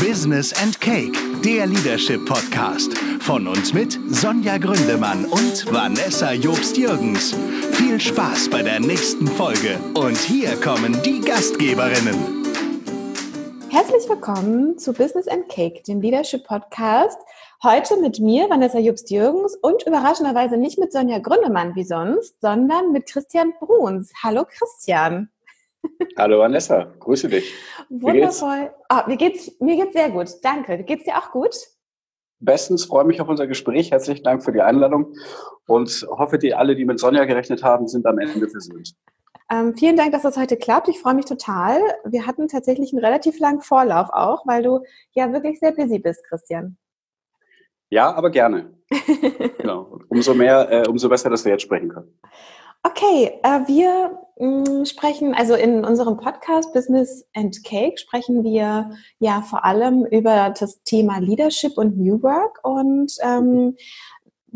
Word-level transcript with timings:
Business 0.00 0.52
and 0.62 0.80
Cake, 0.80 1.12
der 1.44 1.66
Leadership 1.66 2.24
Podcast. 2.24 2.96
Von 3.20 3.48
uns 3.48 3.74
mit 3.74 3.98
Sonja 4.10 4.56
Gründemann 4.56 5.24
und 5.24 5.72
Vanessa 5.72 6.32
Jobst-Jürgens. 6.32 7.34
Viel 7.72 7.98
Spaß 7.98 8.48
bei 8.48 8.62
der 8.62 8.78
nächsten 8.78 9.26
Folge. 9.26 9.80
Und 9.94 10.16
hier 10.16 10.54
kommen 10.60 11.02
die 11.02 11.20
Gastgeberinnen. 11.20 12.44
Herzlich 13.70 14.08
willkommen 14.08 14.78
zu 14.78 14.92
Business 14.92 15.26
and 15.26 15.48
Cake, 15.48 15.82
dem 15.82 16.00
Leadership 16.00 16.44
Podcast. 16.46 17.18
Heute 17.64 17.96
mit 17.96 18.20
mir, 18.20 18.48
Vanessa 18.48 18.78
Jobst-Jürgens 18.78 19.56
und 19.62 19.82
überraschenderweise 19.84 20.56
nicht 20.56 20.78
mit 20.78 20.92
Sonja 20.92 21.18
Gründemann 21.18 21.74
wie 21.74 21.84
sonst, 21.84 22.40
sondern 22.40 22.92
mit 22.92 23.06
Christian 23.06 23.52
Bruns. 23.58 24.12
Hallo 24.22 24.44
Christian. 24.44 25.28
Hallo 26.16 26.40
Vanessa, 26.40 26.92
grüße 26.98 27.28
dich. 27.28 27.54
Wundervoll. 27.88 28.70
Ah, 28.88 29.04
mir, 29.06 29.16
geht's, 29.16 29.52
mir 29.60 29.76
geht's 29.76 29.94
sehr 29.94 30.10
gut. 30.10 30.28
Danke. 30.42 30.82
Geht's 30.84 31.04
dir 31.04 31.16
auch 31.16 31.30
gut? 31.30 31.54
Bestens, 32.40 32.84
freue 32.84 33.04
mich 33.04 33.20
auf 33.20 33.28
unser 33.28 33.46
Gespräch. 33.46 33.90
Herzlichen 33.90 34.22
Dank 34.22 34.44
für 34.44 34.52
die 34.52 34.60
Einladung 34.60 35.14
und 35.66 36.06
hoffe, 36.08 36.38
die 36.38 36.54
alle, 36.54 36.76
die 36.76 36.84
mit 36.84 37.00
Sonja 37.00 37.24
gerechnet 37.24 37.62
haben, 37.62 37.88
sind 37.88 38.06
am 38.06 38.18
Ende 38.18 38.48
versöhnt. 38.48 38.94
Ähm, 39.50 39.74
vielen 39.74 39.96
Dank, 39.96 40.12
dass 40.12 40.22
das 40.22 40.36
heute 40.36 40.56
klappt. 40.56 40.88
Ich 40.88 41.00
freue 41.00 41.14
mich 41.14 41.24
total. 41.24 41.80
Wir 42.04 42.26
hatten 42.26 42.48
tatsächlich 42.48 42.92
einen 42.92 43.04
relativ 43.04 43.38
langen 43.40 43.62
Vorlauf 43.62 44.10
auch, 44.10 44.46
weil 44.46 44.62
du 44.62 44.80
ja 45.12 45.32
wirklich 45.32 45.58
sehr 45.58 45.72
busy 45.72 45.98
bist, 45.98 46.22
Christian. 46.28 46.76
Ja, 47.90 48.12
aber 48.12 48.30
gerne. 48.30 48.74
genau. 49.58 49.98
Umso 50.08 50.34
mehr, 50.34 50.70
äh, 50.70 50.88
umso 50.88 51.08
besser, 51.08 51.30
dass 51.30 51.44
wir 51.44 51.52
jetzt 51.52 51.62
sprechen 51.62 51.88
können. 51.88 52.20
Okay, 52.88 53.38
äh, 53.42 53.60
wir 53.66 54.18
mh, 54.38 54.80
mm, 54.80 54.84
sprechen, 54.86 55.34
also 55.34 55.54
in 55.54 55.84
unserem 55.84 56.16
Podcast 56.16 56.72
Business 56.72 57.26
and 57.34 57.62
Cake 57.62 57.98
sprechen 57.98 58.44
wir 58.44 58.90
ja 59.18 59.42
vor 59.42 59.66
allem 59.66 60.06
über 60.06 60.54
das 60.58 60.82
Thema 60.84 61.18
Leadership 61.18 61.76
und 61.76 61.98
New 61.98 62.22
Work 62.22 62.60
und 62.62 63.12
ähm, 63.20 63.76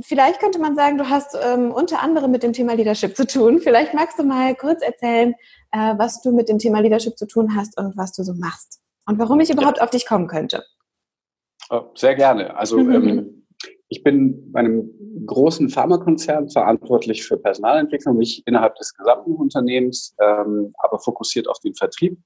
vielleicht 0.00 0.40
könnte 0.40 0.58
man 0.58 0.76
sagen, 0.76 0.96
du 0.96 1.10
hast 1.10 1.36
ähm, 1.42 1.72
unter 1.72 2.00
anderem 2.00 2.30
mit 2.30 2.42
dem 2.42 2.54
Thema 2.54 2.72
Leadership 2.72 3.16
zu 3.16 3.26
tun. 3.26 3.58
Vielleicht 3.58 3.92
magst 3.92 4.18
du 4.18 4.22
mal 4.22 4.54
kurz 4.54 4.80
erzählen, 4.80 5.34
äh, 5.72 5.94
was 5.98 6.22
du 6.22 6.32
mit 6.32 6.48
dem 6.48 6.58
Thema 6.58 6.80
Leadership 6.80 7.18
zu 7.18 7.26
tun 7.26 7.54
hast 7.54 7.78
und 7.78 7.98
was 7.98 8.12
du 8.12 8.22
so 8.22 8.32
machst 8.32 8.80
und 9.06 9.18
warum 9.18 9.40
ich 9.40 9.50
überhaupt 9.50 9.76
ja. 9.76 9.84
auf 9.84 9.90
dich 9.90 10.06
kommen 10.06 10.26
könnte. 10.26 10.64
Oh, 11.68 11.82
sehr 11.94 12.14
gerne. 12.14 12.56
Also 12.56 12.78
ähm, 12.78 13.41
ich 13.92 14.02
bin 14.02 14.50
bei 14.52 14.60
einem 14.60 14.90
großen 15.26 15.68
Pharmakonzern 15.68 16.48
verantwortlich 16.48 17.24
für 17.24 17.36
Personalentwicklung, 17.36 18.16
nicht 18.16 18.42
innerhalb 18.46 18.74
des 18.76 18.94
gesamten 18.94 19.34
Unternehmens, 19.34 20.16
ähm, 20.18 20.72
aber 20.78 20.98
fokussiert 20.98 21.46
auf 21.46 21.58
den 21.58 21.74
Vertrieb. 21.74 22.16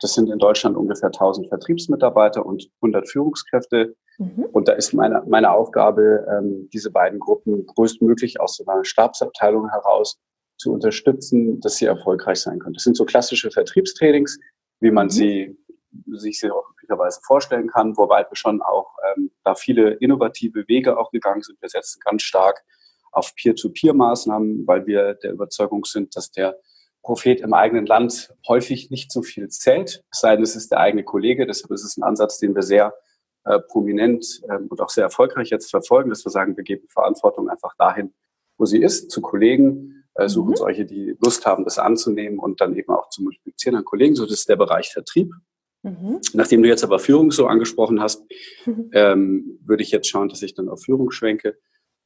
Das 0.00 0.14
sind 0.14 0.30
in 0.30 0.38
Deutschland 0.38 0.76
ungefähr 0.76 1.08
1000 1.08 1.48
Vertriebsmitarbeiter 1.48 2.46
und 2.46 2.70
100 2.80 3.10
Führungskräfte. 3.10 3.96
Mhm. 4.18 4.46
Und 4.52 4.68
da 4.68 4.74
ist 4.74 4.94
meine, 4.94 5.24
meine 5.26 5.50
Aufgabe, 5.50 6.24
ähm, 6.30 6.70
diese 6.72 6.92
beiden 6.92 7.18
Gruppen 7.18 7.66
größtmöglich 7.66 8.40
aus 8.40 8.54
so 8.54 8.64
einer 8.64 8.84
Stabsabteilung 8.84 9.68
heraus 9.68 10.20
zu 10.58 10.72
unterstützen, 10.72 11.60
dass 11.60 11.74
sie 11.74 11.86
erfolgreich 11.86 12.38
sein 12.38 12.60
können. 12.60 12.74
Das 12.74 12.84
sind 12.84 12.96
so 12.96 13.04
klassische 13.04 13.50
Vertriebstrainings, 13.50 14.38
wie 14.78 14.92
man 14.92 15.06
mhm. 15.06 15.10
sie 15.10 15.58
sich 16.12 16.38
sehr 16.38 16.52
möglicherweise 16.68 17.20
vorstellen 17.22 17.68
kann, 17.68 17.96
wobei 17.96 18.20
wir 18.20 18.36
schon 18.36 18.62
auch 18.62 18.96
ähm, 19.16 19.30
da 19.44 19.54
viele 19.54 19.94
innovative 19.94 20.66
Wege 20.68 20.98
auch 20.98 21.10
gegangen 21.10 21.42
sind. 21.42 21.60
Wir 21.60 21.68
setzen 21.68 22.00
ganz 22.04 22.22
stark 22.22 22.62
auf 23.12 23.34
Peer-to-Peer-Maßnahmen, 23.34 24.66
weil 24.66 24.86
wir 24.86 25.14
der 25.14 25.32
Überzeugung 25.32 25.84
sind, 25.84 26.16
dass 26.16 26.30
der 26.30 26.58
Prophet 27.02 27.40
im 27.40 27.54
eigenen 27.54 27.86
Land 27.86 28.34
häufig 28.48 28.90
nicht 28.90 29.12
so 29.12 29.22
viel 29.22 29.48
zählt, 29.48 30.02
es 30.10 30.20
sei 30.20 30.34
denn, 30.34 30.42
es 30.42 30.56
ist 30.56 30.72
der 30.72 30.80
eigene 30.80 31.04
Kollege. 31.04 31.46
Deshalb 31.46 31.70
ist 31.70 31.84
es 31.84 31.96
ein 31.96 32.02
Ansatz, 32.02 32.38
den 32.38 32.54
wir 32.54 32.62
sehr 32.62 32.94
äh, 33.44 33.60
prominent 33.60 34.42
ähm, 34.50 34.66
und 34.68 34.80
auch 34.80 34.88
sehr 34.88 35.04
erfolgreich 35.04 35.50
jetzt 35.50 35.70
verfolgen, 35.70 36.10
dass 36.10 36.24
wir 36.24 36.30
sagen, 36.30 36.56
wir 36.56 36.64
geben 36.64 36.88
Verantwortung 36.88 37.48
einfach 37.48 37.74
dahin, 37.78 38.12
wo 38.58 38.64
sie 38.64 38.82
ist, 38.82 39.10
zu 39.12 39.20
Kollegen, 39.20 40.04
äh, 40.16 40.28
suchen 40.28 40.50
mhm. 40.50 40.56
solche, 40.56 40.84
die 40.84 41.14
Lust 41.22 41.46
haben, 41.46 41.64
das 41.64 41.78
anzunehmen 41.78 42.40
und 42.40 42.60
dann 42.60 42.74
eben 42.74 42.92
auch 42.92 43.08
zu 43.08 43.22
multiplizieren 43.22 43.76
an 43.76 43.84
Kollegen. 43.84 44.16
So, 44.16 44.24
das 44.24 44.40
ist 44.40 44.48
der 44.48 44.56
Bereich 44.56 44.92
Vertrieb. 44.92 45.32
Mhm. 45.86 46.20
Nachdem 46.32 46.62
du 46.62 46.68
jetzt 46.68 46.82
aber 46.82 46.98
Führung 46.98 47.30
so 47.30 47.46
angesprochen 47.46 48.00
hast, 48.00 48.24
mhm. 48.66 48.90
ähm, 48.92 49.58
würde 49.64 49.84
ich 49.84 49.92
jetzt 49.92 50.08
schauen, 50.08 50.28
dass 50.28 50.42
ich 50.42 50.54
dann 50.54 50.68
auf 50.68 50.82
Führung 50.82 51.12
schwenke. 51.12 51.56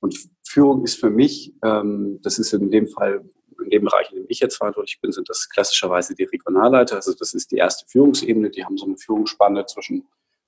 Und 0.01 0.17
Führung 0.47 0.85
ist 0.85 1.01
für 1.01 1.11
mich, 1.11 1.55
ähm, 1.65 2.21
das 2.23 2.39
ist 2.39 2.53
in 2.53 2.71
dem 2.71 2.89
Fall, 2.89 3.25
in 3.65 3.71
dem 3.71 3.85
Bereich, 3.85 4.11
in 4.13 4.19
dem 4.19 4.27
ich 4.29 4.41
jetzt 4.41 4.57
verantwortlich 4.57 5.01
bin, 5.01 5.13
sind 5.13 5.29
das 5.31 5.49
klassischerweise 5.49 6.15
die 6.15 6.25
Regionalleiter. 6.25 6.97
Also 6.97 7.15
das 7.15 7.33
ist 7.33 7.53
die 7.53 7.57
erste 7.57 7.87
Führungsebene. 7.89 8.51
Die 8.51 8.65
haben 8.65 8.77
so 8.77 8.87
eine 8.87 8.99
Führungsspanne 8.99 9.65
zwischen 9.67 10.07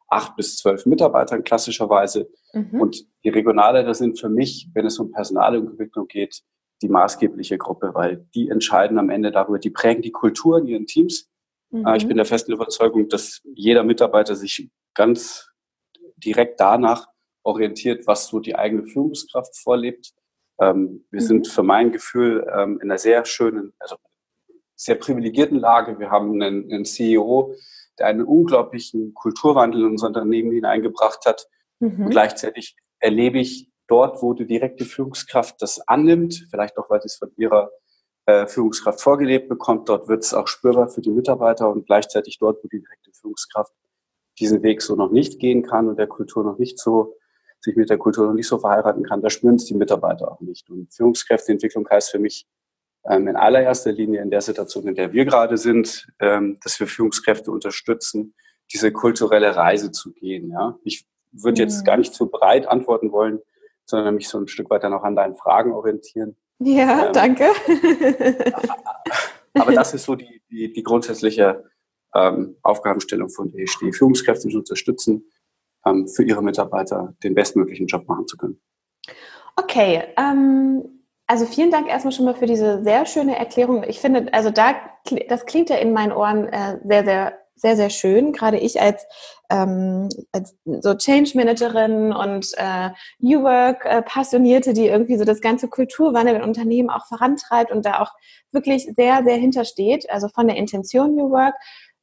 acht 0.08 0.36
bis 0.36 0.58
zwölf 0.58 0.84
Mitarbeitern 0.84 1.42
klassischerweise. 1.42 2.28
Mhm. 2.52 2.80
Und 2.80 3.06
die 3.24 3.30
Regionalleiter 3.30 3.94
sind 3.94 4.20
für 4.20 4.28
mich, 4.28 4.68
wenn 4.74 4.84
es 4.84 4.98
um 4.98 5.10
Personalentwicklung 5.10 6.06
geht, 6.06 6.42
die 6.82 6.88
maßgebliche 6.88 7.56
Gruppe, 7.56 7.92
weil 7.94 8.26
die 8.34 8.48
entscheiden 8.50 8.98
am 8.98 9.08
Ende 9.08 9.30
darüber, 9.30 9.58
die 9.58 9.70
prägen 9.70 10.02
die 10.02 10.10
Kultur 10.10 10.58
in 10.58 10.66
ihren 10.66 10.86
Teams 10.86 11.31
Mhm. 11.72 11.94
Ich 11.96 12.06
bin 12.06 12.16
der 12.16 12.26
festen 12.26 12.52
Überzeugung, 12.52 13.08
dass 13.08 13.40
jeder 13.54 13.82
Mitarbeiter 13.82 14.36
sich 14.36 14.70
ganz 14.94 15.50
direkt 16.16 16.60
danach 16.60 17.08
orientiert, 17.42 18.06
was 18.06 18.28
so 18.28 18.38
die 18.38 18.54
eigene 18.54 18.86
Führungskraft 18.86 19.56
vorlebt. 19.56 20.12
Ähm, 20.60 21.04
wir 21.10 21.20
mhm. 21.20 21.26
sind 21.26 21.48
für 21.48 21.62
mein 21.62 21.90
Gefühl 21.90 22.46
ähm, 22.54 22.78
in 22.80 22.90
einer 22.90 22.98
sehr 22.98 23.24
schönen, 23.24 23.72
also 23.78 23.96
sehr 24.76 24.96
privilegierten 24.96 25.58
Lage. 25.58 25.98
Wir 25.98 26.10
haben 26.10 26.40
einen, 26.40 26.70
einen 26.70 26.84
CEO, 26.84 27.54
der 27.98 28.06
einen 28.06 28.22
unglaublichen 28.22 29.14
Kulturwandel 29.14 29.82
in 29.82 29.90
unser 29.90 30.08
Unternehmen 30.08 30.52
hineingebracht 30.52 31.24
hat. 31.26 31.48
Mhm. 31.80 32.04
Und 32.04 32.10
gleichzeitig 32.10 32.76
erlebe 32.98 33.38
ich 33.38 33.70
dort, 33.88 34.22
wo 34.22 34.34
die 34.34 34.46
direkte 34.46 34.84
Führungskraft 34.84 35.60
das 35.60 35.80
annimmt, 35.88 36.46
vielleicht 36.50 36.78
auch, 36.78 36.90
weil 36.90 37.00
sie 37.00 37.06
es 37.06 37.16
von 37.16 37.30
ihrer 37.36 37.70
äh, 38.26 38.46
Führungskraft 38.46 39.00
vorgelebt 39.00 39.48
bekommt. 39.48 39.88
Dort 39.88 40.08
wird 40.08 40.24
es 40.24 40.34
auch 40.34 40.48
spürbar 40.48 40.88
für 40.88 41.00
die 41.00 41.10
Mitarbeiter 41.10 41.70
und 41.70 41.86
gleichzeitig 41.86 42.38
dort, 42.38 42.62
wo 42.62 42.68
die 42.68 42.80
direkte 42.80 43.10
Führungskraft 43.12 43.72
diesen 44.38 44.62
Weg 44.62 44.82
so 44.82 44.96
noch 44.96 45.10
nicht 45.10 45.40
gehen 45.40 45.62
kann 45.62 45.88
und 45.88 45.98
der 45.98 46.06
Kultur 46.06 46.44
noch 46.44 46.58
nicht 46.58 46.78
so, 46.78 47.16
sich 47.60 47.76
mit 47.76 47.90
der 47.90 47.98
Kultur 47.98 48.26
noch 48.26 48.34
nicht 48.34 48.48
so 48.48 48.58
verheiraten 48.58 49.04
kann, 49.04 49.22
da 49.22 49.30
spüren 49.30 49.56
es 49.56 49.66
die 49.66 49.74
Mitarbeiter 49.74 50.30
auch 50.32 50.40
nicht. 50.40 50.68
Und 50.70 50.92
Führungskräfteentwicklung 50.92 51.88
heißt 51.88 52.10
für 52.10 52.18
mich 52.18 52.46
ähm, 53.04 53.28
in 53.28 53.36
allererster 53.36 53.92
Linie 53.92 54.22
in 54.22 54.30
der 54.30 54.40
Situation, 54.40 54.86
in 54.88 54.94
der 54.94 55.12
wir 55.12 55.24
gerade 55.24 55.56
sind, 55.56 56.08
ähm, 56.20 56.58
dass 56.62 56.78
wir 56.80 56.86
Führungskräfte 56.86 57.50
unterstützen, 57.50 58.34
diese 58.72 58.92
kulturelle 58.92 59.54
Reise 59.54 59.92
zu 59.92 60.12
gehen. 60.12 60.50
Ja? 60.50 60.78
Ich 60.84 61.06
würde 61.30 61.62
jetzt 61.62 61.80
mhm. 61.80 61.84
gar 61.84 61.96
nicht 61.96 62.14
zu 62.14 62.30
breit 62.30 62.66
antworten 62.66 63.12
wollen, 63.12 63.40
sondern 63.92 64.14
mich 64.14 64.28
so 64.28 64.38
ein 64.38 64.48
Stück 64.48 64.70
weiter 64.70 64.88
noch 64.88 65.04
an 65.04 65.14
deinen 65.14 65.36
Fragen 65.36 65.72
orientieren. 65.72 66.36
Ja, 66.58 67.06
ähm, 67.06 67.12
danke. 67.12 67.44
aber 69.54 69.72
das 69.72 69.92
ist 69.94 70.04
so 70.04 70.14
die, 70.14 70.42
die, 70.50 70.72
die 70.72 70.82
grundsätzliche 70.82 71.64
ähm, 72.14 72.56
Aufgabenstellung 72.62 73.28
von 73.28 73.54
ESD, 73.54 73.92
Führungskräfte 73.92 74.48
zu 74.48 74.58
unterstützen, 74.58 75.30
ähm, 75.86 76.08
für 76.08 76.22
ihre 76.24 76.42
Mitarbeiter 76.42 77.14
den 77.22 77.34
bestmöglichen 77.34 77.86
Job 77.86 78.08
machen 78.08 78.26
zu 78.26 78.38
können. 78.38 78.60
Okay, 79.56 80.02
ähm, 80.16 81.04
also 81.26 81.44
vielen 81.44 81.70
Dank 81.70 81.88
erstmal 81.88 82.12
schon 82.12 82.24
mal 82.24 82.34
für 82.34 82.46
diese 82.46 82.82
sehr 82.82 83.04
schöne 83.04 83.36
Erklärung. 83.36 83.84
Ich 83.86 84.00
finde, 84.00 84.32
also 84.32 84.50
da, 84.50 84.74
das 85.28 85.44
klingt 85.44 85.68
ja 85.68 85.76
in 85.76 85.92
meinen 85.92 86.12
Ohren 86.12 86.48
äh, 86.48 86.78
sehr, 86.84 87.04
sehr 87.04 87.41
sehr, 87.54 87.76
sehr 87.76 87.90
schön. 87.90 88.32
Gerade 88.32 88.58
ich 88.58 88.80
als, 88.80 89.04
ähm, 89.50 90.08
als 90.32 90.56
so 90.64 90.94
Change 90.94 91.32
Managerin 91.34 92.12
und 92.12 92.52
äh, 92.56 92.90
New 93.18 93.42
Work 93.42 93.84
äh, 93.84 94.02
Passionierte, 94.02 94.72
die 94.72 94.86
irgendwie 94.86 95.16
so 95.16 95.24
das 95.24 95.40
ganze 95.40 95.68
Kulturwandel 95.68 96.36
in 96.36 96.42
Unternehmen 96.42 96.90
auch 96.90 97.06
vorantreibt 97.06 97.70
und 97.70 97.84
da 97.84 98.00
auch 98.00 98.10
wirklich 98.50 98.88
sehr, 98.96 99.22
sehr 99.24 99.36
hintersteht. 99.36 100.10
Also 100.10 100.28
von 100.28 100.46
der 100.46 100.56
Intention 100.56 101.14
New 101.14 101.30
Work. 101.30 101.54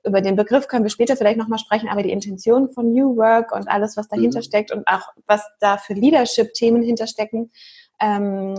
Über 0.06 0.22
den 0.22 0.38
Begriff 0.38 0.70
können 0.70 0.86
wir 0.86 0.90
später 0.90 1.18
vielleicht 1.18 1.38
nochmal 1.38 1.60
sprechen, 1.60 1.90
aber 1.90 2.04
die 2.04 2.12
Intention 2.12 2.70
von 2.72 2.94
New 2.94 3.18
Work 3.18 3.52
und 3.52 3.68
alles, 3.68 3.98
was 3.98 4.08
dahinter 4.08 4.40
mhm. 4.40 4.44
steckt 4.44 4.72
und 4.72 4.88
auch 4.88 5.10
was 5.28 5.44
da 5.60 5.78
für 5.78 5.94
Leadership-Themen 5.94 6.82
hinterstecken, 6.82 7.52
ähm, 8.00 8.56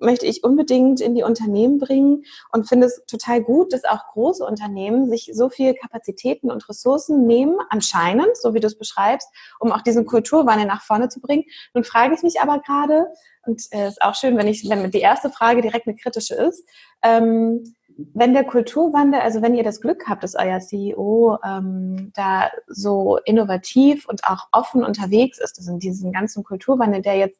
möchte 0.00 0.26
ich 0.26 0.44
unbedingt 0.44 1.00
in 1.00 1.14
die 1.14 1.22
Unternehmen 1.22 1.78
bringen 1.78 2.24
und 2.52 2.68
finde 2.68 2.86
es 2.86 3.04
total 3.06 3.42
gut, 3.42 3.72
dass 3.72 3.84
auch 3.84 4.06
große 4.12 4.44
Unternehmen 4.44 5.08
sich 5.08 5.30
so 5.32 5.48
viel 5.48 5.74
Kapazitäten 5.74 6.50
und 6.50 6.68
Ressourcen 6.68 7.26
nehmen, 7.26 7.56
anscheinend, 7.70 8.36
so 8.36 8.54
wie 8.54 8.60
du 8.60 8.66
es 8.66 8.78
beschreibst, 8.78 9.28
um 9.60 9.72
auch 9.72 9.82
diesen 9.82 10.06
Kulturwandel 10.06 10.66
nach 10.66 10.82
vorne 10.82 11.08
zu 11.08 11.20
bringen. 11.20 11.44
Nun 11.74 11.84
frage 11.84 12.14
ich 12.14 12.22
mich 12.22 12.40
aber 12.40 12.60
gerade, 12.60 13.06
und 13.46 13.60
es 13.60 13.70
äh, 13.72 13.88
ist 13.88 14.02
auch 14.02 14.14
schön, 14.14 14.36
wenn 14.36 14.48
ich, 14.48 14.68
wenn 14.68 14.90
die 14.90 15.00
erste 15.00 15.30
Frage 15.30 15.62
direkt 15.62 15.86
eine 15.86 15.96
kritische 15.96 16.34
ist, 16.34 16.66
ähm, 17.02 17.74
wenn 17.96 18.32
der 18.32 18.44
Kulturwandel, 18.44 19.20
also 19.20 19.42
wenn 19.42 19.54
ihr 19.54 19.62
das 19.62 19.80
Glück 19.80 20.08
habt, 20.08 20.24
dass 20.24 20.34
euer 20.34 20.58
CEO 20.58 21.38
ähm, 21.44 22.10
da 22.14 22.50
so 22.66 23.18
innovativ 23.24 24.08
und 24.08 24.24
auch 24.24 24.48
offen 24.50 24.82
unterwegs 24.82 25.38
ist, 25.38 25.58
also 25.58 25.72
in 25.72 25.78
diesem 25.78 26.10
ganzen 26.12 26.42
Kulturwandel, 26.42 27.02
der 27.02 27.16
jetzt 27.18 27.38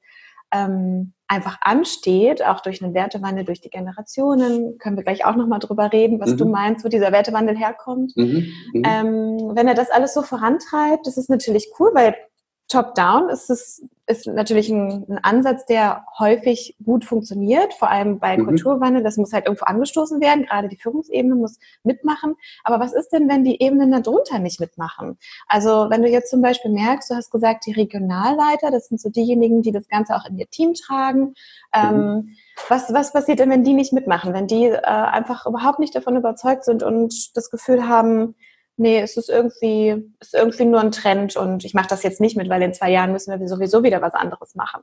ähm, 0.52 1.13
einfach 1.34 1.58
ansteht, 1.60 2.44
auch 2.44 2.60
durch 2.60 2.82
einen 2.82 2.94
Wertewandel, 2.94 3.44
durch 3.44 3.60
die 3.60 3.70
Generationen, 3.70 4.78
können 4.78 4.96
wir 4.96 5.04
gleich 5.04 5.24
auch 5.24 5.36
nochmal 5.36 5.58
drüber 5.58 5.92
reden, 5.92 6.20
was 6.20 6.32
mhm. 6.32 6.36
du 6.38 6.44
meinst, 6.46 6.84
wo 6.84 6.88
dieser 6.88 7.12
Wertewandel 7.12 7.56
herkommt. 7.56 8.16
Mhm. 8.16 8.46
Mhm. 8.72 8.82
Ähm, 8.84 9.52
wenn 9.54 9.68
er 9.68 9.74
das 9.74 9.90
alles 9.90 10.14
so 10.14 10.22
vorantreibt, 10.22 11.06
das 11.06 11.16
ist 11.16 11.28
natürlich 11.28 11.70
cool, 11.78 11.90
weil 11.94 12.14
Top-Down 12.68 13.28
ist 13.28 13.50
es 13.50 13.86
ist 14.06 14.26
natürlich 14.26 14.68
ein, 14.68 15.06
ein, 15.08 15.18
Ansatz, 15.22 15.64
der 15.64 16.04
häufig 16.18 16.76
gut 16.84 17.04
funktioniert, 17.04 17.72
vor 17.74 17.90
allem 17.90 18.18
bei 18.18 18.36
mhm. 18.36 18.44
Kulturwandel. 18.44 19.02
Das 19.02 19.16
muss 19.16 19.32
halt 19.32 19.46
irgendwo 19.46 19.64
angestoßen 19.64 20.20
werden. 20.20 20.44
Gerade 20.44 20.68
die 20.68 20.76
Führungsebene 20.76 21.34
muss 21.34 21.58
mitmachen. 21.84 22.34
Aber 22.64 22.80
was 22.80 22.92
ist 22.92 23.10
denn, 23.10 23.28
wenn 23.28 23.44
die 23.44 23.62
Ebenen 23.62 23.90
darunter 23.90 24.38
nicht 24.38 24.60
mitmachen? 24.60 25.18
Also 25.46 25.86
wenn 25.88 26.02
du 26.02 26.08
jetzt 26.08 26.30
zum 26.30 26.42
Beispiel 26.42 26.70
merkst, 26.70 27.10
du 27.10 27.14
hast 27.14 27.30
gesagt, 27.30 27.64
die 27.66 27.72
Regionalleiter, 27.72 28.70
das 28.70 28.88
sind 28.88 29.00
so 29.00 29.08
diejenigen, 29.08 29.62
die 29.62 29.72
das 29.72 29.88
Ganze 29.88 30.14
auch 30.16 30.26
in 30.28 30.36
ihr 30.36 30.50
Team 30.50 30.74
tragen. 30.74 31.34
Ähm, 31.72 31.96
mhm. 31.96 32.02
Ähm, 32.02 32.36
was, 32.68 32.92
was 32.92 33.12
passiert 33.12 33.40
denn, 33.40 33.50
wenn 33.50 33.64
die 33.64 33.74
nicht 33.74 33.92
mitmachen? 33.92 34.34
Wenn 34.34 34.46
die 34.46 34.66
äh, 34.66 34.80
einfach 34.82 35.46
überhaupt 35.46 35.78
nicht 35.78 35.94
davon 35.94 36.16
überzeugt 36.16 36.64
sind 36.64 36.82
und 36.82 37.36
das 37.36 37.50
Gefühl 37.50 37.88
haben, 37.88 38.34
nee, 38.76 39.00
es 39.00 39.16
ist 39.16 39.28
irgendwie, 39.28 40.12
ist 40.20 40.34
irgendwie 40.34 40.64
nur 40.64 40.80
ein 40.80 40.90
Trend 40.90 41.36
und 41.36 41.64
ich 41.64 41.74
mache 41.74 41.88
das 41.88 42.02
jetzt 42.02 42.20
nicht 42.20 42.36
mit, 42.36 42.48
weil 42.48 42.62
in 42.62 42.74
zwei 42.74 42.90
Jahren 42.90 43.12
müssen 43.12 43.38
wir 43.38 43.48
sowieso 43.48 43.82
wieder 43.82 44.02
was 44.02 44.14
anderes 44.14 44.54
machen. 44.54 44.82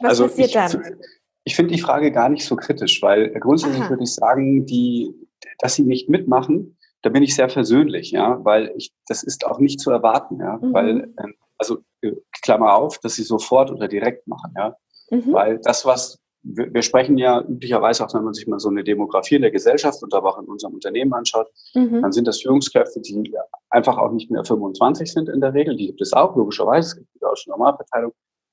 Was 0.00 0.10
also 0.10 0.24
passiert 0.24 0.48
ich, 0.48 0.54
dann? 0.54 1.00
Ich 1.44 1.56
finde 1.56 1.74
die 1.74 1.80
Frage 1.80 2.12
gar 2.12 2.28
nicht 2.28 2.44
so 2.44 2.56
kritisch, 2.56 3.02
weil 3.02 3.30
grundsätzlich 3.40 3.82
Aha. 3.82 3.90
würde 3.90 4.04
ich 4.04 4.14
sagen, 4.14 4.66
die, 4.66 5.14
dass 5.58 5.74
sie 5.74 5.82
nicht 5.82 6.08
mitmachen, 6.08 6.76
da 7.02 7.10
bin 7.10 7.22
ich 7.22 7.34
sehr 7.34 7.48
versöhnlich, 7.48 8.10
ja, 8.10 8.44
weil 8.44 8.72
ich, 8.76 8.92
das 9.06 9.22
ist 9.22 9.46
auch 9.46 9.58
nicht 9.58 9.80
zu 9.80 9.90
erwarten, 9.90 10.40
ja, 10.40 10.58
mhm. 10.60 10.72
weil, 10.72 11.14
ähm, 11.22 11.34
also 11.56 11.78
äh, 12.02 12.12
Klammer 12.42 12.74
auf, 12.74 12.98
dass 12.98 13.14
sie 13.14 13.22
sofort 13.22 13.70
oder 13.70 13.88
direkt 13.88 14.26
machen, 14.26 14.52
ja, 14.56 14.76
mhm. 15.10 15.32
weil 15.32 15.58
das, 15.62 15.86
was 15.86 16.18
wir, 16.42 16.72
wir 16.72 16.82
sprechen 16.82 17.18
ja 17.18 17.42
üblicherweise 17.42 18.04
auch, 18.04 18.14
wenn 18.14 18.24
man 18.24 18.34
sich 18.34 18.46
mal 18.46 18.58
so 18.58 18.68
eine 18.68 18.84
Demografie 18.84 19.36
in 19.36 19.42
der 19.42 19.50
Gesellschaft 19.50 20.02
und 20.02 20.14
aber 20.14 20.30
auch 20.30 20.40
in 20.40 20.46
unserem 20.46 20.74
Unternehmen 20.74 21.12
anschaut, 21.12 21.48
mhm. 21.74 22.02
dann 22.02 22.12
sind 22.12 22.26
das 22.26 22.40
Führungskräfte, 22.40 23.00
die 23.00 23.32
einfach 23.70 23.98
auch 23.98 24.12
nicht 24.12 24.30
mehr 24.30 24.44
25 24.44 25.12
sind 25.12 25.28
in 25.28 25.40
der 25.40 25.54
Regel. 25.54 25.76
Die 25.76 25.86
gibt 25.86 26.00
es 26.00 26.12
auch, 26.12 26.36
logischerweise. 26.36 26.88
Es 26.88 26.96
gibt 26.96 27.24
auch 27.24 27.36
schon 27.36 27.50
Normalverteilung. 27.50 28.12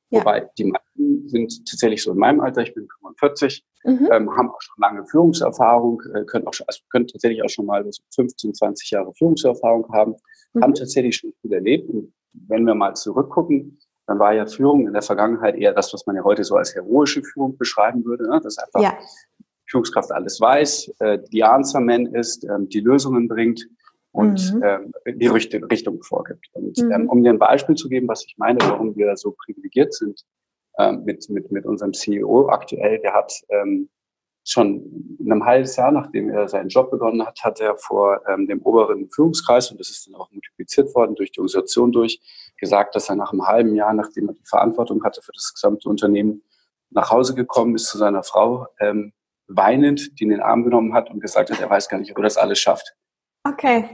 Ja. 0.10 0.20
Wobei 0.20 0.50
die 0.58 0.66
meisten 0.66 1.28
sind 1.30 1.66
tatsächlich 1.68 2.04
so 2.04 2.12
in 2.12 2.18
meinem 2.18 2.40
Alter, 2.40 2.62
ich 2.62 2.74
bin 2.74 2.88
45, 3.00 3.64
mhm. 3.84 4.10
ähm, 4.12 4.36
haben 4.36 4.50
auch 4.50 4.62
schon 4.62 4.76
lange 4.80 5.06
Führungserfahrung, 5.08 6.02
äh, 6.14 6.24
können, 6.26 6.48
auch 6.48 6.54
schon, 6.54 6.68
also 6.68 6.80
können 6.92 7.08
tatsächlich 7.08 7.44
auch 7.44 7.50
schon 7.50 7.66
mal 7.66 7.84
15, 8.14 8.54
20 8.54 8.92
Jahre 8.92 9.14
Führungserfahrung 9.18 9.92
haben, 9.92 10.16
mhm. 10.54 10.62
haben 10.62 10.74
tatsächlich 10.74 11.16
schon 11.16 11.34
viel 11.42 11.54
erlebt. 11.54 11.90
Und 11.90 12.14
wenn 12.34 12.66
wir 12.66 12.76
mal 12.76 12.94
zurückgucken, 12.94 13.80
dann 14.07 14.19
war 14.19 14.34
ja 14.34 14.46
Führung 14.46 14.88
in 14.88 14.94
der 14.94 15.02
Vergangenheit 15.02 15.56
eher 15.56 15.74
das, 15.74 15.94
was 15.94 16.06
man 16.06 16.16
ja 16.16 16.24
heute 16.24 16.44
so 16.44 16.56
als 16.56 16.75
heroische 16.75 17.24
Führung 17.24 17.57
beschreiben 17.57 18.06
würde. 18.06 18.30
Ne? 18.30 18.40
Dass 18.42 18.57
einfach 18.57 18.81
ja. 18.81 18.98
Führungskraft 19.68 20.12
alles 20.12 20.40
weiß, 20.40 20.94
äh, 21.00 21.19
die 21.31 21.44
Answer 21.44 21.80
Man 21.80 22.06
ist, 22.07 22.44
ähm, 22.44 22.69
die 22.69 22.81
Lösungen 22.81 23.28
bringt 23.28 23.68
und 24.12 24.54
mhm. 24.54 24.63
ähm, 24.63 24.94
die 25.07 25.28
Richtung 25.28 26.02
vorgibt. 26.04 26.48
Und 26.54 26.78
mhm. 26.78 26.92
ähm, 26.92 27.10
um 27.10 27.24
dir 27.24 27.31
ein 27.31 27.40
Beispiel 27.40 27.75
zu 27.75 27.90
geben, 27.90 28.07
was 28.07 28.24
ich 28.25 28.36
meine, 28.38 28.60
warum 28.62 28.96
wir 28.96 29.18
so 29.18 29.31
privilegiert 29.31 29.94
sind 29.94 30.22
ähm, 30.78 31.04
mit, 31.04 31.30
mit, 31.30 31.51
mit 31.51 31.66
unserem 31.66 31.94
CEO 31.94 32.48
aktuell, 32.50 33.00
der 33.00 33.13
hat 33.13 33.34
ähm, 33.50 33.90
schon 34.48 35.18
in 35.19 35.31
einem 35.31 35.44
halben 35.44 35.68
Jahr, 35.68 35.92
nachdem 35.92 36.30
er 36.30 36.48
seinen 36.48 36.69
Job 36.69 36.92
begonnen 36.92 37.25
hat, 37.25 37.44
hat 37.44 37.60
er 37.60 37.75
vor 37.78 38.22
ähm, 38.28 38.48
dem 38.48 38.62
oberen 38.62 39.10
Führungskreis, 39.10 39.72
und 39.72 39.80
das 39.80 39.90
ist 39.90 40.08
dann 40.08 40.16
auch 40.16 40.31
multipliziert 40.31 40.94
worden 40.94 41.16
durch 41.16 41.31
die 41.31 41.40
Organisation 41.40 41.92
durch, 41.92 42.22
gesagt, 42.57 42.96
dass 42.96 43.10
er 43.10 43.16
nach 43.16 43.31
einem 43.31 43.48
halben 43.48 43.75
Jahr, 43.75 43.94
nachdem 43.94 44.30
er 44.30 44.34
die 44.34 44.46
Verantwortung 44.46 45.04
hatte 45.04 45.22
für 45.22 45.34
das 45.34 45.54
gesamte 45.54 45.90
Unternehmen, 45.90 46.44
nach 46.90 47.12
Hause 47.12 47.36
gekommen 47.36 47.75
ist 47.75 47.88
zu 47.88 47.98
seiner 47.98 48.24
Frau, 48.24 48.68
ähm, 48.80 49.13
weinend, 49.48 50.19
die 50.19 50.24
in 50.24 50.30
den 50.30 50.42
Arm 50.42 50.63
genommen 50.63 50.94
hat 50.94 51.10
und 51.10 51.19
gesagt 51.19 51.52
hat, 51.52 51.60
er 51.60 51.69
weiß 51.69 51.90
gar 51.90 52.00
nicht, 52.00 52.12
ob 52.12 52.18
er 52.18 52.24
das 52.24 52.38
alles 52.38 52.60
schafft. 52.60 52.96
Okay. 53.44 53.90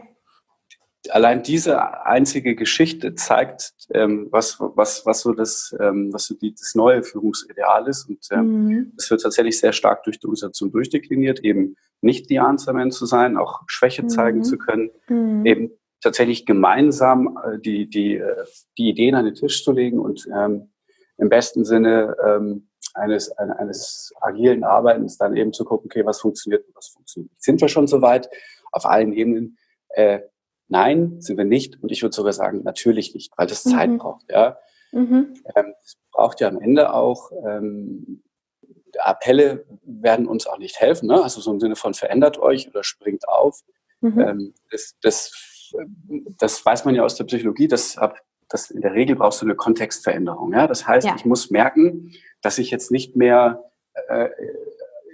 Allein 1.10 1.42
diese 1.42 2.06
einzige 2.06 2.56
Geschichte 2.56 3.16
zeigt, 3.16 3.74
ähm, 3.92 4.28
was, 4.30 4.60
was, 4.60 5.04
was 5.06 5.22
so 5.22 5.34
das, 5.34 5.75
ähm, 5.80 6.14
was 6.14 6.25
so 6.25 6.36
die, 6.36 6.54
das 6.54 6.75
neue 6.75 7.02
Führungsideal 7.02 7.88
ist. 7.88 8.07
Und 8.07 8.19
ähm, 8.31 8.66
mhm. 8.66 8.94
es 8.98 9.10
wird 9.10 9.24
tatsächlich 9.24 9.60
sehr 9.60 9.74
stark 9.74 10.04
durch 10.04 10.19
die 10.19 10.28
Organisation 10.28 10.72
durchdekliniert, 10.72 11.40
eben 11.40 11.75
nicht 12.02 12.30
die 12.30 12.40
Answerman 12.40 12.92
zu 12.92 13.07
sein, 13.07 13.36
auch 13.38 13.62
Schwäche 13.66 14.06
zeigen 14.07 14.40
mhm. 14.40 14.44
zu 14.44 14.57
können, 14.60 14.92
mhm. 15.07 15.46
eben 15.46 15.72
tatsächlich 16.01 16.45
gemeinsam 16.45 17.38
äh, 17.44 17.59
die, 17.59 17.89
die, 17.89 18.15
äh, 18.15 18.45
die 18.77 18.89
Ideen 18.89 19.15
an 19.15 19.25
den 19.25 19.36
Tisch 19.36 19.63
zu 19.63 19.71
legen 19.71 20.00
und 20.00 20.27
ähm, 20.36 20.71
im 21.18 21.30
besten 21.30 21.65
Sinne 21.65 22.15
ähm, 22.25 22.69
eines, 22.94 23.31
eines 23.38 24.12
agilen 24.19 24.63
Arbeitens 24.63 25.18
dann 25.18 25.38
eben 25.38 25.53
zu 25.53 25.63
gucken, 25.63 25.89
okay, 25.89 26.06
was 26.06 26.19
funktioniert 26.19 26.68
und 26.68 26.75
was 26.75 26.88
funktioniert 26.88 27.31
nicht. 27.31 27.44
Sind 27.44 27.62
wir 27.62 27.69
schon 27.69 27.88
soweit 27.88 28.30
auf 28.71 28.86
allen 28.86 29.13
Ebenen? 29.13 29.57
Äh, 29.89 30.21
nein, 30.68 31.21
sind 31.21 31.38
wir 31.38 31.45
nicht. 31.45 31.81
Und 31.81 31.92
ich 31.92 32.01
würde 32.01 32.15
sogar 32.15 32.33
sagen, 32.33 32.63
natürlich 32.63 33.13
nicht, 33.13 33.31
weil 33.38 33.47
das 33.47 33.65
mhm. 33.65 33.69
Zeit 33.69 33.97
braucht. 33.97 34.25
Ja. 34.30 34.57
Mhm. 34.92 35.36
Ähm, 35.56 35.74
es 35.83 35.97
braucht 36.12 36.42
ja 36.42 36.47
am 36.47 36.59
Ende 36.59 36.94
auch 36.94 37.31
ähm, 37.47 38.24
Appelle 39.00 39.65
werden 39.83 40.27
uns 40.27 40.47
auch 40.47 40.57
nicht 40.57 40.80
helfen. 40.80 41.07
Ne? 41.07 41.21
Also 41.21 41.39
so 41.39 41.51
im 41.51 41.59
Sinne 41.59 41.75
von 41.75 41.94
verändert 41.94 42.39
euch 42.39 42.68
oder 42.68 42.83
springt 42.83 43.27
auf. 43.27 43.62
Mhm. 44.01 44.19
Ähm, 44.19 44.54
das, 44.69 44.95
das 45.01 45.31
das 46.39 46.65
weiß 46.65 46.85
man 46.85 46.95
ja 46.95 47.03
aus 47.03 47.15
der 47.15 47.25
Psychologie, 47.25 47.68
dass, 47.68 47.97
dass 48.50 48.71
in 48.71 48.81
der 48.81 48.94
Regel 48.94 49.15
brauchst 49.15 49.41
du 49.41 49.45
eine 49.45 49.56
Kontextveränderung. 49.56 50.53
Ja? 50.53 50.68
Das 50.68 50.88
heißt, 50.88 51.07
ja. 51.07 51.15
ich 51.15 51.25
muss 51.25 51.50
merken, 51.50 52.13
dass 52.41 52.57
ich 52.57 52.71
jetzt 52.71 52.91
nicht 52.91 53.15
mehr 53.15 53.63
äh, 54.07 54.29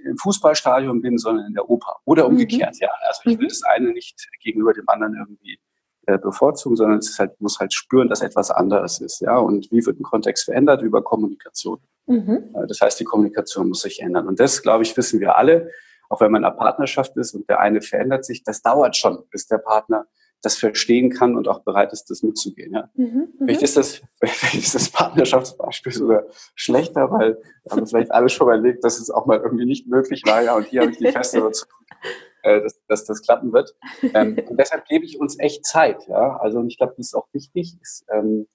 im 0.05 0.17
Fußballstadion 0.17 1.01
bin, 1.01 1.17
sondern 1.17 1.47
in 1.47 1.53
der 1.53 1.69
Oper. 1.69 1.97
Oder 2.05 2.23
mhm. 2.23 2.35
umgekehrt, 2.35 2.75
mhm. 2.75 2.79
ja. 2.81 2.89
Also 3.07 3.21
ich 3.25 3.37
will 3.37 3.45
mhm. 3.45 3.49
das 3.49 3.63
eine 3.63 3.91
nicht 3.91 4.27
gegenüber 4.41 4.73
dem 4.73 4.87
anderen 4.87 5.15
irgendwie 5.15 5.59
äh, 6.05 6.17
bevorzugen, 6.17 6.75
sondern 6.75 6.99
es 6.99 7.19
halt, 7.19 7.39
muss 7.41 7.59
halt 7.59 7.73
spüren, 7.73 8.07
dass 8.07 8.21
etwas 8.21 8.51
anderes 8.51 9.01
ist, 9.01 9.19
ja. 9.21 9.37
Und 9.37 9.69
wie 9.71 9.85
wird 9.85 9.99
ein 9.99 10.03
Kontext 10.03 10.45
verändert? 10.45 10.81
Über 10.81 11.03
Kommunikation. 11.03 11.79
Mhm. 12.05 12.55
Das 12.67 12.79
heißt, 12.79 12.99
die 12.99 13.03
Kommunikation 13.03 13.69
muss 13.69 13.81
sich 13.81 13.99
ändern. 14.01 14.27
Und 14.27 14.39
das, 14.39 14.61
glaube 14.61 14.83
ich, 14.83 14.95
wissen 14.95 15.19
wir 15.19 15.37
alle. 15.37 15.69
Auch 16.09 16.21
wenn 16.21 16.31
man 16.31 16.41
in 16.41 16.45
einer 16.45 16.55
Partnerschaft 16.55 17.17
ist 17.17 17.33
und 17.33 17.49
der 17.49 17.59
eine 17.59 17.81
verändert 17.81 18.23
sich, 18.23 18.43
das 18.43 18.61
dauert 18.61 18.95
schon, 18.95 19.23
bis 19.29 19.47
der 19.47 19.57
Partner 19.57 20.05
das 20.41 20.57
verstehen 20.57 21.09
kann 21.09 21.35
und 21.35 21.47
auch 21.47 21.59
bereit 21.59 21.93
ist, 21.93 22.09
das 22.09 22.23
mitzugehen. 22.23 22.73
Ja. 22.73 22.89
Mhm, 22.95 23.29
vielleicht, 23.37 23.63
ist 23.63 23.77
das, 23.77 24.01
vielleicht 24.21 24.65
ist 24.65 24.75
das 24.75 24.89
Partnerschaftsbeispiel 24.89 25.91
sogar 25.91 26.23
schlechter, 26.55 27.11
weil 27.11 27.41
wir 27.63 27.71
haben 27.71 27.87
vielleicht 27.87 28.11
alle 28.11 28.29
schon 28.29 28.49
erlebt, 28.49 28.83
dass 28.83 28.99
es 28.99 29.09
auch 29.09 29.25
mal 29.25 29.39
irgendwie 29.39 29.65
nicht 29.65 29.87
möglich 29.87 30.23
war. 30.25 30.41
Ja, 30.43 30.55
und 30.55 30.67
hier 30.67 30.81
habe 30.81 30.91
ich 30.91 30.97
die 30.97 31.11
feste 31.11 31.39
Überzeugung, 31.39 31.79
äh, 32.43 32.61
dass, 32.61 32.79
dass 32.87 33.05
das 33.05 33.21
klappen 33.21 33.51
wird. 33.51 33.75
Ähm, 34.13 34.37
und 34.47 34.59
deshalb 34.59 34.85
gebe 34.85 35.05
ich 35.05 35.19
uns 35.19 35.39
echt 35.39 35.65
Zeit. 35.65 36.07
Ja. 36.07 36.37
Also 36.37 36.59
und 36.59 36.67
ich 36.67 36.77
glaube, 36.77 36.93
das 36.97 37.07
ist 37.07 37.15
auch 37.15 37.27
wichtig. 37.33 37.75
Ist, 37.81 38.05
ähm, 38.11 38.47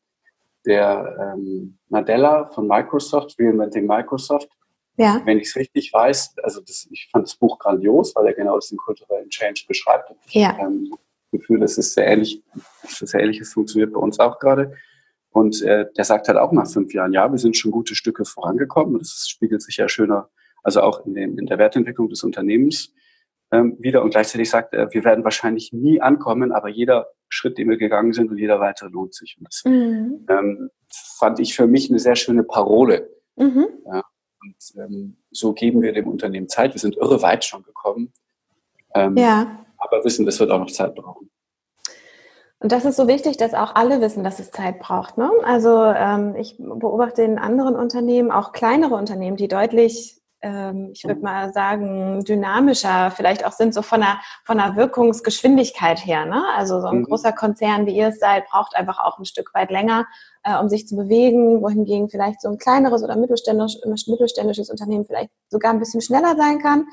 der 0.64 1.34
ähm, 1.34 1.78
Nadella 1.88 2.46
von 2.46 2.68
Microsoft, 2.68 3.34
Reinventing 3.40 3.84
Microsoft, 3.84 4.48
ja. 4.96 5.22
Wenn 5.24 5.38
ich 5.38 5.48
es 5.48 5.56
richtig 5.56 5.92
weiß, 5.92 6.34
also 6.42 6.60
das, 6.60 6.86
ich 6.90 7.08
fand 7.10 7.26
das 7.26 7.36
Buch 7.36 7.58
grandios, 7.58 8.14
weil 8.14 8.26
er 8.26 8.34
genau 8.34 8.58
diesen 8.58 8.76
kulturellen 8.76 9.30
Change 9.30 9.64
beschreibt. 9.66 10.12
Ja. 10.28 10.58
Ähm, 10.60 10.94
Gefühl, 11.32 11.62
es 11.62 11.78
ist 11.78 11.94
sehr 11.94 12.06
ähnlich, 12.06 12.42
sehr 12.84 13.20
ähnliches 13.20 13.52
funktioniert 13.52 13.92
bei 13.92 13.98
uns 13.98 14.20
auch 14.20 14.38
gerade. 14.38 14.74
Und 15.30 15.62
äh, 15.62 15.86
der 15.96 16.04
sagt 16.04 16.28
halt 16.28 16.38
auch 16.38 16.52
nach 16.52 16.68
fünf 16.68 16.92
Jahren, 16.92 17.12
ja, 17.12 17.30
wir 17.32 17.38
sind 17.38 17.56
schon 17.56 17.70
gute 17.70 17.94
Stücke 17.94 18.24
vorangekommen 18.24 18.94
und 18.94 19.00
das 19.00 19.26
spiegelt 19.28 19.62
sich 19.62 19.78
ja 19.78 19.88
schöner, 19.88 20.28
also 20.62 20.82
auch 20.82 21.04
in, 21.06 21.14
den, 21.14 21.38
in 21.38 21.46
der 21.46 21.58
Wertentwicklung 21.58 22.10
des 22.10 22.22
Unternehmens 22.22 22.92
ähm, 23.50 23.76
wieder. 23.80 24.02
Und 24.02 24.10
gleichzeitig 24.10 24.50
sagt 24.50 24.74
er, 24.74 24.92
wir 24.92 25.04
werden 25.04 25.24
wahrscheinlich 25.24 25.72
nie 25.72 26.02
ankommen, 26.02 26.52
aber 26.52 26.68
jeder 26.68 27.08
Schritt, 27.30 27.56
den 27.56 27.70
wir 27.70 27.78
gegangen 27.78 28.12
sind 28.12 28.30
und 28.30 28.36
jeder 28.36 28.60
weitere 28.60 28.90
lohnt 28.90 29.14
sich. 29.14 29.36
Und 29.38 29.46
das 29.48 29.62
mhm. 29.64 30.26
ähm, 30.28 30.70
fand 31.18 31.40
ich 31.40 31.54
für 31.54 31.66
mich 31.66 31.88
eine 31.88 31.98
sehr 31.98 32.16
schöne 32.16 32.44
Parole. 32.44 33.08
Mhm. 33.36 33.68
Ja, 33.86 34.02
und 34.42 34.56
ähm, 34.76 35.16
so 35.30 35.54
geben 35.54 35.80
wir 35.80 35.94
dem 35.94 36.08
Unternehmen 36.08 36.48
Zeit. 36.50 36.74
Wir 36.74 36.80
sind 36.80 36.96
irre 36.98 37.22
weit 37.22 37.46
schon 37.46 37.62
gekommen. 37.62 38.12
Ähm, 38.94 39.16
ja 39.16 39.61
aber 39.92 40.04
wissen, 40.04 40.26
das 40.26 40.40
wird 40.40 40.50
auch 40.50 40.58
noch 40.58 40.70
Zeit 40.70 40.94
brauchen. 40.94 41.30
Und 42.62 42.70
das 42.70 42.84
ist 42.84 42.96
so 42.96 43.08
wichtig, 43.08 43.36
dass 43.36 43.54
auch 43.54 43.74
alle 43.74 44.00
wissen, 44.00 44.22
dass 44.22 44.38
es 44.38 44.52
Zeit 44.52 44.78
braucht. 44.78 45.18
Ne? 45.18 45.28
Also 45.42 45.82
ähm, 45.82 46.36
ich 46.36 46.56
beobachte 46.58 47.22
in 47.22 47.38
anderen 47.38 47.74
Unternehmen, 47.74 48.30
auch 48.30 48.52
kleinere 48.52 48.94
Unternehmen, 48.94 49.36
die 49.36 49.48
deutlich, 49.48 50.20
ähm, 50.42 50.90
ich 50.92 51.02
würde 51.02 51.20
mal 51.22 51.52
sagen, 51.52 52.24
dynamischer 52.24 53.10
vielleicht 53.10 53.44
auch 53.44 53.50
sind, 53.50 53.74
so 53.74 53.82
von 53.82 54.00
der, 54.00 54.20
von 54.44 54.58
der 54.58 54.76
Wirkungsgeschwindigkeit 54.76 56.06
her. 56.06 56.24
Ne? 56.24 56.40
Also 56.56 56.80
so 56.80 56.86
ein 56.86 56.98
mhm. 56.98 57.06
großer 57.06 57.32
Konzern, 57.32 57.86
wie 57.86 57.96
ihr 57.96 58.08
es 58.08 58.20
seid, 58.20 58.46
braucht 58.46 58.76
einfach 58.76 59.00
auch 59.00 59.18
ein 59.18 59.24
Stück 59.24 59.52
weit 59.54 59.72
länger, 59.72 60.06
äh, 60.44 60.56
um 60.56 60.68
sich 60.68 60.86
zu 60.86 60.94
bewegen, 60.94 61.62
wohingegen 61.62 62.10
vielleicht 62.10 62.40
so 62.40 62.48
ein 62.48 62.58
kleineres 62.58 63.02
oder 63.02 63.16
mittelständisch, 63.16 63.78
mittelständisches 64.06 64.70
Unternehmen 64.70 65.04
vielleicht 65.04 65.30
sogar 65.48 65.72
ein 65.72 65.80
bisschen 65.80 66.00
schneller 66.00 66.36
sein 66.36 66.60
kann. 66.60 66.86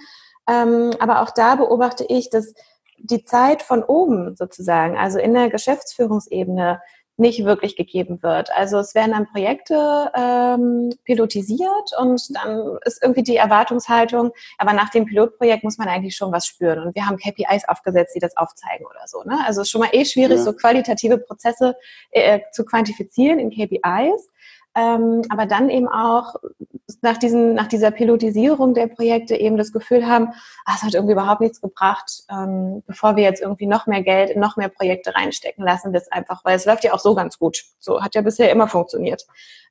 Ähm, 0.49 0.93
aber 0.99 1.21
auch 1.21 1.29
da 1.29 1.53
beobachte 1.53 2.05
ich, 2.09 2.31
dass 2.31 2.55
die 3.01 3.25
Zeit 3.25 3.61
von 3.61 3.83
oben 3.83 4.35
sozusagen, 4.35 4.97
also 4.97 5.19
in 5.19 5.33
der 5.33 5.49
Geschäftsführungsebene, 5.49 6.79
nicht 7.19 7.43
wirklich 7.43 7.75
gegeben 7.75 8.23
wird. 8.23 8.49
Also 8.55 8.79
es 8.79 8.95
werden 8.95 9.11
dann 9.11 9.27
Projekte 9.27 10.09
ähm, 10.15 10.93
pilotisiert 11.03 11.91
und 11.99 12.35
dann 12.35 12.77
ist 12.85 13.03
irgendwie 13.03 13.23
die 13.23 13.35
Erwartungshaltung, 13.35 14.31
aber 14.57 14.73
nach 14.73 14.89
dem 14.89 15.05
Pilotprojekt 15.05 15.63
muss 15.63 15.77
man 15.77 15.89
eigentlich 15.89 16.15
schon 16.15 16.31
was 16.31 16.47
spüren. 16.47 16.79
Und 16.79 16.95
wir 16.95 17.05
haben 17.05 17.17
KPIs 17.17 17.67
aufgesetzt, 17.67 18.15
die 18.15 18.19
das 18.19 18.37
aufzeigen 18.37 18.85
oder 18.85 19.05
so. 19.05 19.21
Ne? 19.23 19.37
Also 19.45 19.61
es 19.61 19.67
ist 19.67 19.71
schon 19.71 19.81
mal 19.81 19.89
eh 19.91 20.05
schwierig, 20.05 20.37
ja. 20.37 20.43
so 20.43 20.53
qualitative 20.53 21.17
Prozesse 21.17 21.75
äh, 22.11 22.39
zu 22.53 22.63
quantifizieren 22.63 23.37
in 23.37 23.51
KPIs. 23.51 24.29
Ähm, 24.75 25.23
aber 25.29 25.45
dann 25.45 25.69
eben 25.69 25.87
auch 25.87 26.35
nach, 27.01 27.17
diesen, 27.17 27.53
nach 27.53 27.67
dieser 27.67 27.91
Pilotisierung 27.91 28.73
der 28.73 28.87
Projekte 28.87 29.35
eben 29.35 29.57
das 29.57 29.71
Gefühl 29.71 30.07
haben, 30.07 30.29
ah, 30.65 30.73
es 30.75 30.83
hat 30.83 30.93
irgendwie 30.93 31.13
überhaupt 31.13 31.41
nichts 31.41 31.61
gebracht, 31.61 32.23
ähm, 32.29 32.83
bevor 32.85 33.15
wir 33.15 33.23
jetzt 33.23 33.41
irgendwie 33.41 33.67
noch 33.67 33.87
mehr 33.87 34.03
Geld 34.03 34.29
in 34.29 34.39
noch 34.39 34.57
mehr 34.57 34.69
Projekte 34.69 35.15
reinstecken 35.15 35.63
lassen, 35.63 35.93
das 35.93 36.11
einfach, 36.11 36.43
weil 36.45 36.55
es 36.55 36.65
läuft 36.65 36.83
ja 36.83 36.93
auch 36.93 36.99
so 36.99 37.15
ganz 37.15 37.39
gut. 37.39 37.63
So 37.79 38.01
hat 38.01 38.15
ja 38.15 38.21
bisher 38.21 38.51
immer 38.51 38.67
funktioniert. 38.67 39.25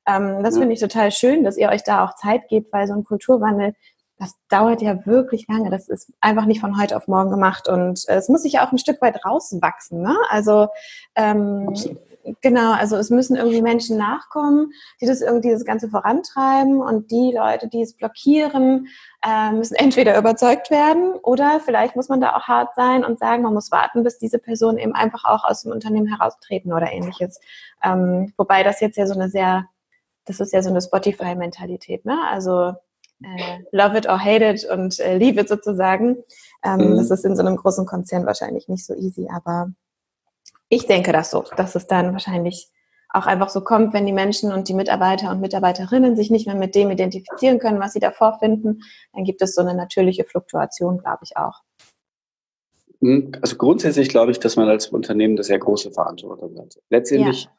Ähm, 0.05 0.43
das 0.43 0.55
ja. 0.55 0.61
finde 0.61 0.73
ich 0.73 0.79
total 0.79 1.11
schön, 1.11 1.43
dass 1.43 1.57
ihr 1.57 1.69
euch 1.69 1.83
da 1.83 2.05
auch 2.05 2.15
Zeit 2.15 2.47
gebt, 2.47 2.71
weil 2.73 2.87
so 2.87 2.93
ein 2.93 3.03
Kulturwandel 3.03 3.73
das 4.19 4.35
dauert 4.49 4.81
ja 4.81 5.05
wirklich 5.05 5.47
lange. 5.47 5.69
Das 5.69 5.87
ist 5.87 6.11
einfach 6.19 6.45
nicht 6.45 6.59
von 6.59 6.79
heute 6.79 6.97
auf 6.97 7.07
morgen 7.07 7.31
gemacht 7.31 7.69
und 7.69 8.03
es 8.07 8.27
muss 8.27 8.43
sich 8.43 8.53
ja 8.53 8.67
auch 8.67 8.71
ein 8.73 8.77
Stück 8.77 9.01
weit 9.01 9.25
rauswachsen. 9.25 10.01
Ne? 10.01 10.15
Also 10.27 10.67
ähm, 11.15 11.73
Genau, 12.41 12.73
also 12.73 12.97
es 12.97 13.09
müssen 13.09 13.37
irgendwie 13.37 13.61
Menschen 13.61 13.97
nachkommen, 13.97 14.71
die 15.01 15.05
das 15.05 15.21
irgendwie 15.21 15.51
das 15.51 15.63
Ganze 15.63 15.89
vorantreiben 15.89 16.81
und 16.81 17.11
die 17.11 17.33
Leute, 17.35 17.67
die 17.67 17.81
es 17.81 17.95
blockieren, 17.95 18.87
äh, 19.25 19.51
müssen 19.51 19.75
entweder 19.79 20.17
überzeugt 20.17 20.69
werden 20.69 21.13
oder 21.23 21.59
vielleicht 21.63 21.95
muss 21.95 22.09
man 22.09 22.21
da 22.21 22.35
auch 22.35 22.43
hart 22.43 22.75
sein 22.75 23.05
und 23.05 23.19
sagen, 23.19 23.43
man 23.43 23.53
muss 23.53 23.71
warten, 23.71 24.03
bis 24.03 24.17
diese 24.17 24.39
Person 24.39 24.77
eben 24.77 24.93
einfach 24.93 25.23
auch 25.25 25.43
aus 25.45 25.63
dem 25.63 25.71
Unternehmen 25.71 26.07
heraustreten 26.07 26.73
oder 26.73 26.91
ähnliches. 26.91 27.39
Ähm, 27.83 28.33
wobei 28.37 28.63
das 28.63 28.81
jetzt 28.81 28.97
ja 28.97 29.07
so 29.07 29.13
eine 29.13 29.29
sehr, 29.29 29.65
das 30.25 30.39
ist 30.39 30.53
ja 30.53 30.61
so 30.61 30.69
eine 30.69 30.81
Spotify-Mentalität, 30.81 32.05
ne? 32.05 32.17
Also 32.29 32.73
äh, 33.23 33.59
love 33.71 33.97
it 33.97 34.07
or 34.07 34.19
hate 34.19 34.45
it 34.45 34.65
und 34.65 34.99
äh, 34.99 35.17
leave 35.17 35.39
it 35.39 35.49
sozusagen. 35.49 36.17
Ähm, 36.63 36.91
mhm. 36.91 36.97
Das 36.97 37.09
ist 37.11 37.25
in 37.25 37.35
so 37.35 37.41
einem 37.41 37.55
großen 37.55 37.85
Konzern 37.85 38.25
wahrscheinlich 38.25 38.67
nicht 38.67 38.85
so 38.85 38.93
easy, 38.93 39.29
aber 39.33 39.71
ich 40.69 40.85
denke 40.85 41.11
das 41.11 41.31
so, 41.31 41.43
dass 41.57 41.75
es 41.75 41.87
dann 41.87 42.13
wahrscheinlich 42.13 42.71
auch 43.11 43.25
einfach 43.25 43.49
so 43.49 43.61
kommt, 43.61 43.93
wenn 43.93 44.05
die 44.05 44.13
Menschen 44.13 44.51
und 44.51 44.69
die 44.69 44.75
Mitarbeiter 44.75 45.31
und 45.31 45.41
Mitarbeiterinnen 45.41 46.15
sich 46.15 46.29
nicht 46.29 46.45
mehr 46.45 46.55
mit 46.55 46.75
dem 46.75 46.91
identifizieren 46.91 47.57
können, 47.59 47.79
was 47.79 47.93
sie 47.93 47.99
davor 47.99 48.37
finden, 48.37 48.81
dann 49.13 49.23
gibt 49.23 49.41
es 49.41 49.55
so 49.55 49.61
eine 49.61 49.73
natürliche 49.73 50.25
Fluktuation, 50.25 50.99
glaube 50.99 51.21
ich 51.23 51.35
auch. 51.35 51.61
Hm, 53.01 53.31
also 53.41 53.55
grundsätzlich 53.55 54.09
glaube 54.09 54.31
ich, 54.31 54.39
dass 54.39 54.55
man 54.57 54.69
als 54.69 54.87
Unternehmen 54.87 55.35
eine 55.35 55.43
sehr 55.43 55.57
große 55.57 55.91
Verantwortung 55.91 56.55
hat. 56.59 56.77
Letztendlich, 56.89 57.49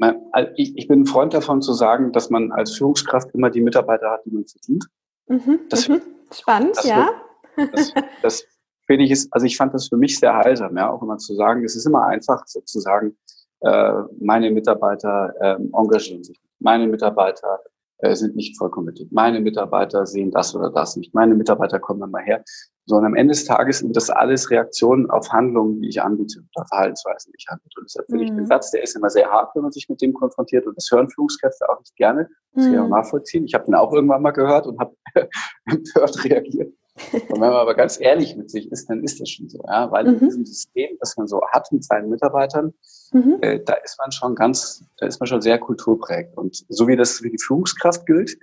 ja. 0.00 0.46
ich, 0.56 0.76
ich, 0.76 0.88
bin 0.88 1.02
ein 1.02 1.06
Freund 1.06 1.34
davon 1.34 1.60
zu 1.60 1.74
sagen, 1.74 2.12
dass 2.12 2.30
man 2.30 2.52
als 2.52 2.74
Führungskraft 2.74 3.28
immer 3.34 3.50
die 3.50 3.60
Mitarbeiter 3.60 4.10
hat, 4.10 4.24
die 4.24 4.30
man 4.30 4.46
verdient. 4.46 4.86
Mhm, 5.26 5.60
das, 5.68 5.88
mhm. 5.88 6.00
Spannend, 6.30 6.76
das 6.76 6.84
ja. 6.84 7.10
Wird, 7.56 7.74
das, 7.74 7.92
das, 8.22 8.46
finde 8.86 9.04
ich 9.04 9.10
es, 9.10 9.30
also 9.32 9.46
ich 9.46 9.56
fand 9.56 9.74
das 9.74 9.88
für 9.88 9.96
mich 9.96 10.18
sehr 10.18 10.34
heilsam, 10.34 10.76
ja, 10.76 10.90
auch 10.90 11.02
immer 11.02 11.18
zu 11.18 11.34
sagen, 11.34 11.64
es 11.64 11.76
ist 11.76 11.86
immer 11.86 12.06
einfach 12.06 12.46
sozusagen, 12.46 13.16
äh, 13.60 13.92
meine 14.20 14.50
Mitarbeiter 14.50 15.34
äh, 15.40 15.56
engagieren 15.72 16.24
sich, 16.24 16.40
meine 16.60 16.86
Mitarbeiter 16.86 17.60
äh, 17.98 18.14
sind 18.14 18.36
nicht 18.36 18.58
voll 18.58 18.70
committed, 18.70 19.10
meine 19.12 19.40
Mitarbeiter 19.40 20.06
sehen 20.06 20.30
das 20.30 20.54
oder 20.54 20.70
das 20.70 20.96
nicht, 20.96 21.14
meine 21.14 21.34
Mitarbeiter 21.34 21.78
kommen 21.78 22.10
mal 22.10 22.22
her, 22.22 22.42
sondern 22.86 23.12
am 23.12 23.16
Ende 23.16 23.32
des 23.32 23.44
Tages 23.44 23.78
sind 23.78 23.96
das 23.96 24.10
alles 24.10 24.50
Reaktionen 24.50 25.08
auf 25.10 25.30
Handlungen, 25.30 25.80
die 25.80 25.88
ich 25.88 26.02
anbiete 26.02 26.40
oder 26.54 26.66
Verhaltensweisen, 26.66 27.32
die 27.32 27.36
ich 27.38 27.48
anbiete. 27.48 27.80
Und 27.80 27.84
deshalb 27.84 28.06
finde 28.06 28.24
mhm. 28.24 28.30
ich 28.30 28.36
den 28.36 28.46
Satz, 28.46 28.70
der 28.70 28.82
ist 28.82 28.94
immer 28.94 29.08
sehr 29.08 29.30
hart, 29.30 29.54
wenn 29.54 29.62
man 29.62 29.72
sich 29.72 29.88
mit 29.88 30.02
dem 30.02 30.12
konfrontiert 30.12 30.66
und 30.66 30.76
das 30.76 30.90
hören 30.90 31.08
Führungskräfte 31.08 31.66
auch 31.68 31.78
nicht 31.78 31.96
gerne. 31.96 32.28
Das 32.52 32.64
mhm. 32.64 32.68
kann 32.68 32.74
ich 32.74 32.80
auch 32.80 32.88
nachvollziehen. 32.88 33.44
Ich 33.44 33.54
habe 33.54 33.64
den 33.64 33.74
auch 33.74 33.92
irgendwann 33.92 34.22
mal 34.22 34.32
gehört 34.32 34.66
und 34.66 34.78
habe 34.78 34.94
empört 35.64 36.24
reagiert. 36.24 36.74
Und 37.12 37.30
wenn 37.30 37.40
man 37.40 37.52
aber 37.52 37.74
ganz 37.74 38.00
ehrlich 38.00 38.36
mit 38.36 38.50
sich 38.50 38.70
ist, 38.70 38.88
dann 38.88 39.02
ist 39.02 39.20
das 39.20 39.28
schon 39.28 39.48
so, 39.48 39.60
ja, 39.66 39.90
weil 39.90 40.04
mhm. 40.04 40.12
in 40.14 40.18
diesem 40.20 40.46
System, 40.46 40.96
das 41.00 41.16
man 41.16 41.26
so 41.26 41.40
hat 41.50 41.70
mit 41.72 41.84
seinen 41.84 42.08
Mitarbeitern, 42.08 42.72
mhm. 43.12 43.38
äh, 43.40 43.60
da 43.64 43.74
ist 43.74 43.98
man 43.98 44.12
schon 44.12 44.34
ganz, 44.34 44.84
da 44.98 45.06
ist 45.06 45.18
man 45.18 45.26
schon 45.26 45.42
sehr 45.42 45.58
kulturprägt. 45.58 46.36
Und 46.36 46.64
so 46.68 46.86
wie 46.86 46.96
das 46.96 47.18
für 47.18 47.30
die 47.30 47.38
Führungskraft 47.38 48.06
gilt, 48.06 48.36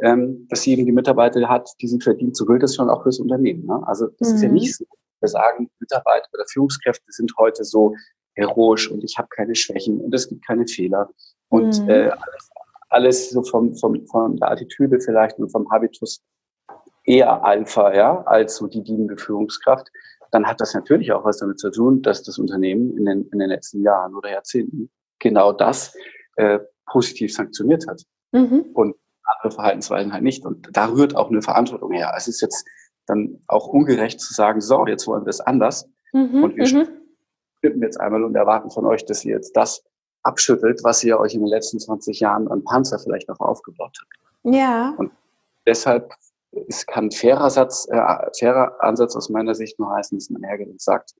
ähm, 0.00 0.46
dass 0.48 0.62
sie 0.62 0.72
eben 0.72 0.86
die 0.86 0.92
Mitarbeiter 0.92 1.46
hat, 1.48 1.70
die 1.80 1.88
sie 1.88 2.00
verdient, 2.00 2.36
so 2.36 2.46
gilt 2.46 2.62
das 2.62 2.74
schon 2.74 2.88
auch 2.88 3.02
fürs 3.02 3.18
Unternehmen. 3.18 3.66
Ne? 3.66 3.82
Also 3.86 4.06
das 4.18 4.30
mhm. 4.30 4.34
ist 4.34 4.42
ja 4.42 4.48
mhm. 4.48 4.54
nicht 4.54 4.76
so. 4.76 4.84
Wir 5.20 5.28
sagen, 5.28 5.68
Mitarbeiter 5.80 6.28
oder 6.32 6.44
Führungskräfte 6.48 7.10
sind 7.10 7.32
heute 7.38 7.64
so 7.64 7.94
heroisch 8.34 8.88
und 8.88 9.02
ich 9.02 9.18
habe 9.18 9.28
keine 9.34 9.56
Schwächen 9.56 10.00
und 10.00 10.14
es 10.14 10.28
gibt 10.28 10.46
keine 10.46 10.66
Fehler. 10.66 11.10
Und 11.48 11.82
mhm. 11.82 11.90
äh, 11.90 12.08
alles, 12.10 12.50
alles 12.88 13.30
so 13.30 13.42
vom, 13.42 13.74
vom, 13.74 14.06
von 14.06 14.36
der 14.36 14.52
Attitüde 14.52 15.00
vielleicht 15.00 15.38
und 15.38 15.50
vom 15.50 15.68
Habitus 15.70 16.22
eher 17.08 17.42
Alpha, 17.42 17.94
ja, 17.94 18.22
als 18.22 18.56
so 18.56 18.66
die 18.66 18.82
dienende 18.82 19.16
Führungskraft, 19.16 19.88
dann 20.30 20.46
hat 20.46 20.60
das 20.60 20.74
natürlich 20.74 21.10
auch 21.12 21.24
was 21.24 21.38
damit 21.38 21.58
zu 21.58 21.70
tun, 21.70 22.02
dass 22.02 22.22
das 22.22 22.38
Unternehmen 22.38 22.96
in 22.98 23.06
den, 23.06 23.28
in 23.32 23.38
den 23.38 23.48
letzten 23.48 23.82
Jahren 23.82 24.14
oder 24.14 24.30
Jahrzehnten 24.30 24.90
genau 25.18 25.52
das 25.52 25.96
äh, 26.36 26.58
positiv 26.86 27.34
sanktioniert 27.34 27.86
hat. 27.88 28.02
Mhm. 28.32 28.66
Und 28.74 28.94
andere 29.22 29.54
Verhaltensweisen 29.54 30.12
halt 30.12 30.22
nicht. 30.22 30.44
Und 30.44 30.68
da 30.72 30.86
rührt 30.86 31.16
auch 31.16 31.30
eine 31.30 31.40
Verantwortung 31.40 31.92
her. 31.92 32.12
Es 32.14 32.28
ist 32.28 32.42
jetzt 32.42 32.66
dann 33.06 33.42
auch 33.46 33.66
ungerecht 33.68 34.20
zu 34.20 34.34
sagen, 34.34 34.60
so, 34.60 34.86
jetzt 34.86 35.06
wollen 35.06 35.24
wir 35.24 35.30
es 35.30 35.40
anders. 35.40 35.88
Mhm. 36.12 36.44
Und 36.44 36.56
wir 36.56 36.64
mhm. 36.64 36.88
stimmen 37.58 37.82
jetzt 37.82 37.98
einmal 37.98 38.22
und 38.22 38.34
erwarten 38.34 38.70
von 38.70 38.84
euch, 38.84 39.06
dass 39.06 39.24
ihr 39.24 39.34
jetzt 39.34 39.56
das 39.56 39.82
abschüttelt, 40.24 40.80
was 40.84 41.02
ihr 41.04 41.18
euch 41.18 41.32
in 41.32 41.40
den 41.40 41.48
letzten 41.48 41.78
20 41.78 42.20
Jahren 42.20 42.48
an 42.48 42.62
Panzer 42.64 42.98
vielleicht 42.98 43.28
noch 43.28 43.40
aufgebaut 43.40 43.96
habt. 43.98 44.54
Ja. 44.54 44.94
Und 44.98 45.10
deshalb 45.66 46.12
es 46.68 46.86
kann 46.86 47.10
fairer, 47.10 47.50
Satz, 47.50 47.86
äh, 47.90 48.00
fairer 48.38 48.76
Ansatz 48.80 49.16
aus 49.16 49.28
meiner 49.28 49.54
Sicht 49.54 49.78
nur 49.78 49.90
heißen, 49.90 50.18
dass 50.18 50.30
man 50.30 50.42
hergeht 50.42 50.68
und 50.68 50.80
sagt, 50.80 51.14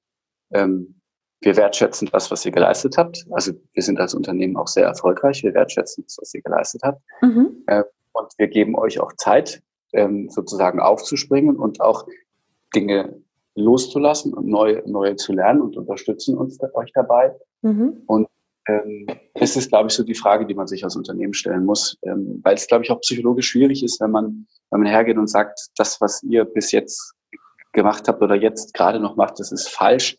ähm, 0.52 1.00
wir 1.40 1.56
wertschätzen 1.56 2.08
das, 2.12 2.30
was 2.30 2.44
ihr 2.44 2.52
geleistet 2.52 2.96
habt. 2.98 3.24
Also 3.30 3.52
wir 3.72 3.82
sind 3.82 4.00
als 4.00 4.14
Unternehmen 4.14 4.56
auch 4.56 4.66
sehr 4.66 4.86
erfolgreich. 4.86 5.42
Wir 5.44 5.54
wertschätzen 5.54 6.04
das, 6.04 6.18
was 6.20 6.34
ihr 6.34 6.42
geleistet 6.42 6.82
habt. 6.82 7.00
Mhm. 7.22 7.62
Äh, 7.66 7.84
und 8.12 8.32
wir 8.38 8.48
geben 8.48 8.76
euch 8.76 8.98
auch 9.00 9.12
Zeit, 9.14 9.62
ähm, 9.92 10.28
sozusagen 10.30 10.80
aufzuspringen 10.80 11.56
und 11.56 11.80
auch 11.80 12.06
Dinge 12.74 13.22
loszulassen 13.54 14.34
und 14.34 14.46
neue, 14.46 14.82
neue 14.90 15.16
zu 15.16 15.32
lernen 15.32 15.60
und 15.62 15.76
unterstützen 15.76 16.36
uns 16.36 16.58
euch 16.74 16.92
dabei. 16.92 17.34
Mhm. 17.62 18.02
Und 18.06 18.28
ähm, 18.68 19.06
das 19.34 19.56
ist, 19.56 19.70
glaube 19.70 19.88
ich, 19.88 19.94
so 19.94 20.04
die 20.04 20.14
Frage, 20.14 20.46
die 20.46 20.54
man 20.54 20.66
sich 20.66 20.84
als 20.84 20.94
Unternehmen 20.94 21.32
stellen 21.32 21.64
muss, 21.64 21.98
ähm, 22.02 22.40
weil 22.44 22.54
es, 22.54 22.66
glaube 22.66 22.84
ich, 22.84 22.90
auch 22.90 23.00
psychologisch 23.00 23.48
schwierig 23.48 23.82
ist, 23.82 24.00
wenn 24.00 24.10
man, 24.10 24.46
wenn 24.70 24.80
man 24.80 24.88
hergeht 24.88 25.16
und 25.16 25.28
sagt, 25.28 25.70
das, 25.76 26.00
was 26.00 26.22
ihr 26.22 26.44
bis 26.44 26.70
jetzt 26.70 27.14
gemacht 27.72 28.06
habt 28.08 28.22
oder 28.22 28.34
jetzt 28.34 28.74
gerade 28.74 29.00
noch 29.00 29.16
macht, 29.16 29.40
das 29.40 29.52
ist 29.52 29.68
falsch. 29.68 30.16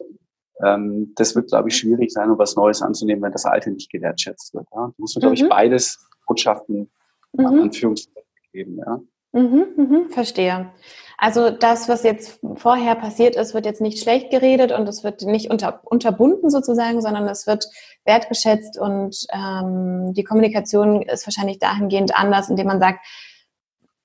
Ähm, 0.64 1.14
das 1.16 1.36
wird, 1.36 1.50
glaube 1.50 1.70
ich, 1.70 1.78
schwierig 1.78 2.12
sein, 2.12 2.30
um 2.30 2.38
was 2.38 2.56
Neues 2.56 2.82
anzunehmen, 2.82 3.22
wenn 3.24 3.32
das 3.32 3.46
Alte 3.46 3.72
nicht 3.72 3.92
gewertschätzt 3.92 4.54
wird. 4.54 4.66
Ja? 4.74 4.88
Da 4.88 4.94
muss 4.98 5.16
man, 5.16 5.22
glaube 5.22 5.36
ich, 5.36 5.44
mhm. 5.44 5.50
beides 5.50 6.00
Botschaften 6.26 6.90
mhm. 7.34 7.46
Anführungszeichen 7.46 8.24
geben. 8.52 8.78
Ja? 8.78 9.00
Mhm, 9.32 9.66
mhm, 9.76 10.10
verstehe. 10.10 10.72
Also 11.18 11.50
das, 11.50 11.90
was 11.90 12.04
jetzt 12.04 12.40
vorher 12.56 12.96
passiert 12.96 13.36
ist, 13.36 13.54
wird 13.54 13.66
jetzt 13.66 13.82
nicht 13.82 14.02
schlecht 14.02 14.32
geredet 14.32 14.72
und 14.72 14.88
es 14.88 15.04
wird 15.04 15.22
nicht 15.24 15.52
unter, 15.52 15.82
unterbunden 15.84 16.50
sozusagen, 16.50 17.02
sondern 17.02 17.28
es 17.28 17.46
wird 17.46 17.68
wertgeschätzt 18.06 18.80
und 18.80 19.28
ähm, 19.34 20.14
die 20.14 20.24
Kommunikation 20.24 21.02
ist 21.02 21.28
wahrscheinlich 21.28 21.60
dahingehend 21.60 22.16
anders, 22.16 22.50
indem 22.50 22.68
man 22.68 22.80
sagt, 22.80 23.06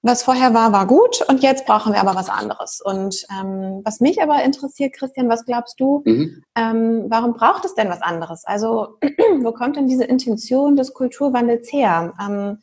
was 0.02 0.22
vorher 0.22 0.52
war, 0.52 0.72
war 0.72 0.86
gut 0.86 1.24
und 1.28 1.42
jetzt 1.42 1.64
brauchen 1.64 1.94
wir 1.94 2.00
aber 2.00 2.14
was 2.14 2.28
anderes. 2.28 2.82
Und 2.84 3.24
ähm, 3.30 3.80
was 3.84 4.00
mich 4.00 4.20
aber 4.20 4.42
interessiert, 4.42 4.92
Christian, 4.92 5.30
was 5.30 5.46
glaubst 5.46 5.80
du, 5.80 6.02
mhm. 6.04 6.42
ähm, 6.56 7.06
warum 7.08 7.32
braucht 7.32 7.64
es 7.64 7.74
denn 7.74 7.88
was 7.88 8.02
anderes? 8.02 8.44
Also 8.44 8.98
wo 9.40 9.52
kommt 9.52 9.76
denn 9.76 9.86
diese 9.86 10.04
Intention 10.04 10.76
des 10.76 10.92
Kulturwandels 10.92 11.72
her? 11.72 12.12
Ähm, 12.20 12.58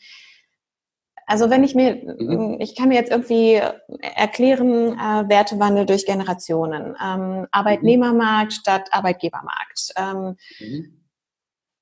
also 1.31 1.50
wenn 1.50 1.63
ich 1.63 1.75
mir, 1.75 1.95
mhm. 2.19 2.57
ich 2.59 2.75
kann 2.75 2.89
mir 2.89 2.95
jetzt 2.95 3.09
irgendwie 3.09 3.61
erklären, 4.01 5.00
äh, 5.00 5.29
Wertewandel 5.29 5.85
durch 5.85 6.05
Generationen, 6.05 6.93
ähm, 7.01 7.47
Arbeitnehmermarkt 7.51 8.51
statt 8.51 8.89
Arbeitgebermarkt, 8.91 9.93
ähm, 9.95 10.35
mhm. 10.59 11.05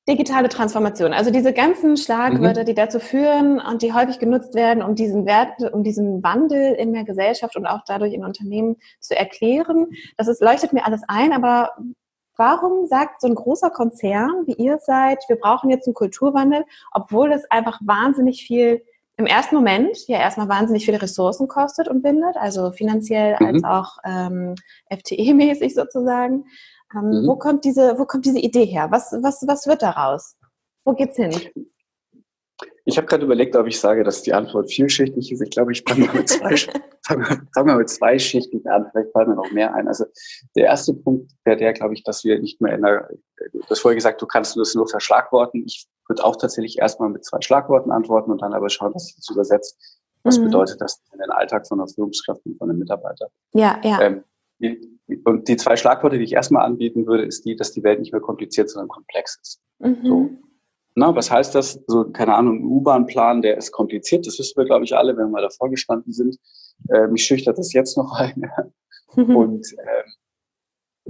digitale 0.07 0.49
Transformation, 0.49 1.13
also 1.13 1.31
diese 1.31 1.51
ganzen 1.51 1.97
Schlagwörter, 1.97 2.61
mhm. 2.61 2.65
die 2.67 2.75
dazu 2.75 2.99
führen 2.99 3.59
und 3.59 3.81
die 3.81 3.91
häufig 3.91 4.19
genutzt 4.19 4.53
werden, 4.53 4.83
um 4.83 4.93
diesen 4.93 5.25
Wert, 5.25 5.73
um 5.73 5.83
diesen 5.83 6.21
Wandel 6.21 6.73
in 6.75 6.93
der 6.93 7.03
Gesellschaft 7.03 7.55
und 7.55 7.65
auch 7.65 7.81
dadurch 7.87 8.13
in 8.13 8.23
Unternehmen 8.23 8.75
zu 8.99 9.17
erklären. 9.17 9.87
Das 10.15 10.27
ist, 10.27 10.41
leuchtet 10.43 10.73
mir 10.73 10.85
alles 10.85 11.01
ein, 11.07 11.33
aber 11.33 11.71
Warum 12.39 12.87
sagt 12.87 13.19
so 13.19 13.27
ein 13.27 13.35
großer 13.35 13.69
Konzern, 13.69 14.47
wie 14.47 14.53
ihr 14.53 14.77
seid, 14.79 15.25
wir 15.27 15.35
brauchen 15.35 15.69
jetzt 15.69 15.87
einen 15.87 15.93
Kulturwandel, 15.93 16.63
obwohl 16.93 17.33
es 17.33 17.43
einfach 17.51 17.81
wahnsinnig 17.83 18.45
viel 18.47 18.81
im 19.19 19.25
ersten 19.25 19.55
Moment 19.55 20.07
ja 20.07 20.17
erstmal 20.17 20.47
wahnsinnig 20.47 20.85
viele 20.85 21.01
Ressourcen 21.01 21.49
kostet 21.49 21.89
und 21.89 22.01
bindet, 22.01 22.37
also 22.37 22.71
finanziell 22.71 23.35
mhm. 23.39 23.45
als 23.45 23.63
auch 23.65 23.97
ähm, 24.05 24.55
FTE-mäßig 24.89 25.75
sozusagen. 25.75 26.45
Ähm, 26.95 27.09
mhm. 27.09 27.27
Wo 27.27 27.35
kommt 27.35 27.65
diese, 27.65 27.99
wo 27.99 28.05
kommt 28.05 28.25
diese 28.25 28.39
Idee 28.39 28.65
her? 28.65 28.87
Was, 28.91 29.11
was, 29.21 29.45
was 29.45 29.67
wird 29.67 29.81
daraus? 29.81 30.37
Wo 30.85 30.93
geht's 30.93 31.17
hin? 31.17 31.31
Ich 32.85 32.97
habe 32.97 33.07
gerade 33.07 33.25
überlegt, 33.25 33.57
ob 33.57 33.67
ich 33.67 33.77
sage, 33.77 34.03
dass 34.05 34.21
die 34.21 34.33
Antwort 34.33 34.71
vielschichtig 34.71 35.33
ist. 35.33 35.41
Ich 35.41 35.51
glaube, 35.51 35.73
ich 35.73 35.83
fange 35.87 36.05
mal 36.05 36.15
mit 36.15 36.29
zwei, 36.29 36.55
fange 37.05 37.41
mal 37.55 37.77
mit 37.77 37.89
zwei 37.89 38.17
Schichten 38.17 38.65
an. 38.69 38.87
Vielleicht 38.89 39.11
fallen 39.11 39.29
mir 39.29 39.35
noch 39.35 39.51
mehr 39.51 39.75
ein. 39.75 39.89
Also 39.89 40.05
der 40.55 40.67
erste 40.67 40.93
Punkt 40.93 41.29
wäre 41.43 41.57
der, 41.57 41.73
glaube 41.73 41.93
ich, 41.93 42.03
dass 42.03 42.23
wir 42.23 42.39
nicht 42.39 42.61
mehr 42.61 42.73
in 42.73 42.83
der, 42.83 43.09
du 43.51 43.61
hast 43.69 43.81
vorher 43.81 43.95
gesagt, 43.95 44.21
du 44.21 44.25
kannst 44.25 44.55
das 44.55 44.75
nur 44.75 44.87
verschlagworten. 44.87 45.65
Ich 45.65 45.87
würde 46.09 46.25
auch 46.25 46.35
tatsächlich 46.35 46.79
erstmal 46.79 47.09
mit 47.09 47.23
zwei 47.23 47.39
Schlagworten 47.41 47.91
antworten 47.91 48.31
und 48.31 48.41
dann 48.41 48.53
aber 48.53 48.69
schauen, 48.69 48.93
was 48.93 49.07
sich 49.07 49.29
übersetzt. 49.31 49.77
Was 50.23 50.37
mhm. 50.37 50.45
bedeutet 50.45 50.81
das 50.81 51.01
in 51.13 51.19
den 51.19 51.29
Alltag 51.29 51.67
von 51.67 51.79
einer 51.79 51.87
Führungskraft 51.87 52.45
und 52.45 52.57
von 52.57 52.69
einem 52.69 52.79
Mitarbeiter? 52.79 53.27
Ja, 53.53 53.79
ja. 53.83 54.01
Ähm, 54.01 54.23
und 55.23 55.47
die 55.47 55.55
zwei 55.55 55.77
Schlagworte, 55.77 56.17
die 56.17 56.25
ich 56.25 56.33
erstmal 56.33 56.65
anbieten 56.65 57.07
würde, 57.07 57.23
ist 57.23 57.45
die, 57.45 57.55
dass 57.55 57.71
die 57.71 57.83
Welt 57.83 57.99
nicht 57.99 58.11
mehr 58.11 58.21
kompliziert, 58.21 58.69
sondern 58.69 58.89
komplex 58.89 59.39
ist. 59.41 59.61
Mhm. 59.79 59.99
So. 60.03 60.29
Na, 60.95 61.15
was 61.15 61.31
heißt 61.31 61.55
das? 61.55 61.79
So, 61.87 62.11
keine 62.11 62.35
Ahnung, 62.35 62.59
ein 62.59 62.65
U-Bahn-Plan, 62.65 63.41
der 63.41 63.57
ist 63.57 63.71
kompliziert. 63.71 64.27
Das 64.27 64.37
wissen 64.37 64.57
wir, 64.57 64.65
glaube 64.65 64.83
ich, 64.83 64.97
alle, 64.97 65.15
wenn 65.15 65.27
wir 65.27 65.31
mal 65.31 65.41
davor 65.41 65.69
gestanden 65.69 66.11
sind. 66.11 66.37
Äh, 66.89 67.07
mich 67.07 67.23
schüchtert 67.23 67.57
das 67.57 67.71
jetzt 67.71 67.97
noch 67.97 68.11
ein. 68.19 68.51
Mhm. 69.15 69.35
Und 69.35 69.73
ähm, 69.73 70.11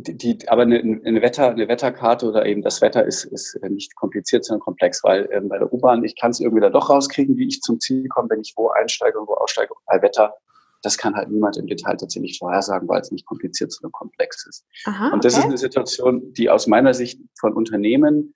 die, 0.01 0.18
die, 0.18 0.50
aber 0.50 0.63
eine, 0.63 0.79
eine, 0.79 1.22
Wetter, 1.22 1.50
eine 1.50 1.68
Wetterkarte 1.68 2.27
oder 2.27 2.46
eben 2.46 2.62
das 2.62 2.82
Wetter 2.82 3.06
ist, 3.06 3.25
ist 3.25 3.60
nicht 3.70 3.96
kompliziert, 3.96 4.46
sondern 4.46 4.62
komplex, 4.62 5.03
weil 5.03 5.29
ähm, 5.32 5.50
bei 5.50 5.58
der 5.58 5.72
U-Bahn, 5.72 6.03
ich 6.03 6.15
kann 6.15 6.32
es 6.32 6.39
irgendwie 6.39 6.62
da 6.62 6.70
doch 6.70 6.89
rauskriegen, 6.89 7.38
wie 7.38 7.48
ich 7.48 7.62
zum 7.62 7.79
Ziel 7.79 8.08
komme, 8.08 8.29
wenn 8.29 8.41
ich 8.41 8.53
wo 8.56 8.70
einsteige 8.70 9.20
und 9.20 9.27
wo 9.27 9.34
aussteige. 9.34 9.74
Bei 9.86 10.01
Wetter, 10.01 10.36
das 10.82 10.98
kann 10.98 11.15
halt 11.15 11.29
niemand 11.29 11.58
im 11.58 11.68
Detail 11.68 11.98
tatsächlich 11.98 12.38
vorhersagen, 12.39 12.88
weil 12.88 13.01
es 13.01 13.12
nicht 13.12 13.25
kompliziert, 13.25 13.72
sondern 13.72 13.91
komplex 13.91 14.46
ist. 14.48 14.65
Aha, 14.86 15.10
und 15.13 15.25
das 15.25 15.34
okay. 15.34 15.41
ist 15.41 15.48
eine 15.48 15.58
Situation, 15.58 16.34
die 16.34 16.50
aus 16.50 16.68
meiner 16.68 16.94
Sicht 16.94 17.20
von 17.39 17.53
Unternehmen 17.53 18.34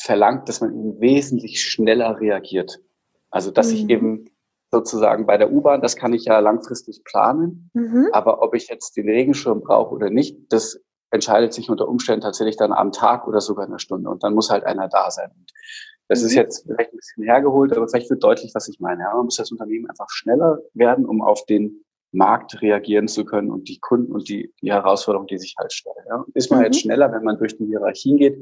verlangt, 0.00 0.48
dass 0.48 0.60
man 0.60 0.70
eben 0.70 1.00
wesentlich 1.00 1.62
schneller 1.62 2.20
reagiert. 2.20 2.80
Also 3.30 3.50
dass 3.50 3.68
mhm. 3.68 3.74
ich 3.74 3.90
eben 3.90 4.30
sozusagen 4.76 5.26
bei 5.26 5.38
der 5.38 5.52
U-Bahn, 5.52 5.80
das 5.80 5.96
kann 5.96 6.12
ich 6.12 6.24
ja 6.24 6.38
langfristig 6.38 7.02
planen, 7.04 7.70
mhm. 7.74 8.08
aber 8.12 8.42
ob 8.42 8.54
ich 8.54 8.68
jetzt 8.68 8.96
den 8.96 9.08
Regenschirm 9.08 9.60
brauche 9.60 9.94
oder 9.94 10.10
nicht, 10.10 10.36
das 10.50 10.80
entscheidet 11.10 11.52
sich 11.52 11.70
unter 11.70 11.88
Umständen 11.88 12.22
tatsächlich 12.22 12.56
dann 12.56 12.72
am 12.72 12.92
Tag 12.92 13.26
oder 13.26 13.40
sogar 13.40 13.64
in 13.64 13.72
einer 13.72 13.78
Stunde 13.78 14.10
und 14.10 14.22
dann 14.22 14.34
muss 14.34 14.50
halt 14.50 14.64
einer 14.64 14.88
da 14.88 15.10
sein. 15.10 15.30
Und 15.34 15.52
das 16.08 16.20
mhm. 16.20 16.26
ist 16.26 16.34
jetzt 16.34 16.66
vielleicht 16.66 16.92
ein 16.92 16.96
bisschen 16.96 17.24
hergeholt, 17.24 17.76
aber 17.76 17.88
vielleicht 17.88 18.10
wird 18.10 18.22
deutlich, 18.22 18.52
was 18.54 18.68
ich 18.68 18.80
meine. 18.80 19.02
Ja, 19.02 19.14
man 19.14 19.24
muss 19.26 19.36
das 19.36 19.50
Unternehmen 19.50 19.88
einfach 19.88 20.10
schneller 20.10 20.58
werden, 20.74 21.06
um 21.06 21.22
auf 21.22 21.44
den 21.46 21.82
Markt 22.12 22.62
reagieren 22.62 23.08
zu 23.08 23.24
können 23.24 23.50
und 23.50 23.68
die 23.68 23.78
Kunden 23.78 24.12
und 24.12 24.28
die, 24.28 24.52
die 24.62 24.72
Herausforderungen, 24.72 25.28
die 25.28 25.38
sich 25.38 25.54
halt 25.58 25.72
stellen. 25.72 25.96
Ja. 26.08 26.24
Ist 26.34 26.50
man 26.50 26.62
jetzt 26.62 26.76
mhm. 26.76 26.80
schneller, 26.80 27.12
wenn 27.12 27.24
man 27.24 27.38
durch 27.38 27.56
die 27.56 27.66
Hierarchien 27.66 28.18
geht, 28.18 28.38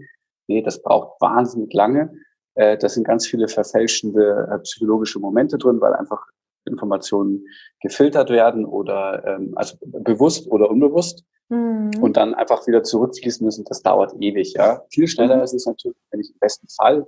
Nee, 0.46 0.62
das 0.62 0.82
braucht 0.82 1.20
wahnsinnig 1.20 1.72
lange. 1.72 2.12
Äh, 2.54 2.78
das 2.78 2.94
sind 2.94 3.06
ganz 3.06 3.26
viele 3.26 3.48
verfälschende 3.48 4.48
äh, 4.50 4.58
psychologische 4.60 5.18
Momente 5.18 5.58
drin, 5.58 5.80
weil 5.80 5.94
einfach 5.94 6.24
Informationen 6.66 7.46
gefiltert 7.82 8.30
werden 8.30 8.64
oder 8.64 9.22
ähm, 9.26 9.52
also 9.56 9.76
bewusst 9.82 10.50
oder 10.50 10.70
unbewusst 10.70 11.24
mhm. 11.50 11.90
und 12.00 12.16
dann 12.16 12.34
einfach 12.34 12.66
wieder 12.66 12.82
zurückfließen 12.82 13.44
müssen. 13.44 13.64
Das 13.64 13.82
dauert 13.82 14.14
ewig. 14.20 14.54
Ja, 14.54 14.82
viel 14.90 15.06
schneller 15.06 15.36
mhm. 15.36 15.42
ist 15.42 15.54
es 15.54 15.66
natürlich, 15.66 15.98
wenn 16.10 16.20
ich 16.20 16.30
im 16.30 16.38
besten 16.38 16.68
Fall 16.68 17.06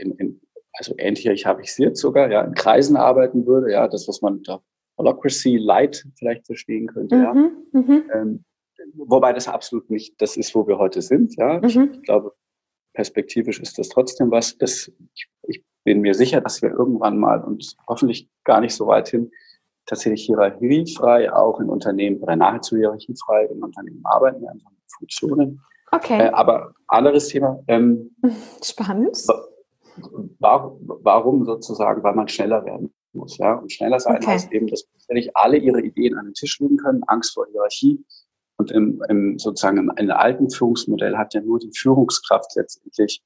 in, 0.00 0.12
in 0.16 0.40
also 0.72 0.94
ähnlich 0.98 1.46
habe 1.46 1.62
ich 1.62 1.68
es 1.68 1.78
jetzt 1.78 2.00
sogar, 2.00 2.30
ja, 2.30 2.42
in 2.42 2.54
Kreisen 2.54 2.96
arbeiten 2.96 3.46
würde, 3.46 3.72
ja, 3.72 3.88
das, 3.88 4.06
was 4.08 4.22
man 4.22 4.38
unter 4.38 4.62
Holacracy 4.98 5.56
Light 5.56 6.06
vielleicht 6.16 6.46
verstehen 6.46 6.86
könnte, 6.86 7.16
mhm. 7.16 7.22
ja. 7.22 7.34
Mhm. 7.34 8.04
Ähm, 8.12 8.44
wobei 8.94 9.32
das 9.32 9.48
absolut 9.48 9.90
nicht 9.90 10.20
das 10.20 10.36
ist, 10.36 10.54
wo 10.54 10.66
wir 10.66 10.78
heute 10.78 11.02
sind, 11.02 11.36
ja. 11.36 11.62
Ich, 11.62 11.76
mhm. 11.76 11.90
ich 11.94 12.02
glaube, 12.02 12.34
perspektivisch 13.00 13.58
ist 13.60 13.78
das 13.78 13.88
trotzdem 13.88 14.30
was, 14.30 14.58
das, 14.58 14.92
ich, 15.14 15.26
ich 15.44 15.64
bin 15.84 16.02
mir 16.02 16.12
sicher, 16.12 16.42
dass 16.42 16.60
wir 16.60 16.68
irgendwann 16.68 17.16
mal 17.16 17.42
und 17.42 17.74
hoffentlich 17.88 18.28
gar 18.44 18.60
nicht 18.60 18.74
so 18.74 18.86
weit 18.88 19.08
hin 19.08 19.30
tatsächlich 19.86 20.26
hierarchiefrei 20.26 21.32
auch 21.32 21.60
in 21.60 21.70
Unternehmen 21.70 22.18
oder 22.18 22.36
nahezu 22.36 22.76
hierarchiefrei 22.76 23.46
in 23.46 23.62
Unternehmen 23.62 24.02
arbeiten, 24.04 24.44
in 24.44 24.62
Funktionen. 24.98 25.62
Okay. 25.90 26.26
Äh, 26.26 26.30
aber 26.32 26.74
anderes 26.88 27.28
Thema. 27.28 27.58
Ähm, 27.68 28.14
Spannend. 28.62 29.16
Warum, 30.38 30.78
warum 31.02 31.46
sozusagen? 31.46 32.02
Weil 32.02 32.14
man 32.14 32.28
schneller 32.28 32.62
werden 32.66 32.92
muss. 33.14 33.38
Ja? 33.38 33.54
Und 33.54 33.72
schneller 33.72 33.98
sein 33.98 34.16
okay. 34.16 34.26
heißt 34.26 34.52
eben, 34.52 34.66
dass 34.66 34.86
nicht 35.08 35.34
alle 35.34 35.56
ihre 35.56 35.80
Ideen 35.80 36.18
an 36.18 36.26
den 36.26 36.34
Tisch 36.34 36.60
legen 36.60 36.76
können, 36.76 37.02
Angst 37.06 37.32
vor 37.32 37.46
Hierarchie, 37.50 38.04
und 38.60 38.70
im, 38.70 39.02
im 39.08 39.38
sozusagen 39.38 39.78
im, 39.78 39.92
im 39.96 40.10
alten 40.10 40.50
Führungsmodell 40.50 41.16
hat 41.16 41.32
ja 41.32 41.40
nur 41.40 41.58
die 41.58 41.72
Führungskraft 41.74 42.54
letztendlich 42.56 43.22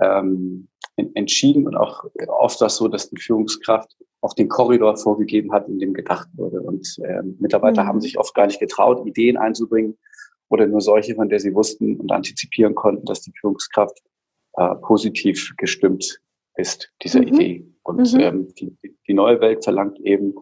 ähm, 0.00 0.68
entschieden 0.96 1.66
und 1.66 1.76
auch 1.76 2.04
oft 2.26 2.60
war 2.60 2.68
es 2.68 2.76
so, 2.76 2.88
dass 2.88 3.10
die 3.10 3.20
Führungskraft 3.20 3.94
auch 4.22 4.32
den 4.32 4.48
Korridor 4.48 4.96
vorgegeben 4.96 5.52
hat, 5.52 5.68
in 5.68 5.78
dem 5.78 5.92
gedacht 5.92 6.28
wurde. 6.34 6.60
Und 6.60 6.98
äh, 7.04 7.22
Mitarbeiter 7.38 7.84
mhm. 7.84 7.88
haben 7.88 8.00
sich 8.00 8.18
oft 8.18 8.34
gar 8.34 8.46
nicht 8.46 8.58
getraut, 8.60 9.06
Ideen 9.06 9.36
einzubringen 9.36 9.96
oder 10.48 10.66
nur 10.66 10.80
solche, 10.80 11.14
von 11.14 11.28
der 11.28 11.38
sie 11.38 11.54
wussten 11.54 11.96
und 11.96 12.10
antizipieren 12.10 12.74
konnten, 12.74 13.04
dass 13.04 13.20
die 13.20 13.32
Führungskraft 13.38 14.00
äh, 14.54 14.74
positiv 14.76 15.52
gestimmt 15.58 16.20
ist, 16.56 16.90
dieser 17.02 17.20
mhm. 17.20 17.28
Idee. 17.28 17.66
Und 17.82 18.12
mhm. 18.12 18.20
ähm, 18.20 18.54
die, 18.58 18.76
die 19.06 19.14
neue 19.14 19.40
Welt 19.40 19.62
verlangt 19.62 20.00
eben, 20.00 20.34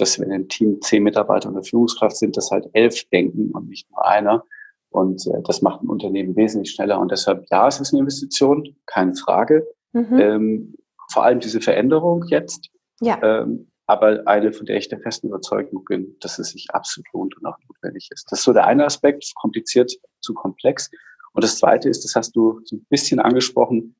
dass 0.00 0.18
wenn 0.18 0.32
ein 0.32 0.48
Team 0.48 0.80
zehn 0.80 1.02
Mitarbeiter 1.02 1.48
und 1.48 1.56
eine 1.56 1.64
Führungskraft 1.64 2.16
sind, 2.16 2.36
dass 2.36 2.50
halt 2.50 2.68
elf 2.72 3.04
denken 3.10 3.50
und 3.52 3.68
nicht 3.68 3.90
nur 3.90 4.06
einer. 4.06 4.44
Und 4.90 5.26
äh, 5.26 5.42
das 5.44 5.60
macht 5.60 5.82
ein 5.82 5.88
Unternehmen 5.88 6.34
wesentlich 6.36 6.72
schneller. 6.74 6.98
Und 6.98 7.10
deshalb, 7.10 7.44
ja, 7.50 7.68
es 7.68 7.80
ist 7.80 7.92
eine 7.92 8.00
Investition, 8.00 8.74
keine 8.86 9.14
Frage. 9.14 9.66
Mhm. 9.92 10.18
Ähm, 10.18 10.74
vor 11.10 11.24
allem 11.24 11.40
diese 11.40 11.60
Veränderung 11.60 12.24
jetzt. 12.28 12.70
Ja. 13.00 13.20
Ähm, 13.22 13.68
aber 13.86 14.22
eine, 14.26 14.52
von 14.52 14.66
der 14.66 14.76
ich 14.76 14.88
der 14.88 15.00
festen 15.00 15.28
Überzeugung 15.28 15.84
bin, 15.84 16.14
dass 16.20 16.38
es 16.38 16.50
sich 16.50 16.68
absolut 16.72 17.06
lohnt 17.12 17.36
und 17.38 17.46
auch 17.46 17.56
notwendig 17.68 18.10
ist. 18.12 18.30
Das 18.30 18.40
ist 18.40 18.44
so 18.44 18.52
der 18.52 18.66
eine 18.66 18.84
Aspekt, 18.84 19.32
kompliziert 19.34 19.92
zu 20.20 20.34
komplex. 20.34 20.90
Und 21.32 21.42
das 21.42 21.58
zweite 21.58 21.88
ist, 21.88 22.04
das 22.04 22.14
hast 22.14 22.36
du 22.36 22.60
so 22.64 22.76
ein 22.76 22.86
bisschen 22.90 23.18
angesprochen, 23.18 23.94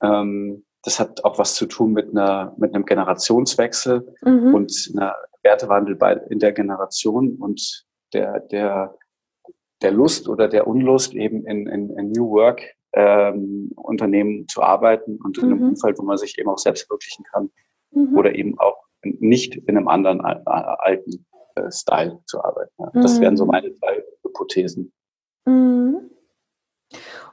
ähm, 0.00 0.64
das 0.82 0.98
hat 0.98 1.24
auch 1.24 1.38
was 1.38 1.54
zu 1.54 1.66
tun 1.66 1.92
mit 1.92 2.10
einer, 2.10 2.54
mit 2.58 2.74
einem 2.74 2.84
Generationswechsel 2.84 4.14
mhm. 4.22 4.54
und 4.54 4.92
einer 4.94 5.14
Wertewandel 5.42 5.96
bei, 5.96 6.14
in 6.28 6.38
der 6.38 6.52
Generation 6.52 7.36
und 7.36 7.84
der, 8.12 8.40
der, 8.40 8.96
der 9.80 9.90
Lust 9.90 10.28
oder 10.28 10.48
der 10.48 10.66
Unlust 10.66 11.14
eben 11.14 11.46
in, 11.46 11.66
in, 11.66 11.90
in 11.96 12.12
New 12.12 12.30
Work 12.30 12.62
ähm, 12.94 13.72
Unternehmen 13.76 14.46
zu 14.48 14.62
arbeiten 14.62 15.18
und 15.22 15.38
in 15.38 15.44
einem 15.44 15.58
mhm. 15.58 15.68
Umfeld, 15.70 15.98
wo 15.98 16.02
man 16.02 16.18
sich 16.18 16.38
eben 16.38 16.48
auch 16.48 16.58
selbst 16.58 16.86
verwirklichen 16.86 17.24
kann 17.32 17.50
mhm. 17.90 18.16
oder 18.16 18.34
eben 18.34 18.58
auch 18.58 18.82
nicht 19.02 19.56
in 19.56 19.76
einem 19.76 19.88
anderen 19.88 20.20
alten 20.20 21.26
äh, 21.54 21.70
Style 21.70 22.18
zu 22.26 22.42
arbeiten. 22.42 22.72
Ja. 22.78 22.90
Das 22.94 23.20
wären 23.20 23.36
so 23.36 23.44
mhm. 23.44 23.50
meine 23.50 23.72
zwei 23.74 24.02
Hypothesen. 24.22 24.92
Mhm. 25.46 26.10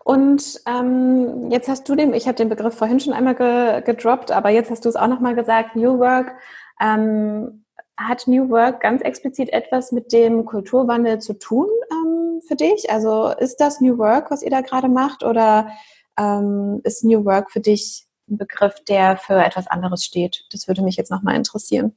Und 0.09 0.59
ähm, 0.65 1.51
jetzt 1.51 1.69
hast 1.69 1.87
du 1.87 1.93
den, 1.93 2.15
ich 2.15 2.25
habe 2.25 2.35
den 2.35 2.49
Begriff 2.49 2.73
vorhin 2.73 2.99
schon 2.99 3.13
einmal 3.13 3.35
ge, 3.35 3.83
gedroppt, 3.83 4.31
aber 4.31 4.49
jetzt 4.49 4.71
hast 4.71 4.83
du 4.83 4.89
es 4.89 4.95
auch 4.95 5.05
nochmal 5.07 5.35
gesagt, 5.35 5.75
New 5.75 5.99
Work. 5.99 6.33
Ähm, 6.81 7.63
hat 7.95 8.25
New 8.25 8.49
Work 8.49 8.81
ganz 8.81 9.03
explizit 9.03 9.49
etwas 9.49 9.91
mit 9.91 10.11
dem 10.11 10.45
Kulturwandel 10.45 11.19
zu 11.19 11.33
tun 11.37 11.67
ähm, 11.91 12.41
für 12.41 12.55
dich? 12.55 12.89
Also 12.89 13.27
ist 13.37 13.57
das 13.57 13.81
New 13.81 13.99
Work, 13.99 14.31
was 14.31 14.41
ihr 14.41 14.49
da 14.49 14.61
gerade 14.61 14.89
macht, 14.89 15.23
oder 15.23 15.69
ähm, 16.17 16.81
ist 16.83 17.03
New 17.03 17.23
Work 17.23 17.51
für 17.51 17.59
dich 17.59 18.07
ein 18.27 18.39
Begriff, 18.39 18.83
der 18.85 19.15
für 19.15 19.35
etwas 19.35 19.67
anderes 19.67 20.03
steht? 20.03 20.43
Das 20.51 20.67
würde 20.67 20.81
mich 20.81 20.97
jetzt 20.97 21.11
nochmal 21.11 21.35
interessieren. 21.35 21.95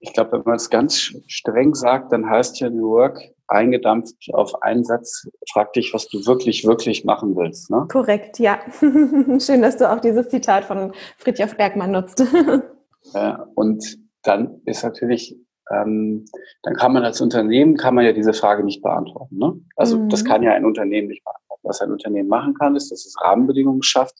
Ich 0.00 0.12
glaube, 0.12 0.32
wenn 0.32 0.42
man 0.44 0.56
es 0.56 0.70
ganz 0.70 1.12
streng 1.28 1.76
sagt, 1.76 2.12
dann 2.12 2.28
heißt 2.28 2.58
ja 2.58 2.68
New 2.68 2.90
Work 2.90 3.31
eingedampft 3.48 4.16
auf 4.32 4.62
einen 4.62 4.84
Satz, 4.84 5.28
frag 5.52 5.72
dich, 5.72 5.92
was 5.92 6.08
du 6.08 6.24
wirklich, 6.26 6.64
wirklich 6.64 7.04
machen 7.04 7.36
willst. 7.36 7.70
Ne? 7.70 7.86
Korrekt, 7.90 8.38
ja. 8.38 8.60
Schön, 8.80 9.62
dass 9.62 9.76
du 9.76 9.90
auch 9.90 10.00
dieses 10.00 10.28
Zitat 10.28 10.64
von 10.64 10.92
Friedhof 11.18 11.56
Bergmann 11.56 11.92
nutzt. 11.92 12.24
ja, 13.14 13.46
und 13.54 13.98
dann 14.22 14.60
ist 14.64 14.82
natürlich, 14.82 15.36
ähm, 15.70 16.24
dann 16.62 16.74
kann 16.74 16.92
man 16.92 17.04
als 17.04 17.20
Unternehmen, 17.20 17.76
kann 17.76 17.94
man 17.94 18.04
ja 18.04 18.12
diese 18.12 18.32
Frage 18.32 18.64
nicht 18.64 18.82
beantworten. 18.82 19.36
Ne? 19.36 19.60
Also 19.76 19.98
mhm. 19.98 20.08
das 20.08 20.24
kann 20.24 20.42
ja 20.42 20.52
ein 20.52 20.64
Unternehmen 20.64 21.08
nicht 21.08 21.24
beantworten. 21.24 21.60
Was 21.64 21.80
ein 21.80 21.92
Unternehmen 21.92 22.28
machen 22.28 22.54
kann, 22.54 22.76
ist, 22.76 22.90
dass 22.90 23.04
es 23.04 23.20
Rahmenbedingungen 23.20 23.82
schafft, 23.82 24.16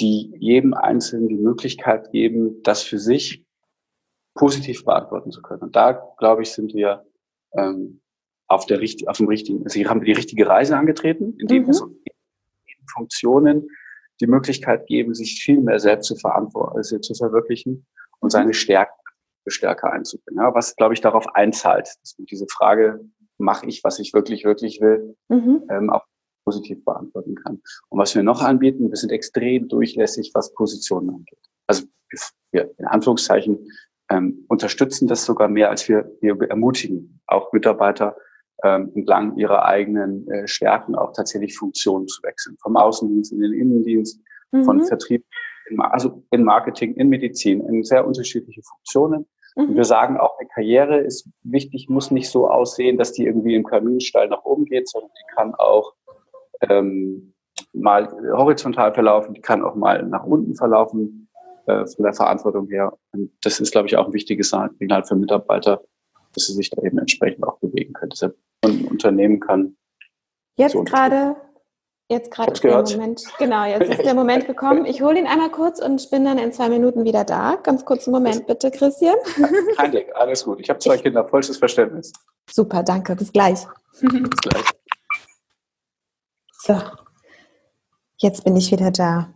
die 0.00 0.34
jedem 0.38 0.74
Einzelnen 0.74 1.28
die 1.28 1.36
Möglichkeit 1.38 2.10
geben, 2.12 2.62
das 2.62 2.82
für 2.82 2.98
sich 2.98 3.44
positiv 4.34 4.84
beantworten 4.84 5.30
zu 5.30 5.42
können. 5.42 5.62
Und 5.62 5.76
da, 5.76 5.92
glaube 6.18 6.42
ich, 6.42 6.52
sind 6.52 6.74
wir 6.74 7.04
ähm, 7.54 8.01
auf, 8.52 8.66
der, 8.66 8.80
auf 9.06 9.16
dem 9.16 9.28
richtigen, 9.28 9.68
sie 9.68 9.86
haben 9.86 10.04
die 10.04 10.12
richtige 10.12 10.46
Reise 10.46 10.76
angetreten, 10.76 11.34
indem 11.38 11.62
mhm. 11.62 11.66
wir 11.68 11.74
so 11.74 11.96
Funktionen 12.92 13.68
die 14.20 14.26
Möglichkeit 14.26 14.86
geben, 14.86 15.14
sich 15.14 15.42
viel 15.42 15.60
mehr 15.60 15.78
selbst 15.78 16.06
zu 16.06 16.16
verantworten, 16.16 16.76
also 16.76 16.98
zu 16.98 17.14
verwirklichen 17.14 17.86
und 18.20 18.26
mhm. 18.26 18.30
seine 18.30 18.54
Stärken 18.54 18.92
stärker 19.46 19.92
einzubringen. 19.92 20.42
Ja, 20.42 20.54
was, 20.54 20.76
glaube 20.76 20.94
ich, 20.94 21.00
darauf 21.00 21.34
einzahlt, 21.34 21.88
dass 22.00 22.16
man 22.18 22.26
diese 22.26 22.46
Frage, 22.48 23.00
mache 23.38 23.66
ich, 23.66 23.82
was 23.82 23.98
ich 23.98 24.12
wirklich, 24.12 24.44
wirklich 24.44 24.80
will, 24.80 25.16
mhm. 25.28 25.62
ähm, 25.68 25.90
auch 25.90 26.04
positiv 26.44 26.84
beantworten 26.84 27.34
kann. 27.36 27.60
Und 27.88 27.98
was 27.98 28.14
wir 28.14 28.22
noch 28.22 28.42
anbieten, 28.42 28.90
wir 28.90 28.96
sind 28.96 29.10
extrem 29.10 29.68
durchlässig, 29.68 30.30
was 30.34 30.52
Positionen 30.54 31.10
angeht. 31.10 31.38
Also 31.66 31.84
wir 32.52 32.70
in 32.78 32.86
Anführungszeichen 32.86 33.66
ähm, 34.10 34.44
unterstützen 34.48 35.08
das 35.08 35.24
sogar 35.24 35.48
mehr, 35.48 35.70
als 35.70 35.88
wir, 35.88 36.12
wir 36.20 36.36
ermutigen 36.50 37.20
auch 37.26 37.52
Mitarbeiter 37.52 38.16
ähm, 38.64 38.92
entlang 38.94 39.36
ihrer 39.36 39.64
eigenen 39.64 40.28
äh, 40.30 40.46
Stärken 40.46 40.94
auch 40.94 41.12
tatsächlich 41.12 41.56
Funktionen 41.56 42.06
zu 42.06 42.22
wechseln. 42.22 42.56
Vom 42.62 42.76
Außendienst 42.76 43.32
in 43.32 43.40
den 43.40 43.52
Innendienst, 43.52 44.20
mhm. 44.52 44.64
von 44.64 44.84
Vertrieb, 44.84 45.24
in, 45.68 45.80
also 45.80 46.22
in 46.30 46.44
Marketing, 46.44 46.94
in 46.94 47.08
Medizin, 47.08 47.60
in 47.66 47.82
sehr 47.84 48.06
unterschiedliche 48.06 48.62
Funktionen. 48.62 49.26
Mhm. 49.56 49.62
Und 49.70 49.76
wir 49.76 49.84
sagen 49.84 50.16
auch, 50.18 50.38
eine 50.38 50.48
Karriere 50.48 50.98
ist 50.98 51.28
wichtig, 51.42 51.88
muss 51.88 52.10
nicht 52.10 52.30
so 52.30 52.48
aussehen, 52.48 52.98
dass 52.98 53.12
die 53.12 53.26
irgendwie 53.26 53.54
im 53.54 53.64
Kaminstall 53.64 54.28
nach 54.28 54.44
oben 54.44 54.64
geht, 54.64 54.88
sondern 54.88 55.10
die 55.10 55.34
kann 55.34 55.54
auch 55.54 55.94
ähm, 56.68 57.34
mal 57.72 58.08
horizontal 58.36 58.94
verlaufen, 58.94 59.34
die 59.34 59.40
kann 59.40 59.62
auch 59.64 59.74
mal 59.74 60.02
nach 60.04 60.24
unten 60.24 60.54
verlaufen 60.54 61.28
äh, 61.66 61.86
von 61.86 62.04
der 62.04 62.14
Verantwortung 62.14 62.68
her. 62.68 62.92
Und 63.12 63.32
das 63.42 63.60
ist, 63.60 63.72
glaube 63.72 63.88
ich, 63.88 63.96
auch 63.96 64.06
ein 64.06 64.12
wichtiges 64.12 64.54
Signal 64.78 65.04
für 65.04 65.16
Mitarbeiter, 65.16 65.82
dass 66.34 66.46
sie 66.46 66.54
sich 66.54 66.70
da 66.70 66.82
eben 66.82 66.98
entsprechend 66.98 67.44
auch 67.44 67.58
bewegen 67.58 67.92
können. 67.92 68.10
Deshalb 68.10 68.36
ein 68.62 68.86
Unternehmen 68.86 69.40
kann. 69.40 69.76
Jetzt 70.56 70.72
so 70.72 70.84
gerade 70.84 71.36
Jetzt 72.12 72.30
gerade 72.30 72.52
ist 72.52 72.62
der 72.62 72.82
Moment, 72.82 73.24
genau, 73.38 73.64
jetzt 73.64 73.88
ist 73.88 74.02
der 74.04 74.12
Moment 74.12 74.46
gekommen. 74.46 74.84
Ich 74.84 75.00
hole 75.00 75.18
ihn 75.18 75.26
einmal 75.26 75.50
kurz 75.50 75.80
und 75.80 76.10
bin 76.10 76.26
dann 76.26 76.36
in 76.36 76.52
zwei 76.52 76.68
Minuten 76.68 77.04
wieder 77.04 77.24
da. 77.24 77.56
Ganz 77.62 77.86
kurzen 77.86 78.10
Moment 78.10 78.46
bitte, 78.46 78.70
Christian. 78.70 79.16
Kein 79.76 79.92
Ding, 79.92 80.04
alles 80.12 80.44
gut. 80.44 80.60
Ich 80.60 80.68
habe 80.68 80.78
zwei 80.78 80.98
Kinder, 80.98 81.26
vollstes 81.26 81.56
Verständnis. 81.56 82.12
Super, 82.50 82.82
danke. 82.82 83.16
Bis 83.16 83.32
gleich. 83.32 83.60
Bis 83.98 84.40
gleich. 84.42 84.64
So, 86.58 86.78
jetzt 88.18 88.44
bin 88.44 88.56
ich 88.56 88.70
wieder 88.70 88.90
da. 88.90 89.32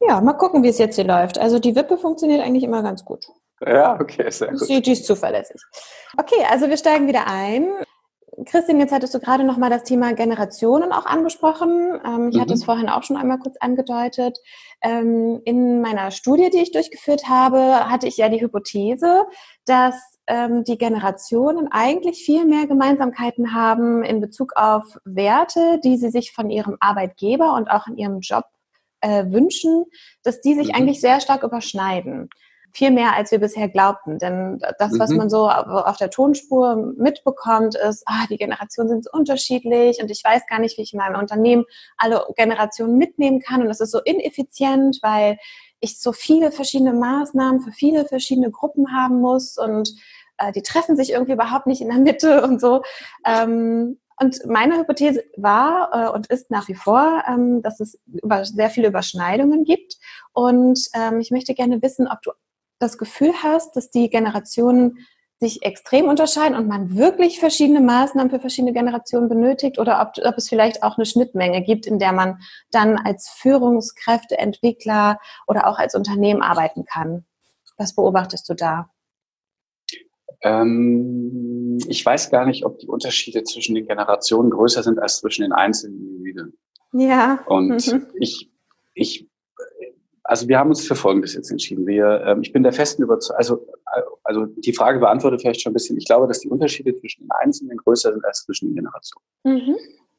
Ja, 0.00 0.20
mal 0.20 0.34
gucken, 0.34 0.62
wie 0.62 0.68
es 0.68 0.78
jetzt 0.78 0.94
hier 0.94 1.04
läuft. 1.04 1.36
Also 1.36 1.58
die 1.58 1.74
Wippe 1.74 1.98
funktioniert 1.98 2.42
eigentlich 2.42 2.62
immer 2.62 2.82
ganz 2.84 3.04
gut. 3.04 3.26
Ja, 3.66 3.98
okay, 4.00 4.30
sehr 4.30 4.52
gut. 4.52 4.68
Die, 4.68 4.80
die 4.80 4.92
ist 4.92 5.04
zuverlässig. 5.04 5.60
Okay, 6.16 6.44
also 6.48 6.68
wir 6.68 6.76
steigen 6.76 7.08
wieder 7.08 7.26
ein. 7.26 7.66
Christian, 8.44 8.78
jetzt 8.78 8.92
hattest 8.92 9.14
du 9.14 9.20
gerade 9.20 9.44
noch 9.44 9.56
mal 9.56 9.70
das 9.70 9.84
Thema 9.84 10.12
Generationen 10.12 10.92
auch 10.92 11.06
angesprochen. 11.06 12.00
Ähm, 12.04 12.28
ich 12.28 12.36
mhm. 12.36 12.40
hatte 12.40 12.54
es 12.54 12.64
vorhin 12.64 12.88
auch 12.88 13.02
schon 13.02 13.16
einmal 13.16 13.38
kurz 13.38 13.56
angedeutet. 13.58 14.38
Ähm, 14.82 15.40
in 15.44 15.80
meiner 15.80 16.10
Studie, 16.10 16.50
die 16.50 16.62
ich 16.62 16.72
durchgeführt 16.72 17.28
habe, 17.28 17.90
hatte 17.90 18.06
ich 18.06 18.16
ja 18.16 18.28
die 18.28 18.40
Hypothese, 18.40 19.26
dass 19.64 19.94
ähm, 20.26 20.64
die 20.64 20.78
Generationen 20.78 21.68
eigentlich 21.70 22.24
viel 22.24 22.44
mehr 22.44 22.66
Gemeinsamkeiten 22.66 23.54
haben 23.54 24.04
in 24.04 24.20
Bezug 24.20 24.52
auf 24.56 24.84
Werte, 25.04 25.80
die 25.82 25.96
sie 25.96 26.10
sich 26.10 26.32
von 26.32 26.50
ihrem 26.50 26.76
Arbeitgeber 26.80 27.54
und 27.54 27.70
auch 27.70 27.86
in 27.86 27.96
ihrem 27.96 28.20
Job 28.20 28.44
äh, 29.00 29.24
wünschen, 29.26 29.84
dass 30.22 30.40
die 30.40 30.54
sich 30.54 30.68
mhm. 30.68 30.74
eigentlich 30.74 31.00
sehr 31.00 31.20
stark 31.20 31.42
überschneiden 31.42 32.28
viel 32.72 32.90
mehr, 32.90 33.14
als 33.14 33.30
wir 33.30 33.38
bisher 33.38 33.68
glaubten. 33.68 34.18
Denn 34.18 34.60
das, 34.78 34.98
was 34.98 35.10
mhm. 35.10 35.16
man 35.16 35.30
so 35.30 35.48
auf 35.48 35.96
der 35.96 36.10
Tonspur 36.10 36.76
mitbekommt, 36.96 37.74
ist, 37.76 38.02
ah, 38.06 38.26
die 38.30 38.36
Generationen 38.36 38.88
sind 38.88 39.04
so 39.04 39.10
unterschiedlich 39.12 40.00
und 40.02 40.10
ich 40.10 40.22
weiß 40.24 40.46
gar 40.46 40.58
nicht, 40.58 40.78
wie 40.78 40.82
ich 40.82 40.92
in 40.92 40.98
meinem 40.98 41.18
Unternehmen 41.18 41.64
alle 41.96 42.24
Generationen 42.36 42.96
mitnehmen 42.96 43.40
kann. 43.40 43.62
Und 43.62 43.68
das 43.68 43.80
ist 43.80 43.90
so 43.90 44.00
ineffizient, 44.00 44.98
weil 45.02 45.38
ich 45.80 46.00
so 46.00 46.12
viele 46.12 46.50
verschiedene 46.50 46.92
Maßnahmen 46.92 47.60
für 47.60 47.72
viele 47.72 48.04
verschiedene 48.04 48.50
Gruppen 48.50 48.96
haben 48.96 49.20
muss 49.20 49.58
und 49.58 49.94
äh, 50.38 50.52
die 50.52 50.62
treffen 50.62 50.96
sich 50.96 51.12
irgendwie 51.12 51.32
überhaupt 51.32 51.66
nicht 51.66 51.80
in 51.80 51.88
der 51.88 51.98
Mitte 51.98 52.42
und 52.42 52.60
so. 52.60 52.82
Ähm, 53.24 53.98
und 54.20 54.44
meine 54.46 54.78
Hypothese 54.78 55.24
war 55.36 55.90
äh, 55.92 56.10
und 56.10 56.26
ist 56.26 56.50
nach 56.50 56.66
wie 56.68 56.74
vor, 56.74 57.22
ähm, 57.28 57.62
dass 57.62 57.78
es 57.78 57.98
über, 58.06 58.44
sehr 58.44 58.70
viele 58.70 58.88
Überschneidungen 58.88 59.64
gibt. 59.64 59.96
Und 60.32 60.80
ähm, 60.94 61.20
ich 61.20 61.30
möchte 61.30 61.54
gerne 61.54 61.80
wissen, 61.82 62.08
ob 62.08 62.20
du 62.22 62.32
das 62.78 62.98
Gefühl 62.98 63.32
hast, 63.42 63.76
dass 63.76 63.90
die 63.90 64.10
Generationen 64.10 65.06
sich 65.40 65.62
extrem 65.62 66.06
unterscheiden 66.06 66.56
und 66.56 66.66
man 66.66 66.96
wirklich 66.96 67.38
verschiedene 67.38 67.80
Maßnahmen 67.80 68.30
für 68.30 68.40
verschiedene 68.40 68.72
Generationen 68.72 69.28
benötigt 69.28 69.78
oder 69.78 70.00
ob, 70.00 70.24
ob, 70.26 70.36
es 70.36 70.48
vielleicht 70.48 70.82
auch 70.82 70.96
eine 70.96 71.06
Schnittmenge 71.06 71.62
gibt, 71.62 71.86
in 71.86 72.00
der 72.00 72.12
man 72.12 72.40
dann 72.72 72.96
als 72.96 73.28
Führungskräfte, 73.28 74.36
Entwickler 74.36 75.20
oder 75.46 75.68
auch 75.68 75.78
als 75.78 75.94
Unternehmen 75.94 76.42
arbeiten 76.42 76.84
kann. 76.84 77.24
Was 77.76 77.94
beobachtest 77.94 78.48
du 78.48 78.54
da? 78.54 78.90
Ähm, 80.40 81.78
ich 81.86 82.04
weiß 82.04 82.30
gar 82.30 82.44
nicht, 82.44 82.64
ob 82.64 82.78
die 82.80 82.88
Unterschiede 82.88 83.44
zwischen 83.44 83.76
den 83.76 83.86
Generationen 83.86 84.50
größer 84.50 84.82
sind 84.82 84.98
als 84.98 85.18
zwischen 85.18 85.42
den 85.42 85.52
einzelnen 85.52 86.00
Individuen. 86.00 86.52
Ja. 86.92 87.44
Und 87.46 87.86
mhm. 87.86 88.06
ich, 88.20 88.50
ich 88.94 89.27
also 90.28 90.46
wir 90.46 90.58
haben 90.58 90.68
uns 90.68 90.86
für 90.86 90.94
Folgendes 90.94 91.32
jetzt 91.32 91.50
entschieden. 91.50 91.86
Wir, 91.86 92.22
ähm, 92.26 92.42
ich 92.42 92.52
bin 92.52 92.62
der 92.62 92.74
festen 92.74 93.02
Überzeugung, 93.02 93.38
also, 93.38 93.66
also 94.24 94.44
die 94.44 94.74
Frage 94.74 94.98
beantwortet 94.98 95.40
vielleicht 95.40 95.62
schon 95.62 95.70
ein 95.70 95.72
bisschen. 95.72 95.96
Ich 95.96 96.04
glaube, 96.04 96.28
dass 96.28 96.40
die 96.40 96.50
Unterschiede 96.50 96.94
zwischen 97.00 97.22
den 97.22 97.30
Einzelnen 97.30 97.78
größer 97.78 98.12
sind 98.12 98.22
als 98.26 98.44
zwischen 98.44 98.68
den 98.68 98.74
Generationen. 98.74 99.24
Mhm. 99.44 99.76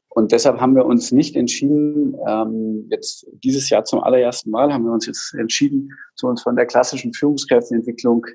Und 0.10 0.32
deshalb 0.32 0.60
haben 0.60 0.76
wir 0.76 0.86
uns 0.86 1.12
nicht 1.12 1.36
entschieden, 1.36 2.17
ähm, 2.28 2.88
jetzt 2.89 3.28
dieses 3.43 3.69
Jahr 3.69 3.86
zum 3.86 4.02
allerersten 4.02 4.50
Mal 4.50 4.74
haben 4.74 4.86
wir 4.86 4.91
uns 4.91 5.06
jetzt 5.06 5.36
entschieden, 5.36 5.91
zu 6.15 6.26
uns 6.26 6.41
von 6.41 6.56
der 6.56 6.65
klassischen 6.65 7.13
Führungskräfteentwicklung 7.13 8.26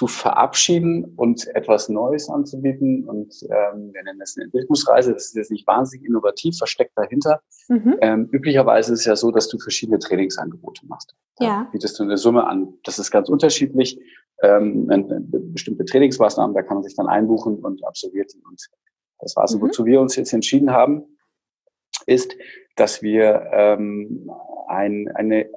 zu 0.00 0.06
verabschieden 0.06 1.12
und 1.16 1.46
etwas 1.54 1.90
Neues 1.90 2.30
anzubieten. 2.30 3.04
Und 3.06 3.34
ähm, 3.50 3.92
wir 3.92 4.02
nennen 4.02 4.18
das 4.18 4.34
eine 4.34 4.46
Entwicklungsreise. 4.46 5.12
Das 5.12 5.26
ist 5.26 5.36
jetzt 5.36 5.50
nicht 5.50 5.66
wahnsinnig 5.66 6.08
innovativ, 6.08 6.56
versteckt 6.56 6.92
dahinter. 6.96 7.42
Mhm. 7.68 7.98
Ähm, 8.00 8.28
üblicherweise 8.32 8.94
ist 8.94 9.00
es 9.00 9.04
ja 9.04 9.14
so, 9.14 9.30
dass 9.30 9.48
du 9.48 9.58
verschiedene 9.58 9.98
Trainingsangebote 9.98 10.86
machst. 10.86 11.14
Ja. 11.38 11.64
Da 11.64 11.68
bietest 11.70 11.98
du 11.98 12.04
eine 12.04 12.16
Summe 12.16 12.46
an. 12.46 12.72
Das 12.84 12.98
ist 12.98 13.10
ganz 13.10 13.28
unterschiedlich. 13.28 14.00
Ähm, 14.42 14.86
bestimmte 15.52 15.84
Trainingsmaßnahmen, 15.84 16.56
da 16.56 16.62
kann 16.62 16.78
man 16.78 16.82
sich 16.82 16.96
dann 16.96 17.06
einbuchen 17.06 17.58
und 17.58 17.84
absolviert 17.84 18.32
die. 18.32 18.42
Und 18.42 18.58
das 19.18 19.36
war 19.36 19.46
so, 19.48 19.58
mhm. 19.58 19.62
wozu 19.64 19.84
wir 19.84 20.00
uns 20.00 20.16
jetzt 20.16 20.32
entschieden 20.32 20.70
haben, 20.70 21.18
ist, 22.06 22.34
dass 22.76 23.02
wir 23.02 23.50
ähm, 23.52 24.30
ein, 24.66 25.10
eine 25.14 25.50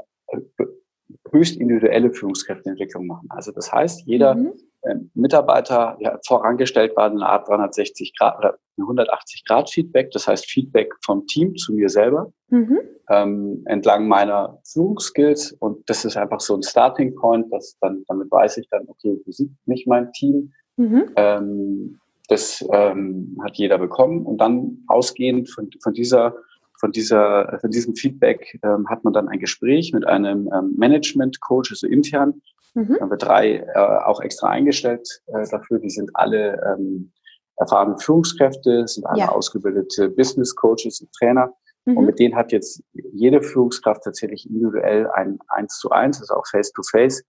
höchst 1.31 1.57
individuelle 1.57 2.11
Führungskräfteentwicklung 2.11 3.07
machen. 3.07 3.27
Also 3.29 3.51
das 3.51 3.71
heißt, 3.71 4.03
jeder 4.05 4.35
mhm. 4.35 4.53
äh, 4.81 4.95
Mitarbeiter 5.13 5.97
ja, 5.99 6.19
vorangestellt 6.25 6.95
war 6.95 7.09
eine 7.09 7.25
Art 7.25 7.47
360 7.47 8.13
Grad 8.17 8.37
oder 8.39 8.57
180 8.77 9.45
Grad 9.45 9.69
Feedback, 9.69 10.11
das 10.11 10.27
heißt 10.27 10.45
Feedback 10.49 10.93
vom 11.05 11.25
Team 11.27 11.55
zu 11.55 11.73
mir 11.73 11.89
selber 11.89 12.31
mhm. 12.49 12.79
ähm, 13.09 13.63
entlang 13.65 14.07
meiner 14.07 14.59
Führungsskills 14.65 15.51
und 15.53 15.87
das 15.89 16.05
ist 16.05 16.17
einfach 16.17 16.39
so 16.39 16.55
ein 16.55 16.63
Starting 16.63 17.15
Point, 17.15 17.45
das 17.51 17.77
dann 17.81 18.03
damit 18.07 18.31
weiß 18.31 18.57
ich 18.57 18.67
dann, 18.69 18.83
okay, 18.87 19.19
wie 19.25 19.31
sieht 19.31 19.51
mich 19.65 19.85
mein 19.87 20.11
Team? 20.13 20.51
Mhm. 20.77 21.11
Ähm, 21.15 21.99
das 22.29 22.65
ähm, 22.71 23.37
hat 23.43 23.57
jeder 23.57 23.77
bekommen 23.77 24.25
und 24.25 24.39
dann 24.39 24.83
ausgehend 24.87 25.49
von, 25.49 25.69
von 25.81 25.93
dieser 25.93 26.35
von, 26.83 26.91
dieser, 26.91 27.59
von 27.61 27.71
diesem 27.71 27.95
Feedback 27.95 28.59
ähm, 28.61 28.89
hat 28.89 29.05
man 29.05 29.13
dann 29.13 29.29
ein 29.29 29.39
Gespräch 29.39 29.93
mit 29.93 30.05
einem 30.05 30.49
ähm, 30.53 30.73
Management-Coach, 30.75 31.71
also 31.71 31.87
intern. 31.87 32.41
Mhm. 32.73 32.95
Da 32.95 32.99
haben 32.99 33.09
wir 33.09 33.17
drei 33.17 33.65
äh, 33.73 34.03
auch 34.03 34.19
extra 34.19 34.49
eingestellt 34.49 35.07
äh, 35.27 35.47
dafür. 35.49 35.79
Die 35.79 35.89
sind 35.89 36.11
alle 36.13 36.61
ähm, 36.67 37.13
erfahrene 37.55 37.97
Führungskräfte, 37.99 38.85
sind 38.85 39.05
alle 39.05 39.19
ja. 39.19 39.29
ausgebildete 39.29 40.09
Business 40.09 40.53
Coaches 40.57 40.99
und 40.99 41.09
Trainer. 41.13 41.53
Mhm. 41.85 41.99
Und 41.99 42.05
mit 42.05 42.19
denen 42.19 42.35
hat 42.35 42.51
jetzt 42.51 42.83
jede 42.91 43.41
Führungskraft 43.41 44.03
tatsächlich 44.03 44.45
individuell 44.49 45.09
ein 45.11 45.39
eins 45.47 45.77
zu 45.77 45.89
eins, 45.89 46.19
also 46.19 46.33
auch 46.33 46.45
Face-to-Face, 46.47 47.23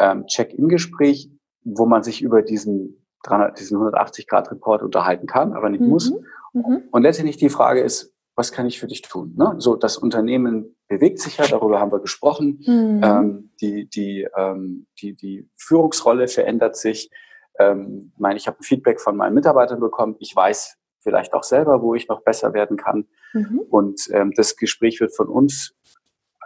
ähm, 0.00 0.26
Check-in-Gespräch, 0.26 1.30
wo 1.64 1.86
man 1.86 2.02
sich 2.02 2.20
über 2.20 2.42
diesen 2.42 3.06
300, 3.22 3.58
diesen 3.58 3.78
180-Grad-Report 3.78 4.82
unterhalten 4.82 5.26
kann, 5.26 5.54
aber 5.54 5.70
nicht 5.70 5.80
mhm. 5.80 5.88
muss. 5.88 6.12
Mhm. 6.52 6.82
Und 6.90 7.02
letztendlich 7.04 7.38
die 7.38 7.48
Frage 7.48 7.80
ist, 7.80 8.12
was 8.34 8.52
kann 8.52 8.66
ich 8.66 8.80
für 8.80 8.86
dich 8.86 9.02
tun? 9.02 9.34
Ne? 9.36 9.54
So, 9.58 9.76
das 9.76 9.96
Unternehmen 9.96 10.76
bewegt 10.88 11.18
sich 11.18 11.36
ja, 11.36 11.46
darüber 11.46 11.80
haben 11.80 11.92
wir 11.92 12.00
gesprochen. 12.00 12.62
Mhm. 12.66 13.00
Ähm, 13.02 13.50
die, 13.60 13.88
die, 13.88 14.28
ähm, 14.36 14.86
die, 15.00 15.14
die 15.14 15.48
Führungsrolle 15.56 16.28
verändert 16.28 16.76
sich. 16.76 17.10
Ähm, 17.58 18.12
ich 18.14 18.20
meine, 18.20 18.36
ich 18.36 18.46
habe 18.46 18.58
ein 18.60 18.62
Feedback 18.62 19.00
von 19.00 19.16
meinen 19.16 19.34
Mitarbeitern 19.34 19.80
bekommen. 19.80 20.16
Ich 20.18 20.34
weiß 20.34 20.76
vielleicht 21.00 21.34
auch 21.34 21.42
selber, 21.42 21.82
wo 21.82 21.94
ich 21.94 22.08
noch 22.08 22.22
besser 22.22 22.54
werden 22.54 22.76
kann. 22.76 23.06
Mhm. 23.34 23.60
Und 23.70 24.08
ähm, 24.12 24.32
das 24.34 24.56
Gespräch 24.56 25.00
wird 25.00 25.14
von 25.14 25.28
uns 25.28 25.74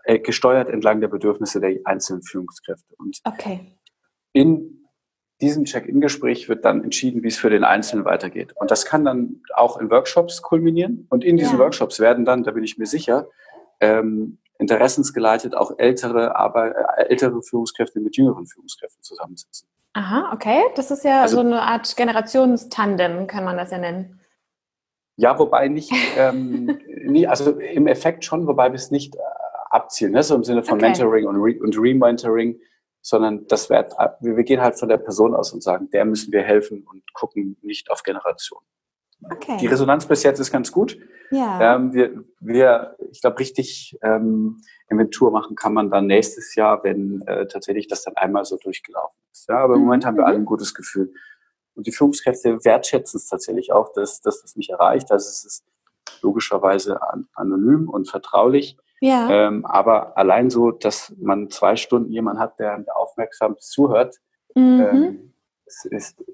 äh, 0.04 0.18
gesteuert 0.18 0.68
entlang 0.68 1.00
der 1.00 1.08
Bedürfnisse 1.08 1.60
der 1.60 1.78
einzelnen 1.84 2.22
Führungskräfte. 2.22 2.94
Und 2.98 3.20
okay. 3.24 3.78
in 4.32 4.75
diesem 5.40 5.64
Check-in-Gespräch 5.64 6.48
wird 6.48 6.64
dann 6.64 6.82
entschieden, 6.82 7.22
wie 7.22 7.28
es 7.28 7.36
für 7.36 7.50
den 7.50 7.64
Einzelnen 7.64 8.04
weitergeht. 8.04 8.54
Und 8.56 8.70
das 8.70 8.86
kann 8.86 9.04
dann 9.04 9.42
auch 9.54 9.78
in 9.78 9.90
Workshops 9.90 10.42
kulminieren. 10.42 11.06
Und 11.10 11.24
in 11.24 11.36
diesen 11.36 11.54
ja. 11.54 11.64
Workshops 11.64 12.00
werden 12.00 12.24
dann, 12.24 12.42
da 12.42 12.52
bin 12.52 12.64
ich 12.64 12.78
mir 12.78 12.86
sicher, 12.86 13.28
ähm, 13.80 14.38
interessensgeleitet 14.58 15.54
auch 15.54 15.72
ältere, 15.78 16.36
aber 16.36 16.98
äh, 16.98 17.08
ältere 17.08 17.42
Führungskräfte 17.42 18.00
mit 18.00 18.16
jüngeren 18.16 18.46
Führungskräften 18.46 19.02
zusammensitzen. 19.02 19.68
Aha, 19.92 20.32
okay. 20.32 20.62
Das 20.74 20.90
ist 20.90 21.04
ja 21.04 21.22
also, 21.22 21.36
so 21.36 21.40
eine 21.40 21.62
Art 21.62 21.96
Generationstandem, 21.96 23.26
kann 23.26 23.44
man 23.44 23.56
das 23.56 23.70
ja 23.70 23.78
nennen. 23.78 24.20
Ja, 25.16 25.38
wobei 25.38 25.68
nicht, 25.68 25.92
ähm, 26.18 26.78
nie, 27.04 27.26
also 27.26 27.52
im 27.58 27.86
Effekt 27.86 28.24
schon, 28.24 28.46
wobei 28.46 28.70
wir 28.70 28.76
es 28.76 28.90
nicht 28.90 29.16
äh, 29.16 29.18
abzielen, 29.70 30.12
ne? 30.12 30.22
so 30.22 30.34
im 30.34 30.44
Sinne 30.44 30.62
von 30.62 30.74
okay. 30.74 30.86
Mentoring 30.86 31.26
und, 31.26 31.36
Re 31.36 31.58
und 31.60 31.78
Rementoring, 31.78 32.58
sondern 33.06 33.46
das 33.46 33.70
wird, 33.70 33.92
wir 34.18 34.42
gehen 34.42 34.60
halt 34.60 34.80
von 34.80 34.88
der 34.88 34.96
Person 34.96 35.32
aus 35.32 35.52
und 35.52 35.62
sagen, 35.62 35.88
der 35.90 36.04
müssen 36.04 36.32
wir 36.32 36.42
helfen 36.42 36.84
und 36.90 37.04
gucken 37.14 37.56
nicht 37.62 37.88
auf 37.88 38.02
Generationen. 38.02 38.66
Okay. 39.30 39.58
Die 39.60 39.68
Resonanz 39.68 40.06
bis 40.06 40.24
jetzt 40.24 40.40
ist 40.40 40.50
ganz 40.50 40.72
gut. 40.72 40.98
Ja. 41.30 41.76
Ähm, 41.76 41.94
wir, 41.94 42.24
wir, 42.40 42.96
ich 43.12 43.20
glaube, 43.20 43.38
richtig 43.38 43.96
ähm, 44.02 44.60
Inventur 44.88 45.30
machen 45.30 45.54
kann 45.54 45.72
man 45.72 45.88
dann 45.88 46.06
nächstes 46.08 46.56
Jahr, 46.56 46.82
wenn 46.82 47.22
äh, 47.28 47.46
tatsächlich 47.46 47.86
das 47.86 48.02
dann 48.02 48.16
einmal 48.16 48.44
so 48.44 48.56
durchgelaufen 48.56 49.16
ist. 49.30 49.48
Ja, 49.48 49.58
aber 49.58 49.74
im 49.74 49.82
Moment 49.82 50.04
haben 50.04 50.16
wir 50.16 50.26
alle 50.26 50.38
ein 50.38 50.44
gutes 50.44 50.74
Gefühl. 50.74 51.12
Und 51.74 51.86
die 51.86 51.92
Führungskräfte 51.92 52.64
wertschätzen 52.64 53.18
es 53.18 53.28
tatsächlich 53.28 53.70
auch, 53.70 53.92
dass, 53.92 54.20
dass 54.20 54.42
das 54.42 54.56
nicht 54.56 54.70
erreicht. 54.70 55.12
Also 55.12 55.28
es 55.28 55.44
ist 55.44 55.64
logischerweise 56.22 57.00
an, 57.02 57.28
anonym 57.34 57.88
und 57.88 58.10
vertraulich. 58.10 58.76
Ja. 59.00 59.28
Ähm, 59.30 59.66
aber 59.66 60.16
allein 60.16 60.50
so, 60.50 60.70
dass 60.70 61.14
man 61.18 61.50
zwei 61.50 61.76
Stunden 61.76 62.10
jemanden 62.10 62.40
hat, 62.40 62.58
der, 62.58 62.84
aufmerksam 62.94 63.56
zuhört, 63.58 64.16
mhm. 64.54 64.80
ähm, 64.80 65.32
es 65.66 65.84
ist 65.84 66.24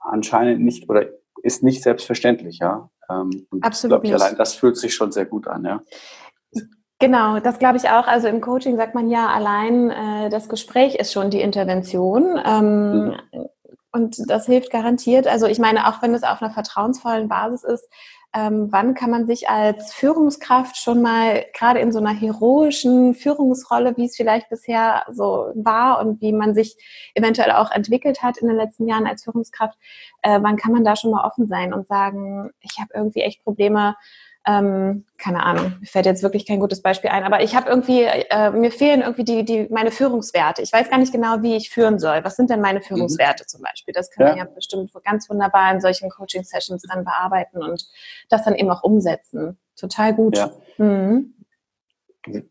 anscheinend 0.00 0.62
nicht 0.62 0.88
oder 0.88 1.06
ist 1.42 1.62
nicht 1.62 1.82
selbstverständlich, 1.82 2.58
ja. 2.58 2.90
Ähm, 3.10 3.46
Absolut. 3.60 4.04
Ich, 4.04 4.12
allein 4.12 4.36
das 4.36 4.54
fühlt 4.54 4.76
sich 4.76 4.94
schon 4.94 5.12
sehr 5.12 5.26
gut 5.26 5.46
an, 5.46 5.64
ja. 5.64 5.82
Genau, 7.00 7.38
das 7.38 7.60
glaube 7.60 7.76
ich 7.76 7.88
auch. 7.88 8.08
Also 8.08 8.26
im 8.26 8.40
Coaching 8.40 8.76
sagt 8.76 8.94
man 8.94 9.08
ja, 9.08 9.28
allein 9.28 9.90
äh, 9.90 10.28
das 10.30 10.48
Gespräch 10.48 10.96
ist 10.96 11.12
schon 11.12 11.30
die 11.30 11.40
Intervention. 11.40 12.40
Ähm, 12.44 13.04
mhm. 13.32 13.48
Und 13.92 14.18
das 14.28 14.46
hilft 14.46 14.70
garantiert. 14.70 15.26
Also 15.26 15.46
ich 15.46 15.58
meine, 15.58 15.88
auch 15.88 16.02
wenn 16.02 16.12
es 16.12 16.24
auf 16.24 16.42
einer 16.42 16.50
vertrauensvollen 16.50 17.28
Basis 17.28 17.64
ist, 17.64 17.88
ähm, 18.34 18.68
wann 18.70 18.94
kann 18.94 19.10
man 19.10 19.26
sich 19.26 19.48
als 19.48 19.92
Führungskraft 19.94 20.76
schon 20.76 21.00
mal 21.00 21.46
gerade 21.54 21.80
in 21.80 21.92
so 21.92 21.98
einer 21.98 22.12
heroischen 22.12 23.14
Führungsrolle, 23.14 23.96
wie 23.96 24.04
es 24.04 24.16
vielleicht 24.16 24.50
bisher 24.50 25.06
so 25.10 25.50
war 25.54 26.00
und 26.00 26.20
wie 26.20 26.32
man 26.32 26.54
sich 26.54 26.76
eventuell 27.14 27.52
auch 27.52 27.70
entwickelt 27.70 28.22
hat 28.22 28.36
in 28.36 28.48
den 28.48 28.56
letzten 28.56 28.86
Jahren 28.86 29.06
als 29.06 29.24
Führungskraft, 29.24 29.78
äh, 30.22 30.40
wann 30.42 30.56
kann 30.56 30.72
man 30.72 30.84
da 30.84 30.94
schon 30.94 31.10
mal 31.10 31.24
offen 31.24 31.48
sein 31.48 31.72
und 31.72 31.88
sagen, 31.88 32.50
ich 32.60 32.78
habe 32.78 32.90
irgendwie 32.94 33.22
echt 33.22 33.42
Probleme, 33.44 33.96
ähm, 34.46 35.04
keine 35.18 35.42
Ahnung, 35.42 35.74
mir 35.80 35.86
fällt 35.86 36.06
jetzt 36.06 36.22
wirklich 36.22 36.46
kein 36.46 36.60
gutes 36.60 36.80
Beispiel 36.80 37.10
ein, 37.10 37.24
aber 37.24 37.42
ich 37.42 37.54
habe 37.54 37.68
irgendwie, 37.68 38.02
äh, 38.02 38.50
mir 38.50 38.70
fehlen 38.70 39.02
irgendwie 39.02 39.24
die, 39.24 39.44
die, 39.44 39.68
meine 39.70 39.90
Führungswerte. 39.90 40.62
Ich 40.62 40.72
weiß 40.72 40.88
gar 40.88 40.98
nicht 40.98 41.12
genau, 41.12 41.42
wie 41.42 41.56
ich 41.56 41.70
führen 41.70 41.98
soll. 41.98 42.24
Was 42.24 42.36
sind 42.36 42.48
denn 42.48 42.60
meine 42.60 42.80
Führungswerte 42.80 43.44
mhm. 43.44 43.48
zum 43.48 43.62
Beispiel? 43.62 43.92
Das 43.92 44.10
kann 44.10 44.26
ja. 44.26 44.32
man 44.32 44.38
ja 44.38 44.44
bestimmt 44.44 44.90
ganz 45.04 45.28
wunderbar 45.28 45.72
in 45.72 45.80
solchen 45.80 46.08
Coaching-Sessions 46.08 46.82
dann 46.82 47.04
bearbeiten 47.04 47.62
und 47.62 47.88
das 48.30 48.44
dann 48.44 48.54
eben 48.54 48.70
auch 48.70 48.82
umsetzen. 48.82 49.58
Total 49.76 50.14
gut. 50.14 50.38
Ja. 50.38 50.52
Mhm. 50.78 51.34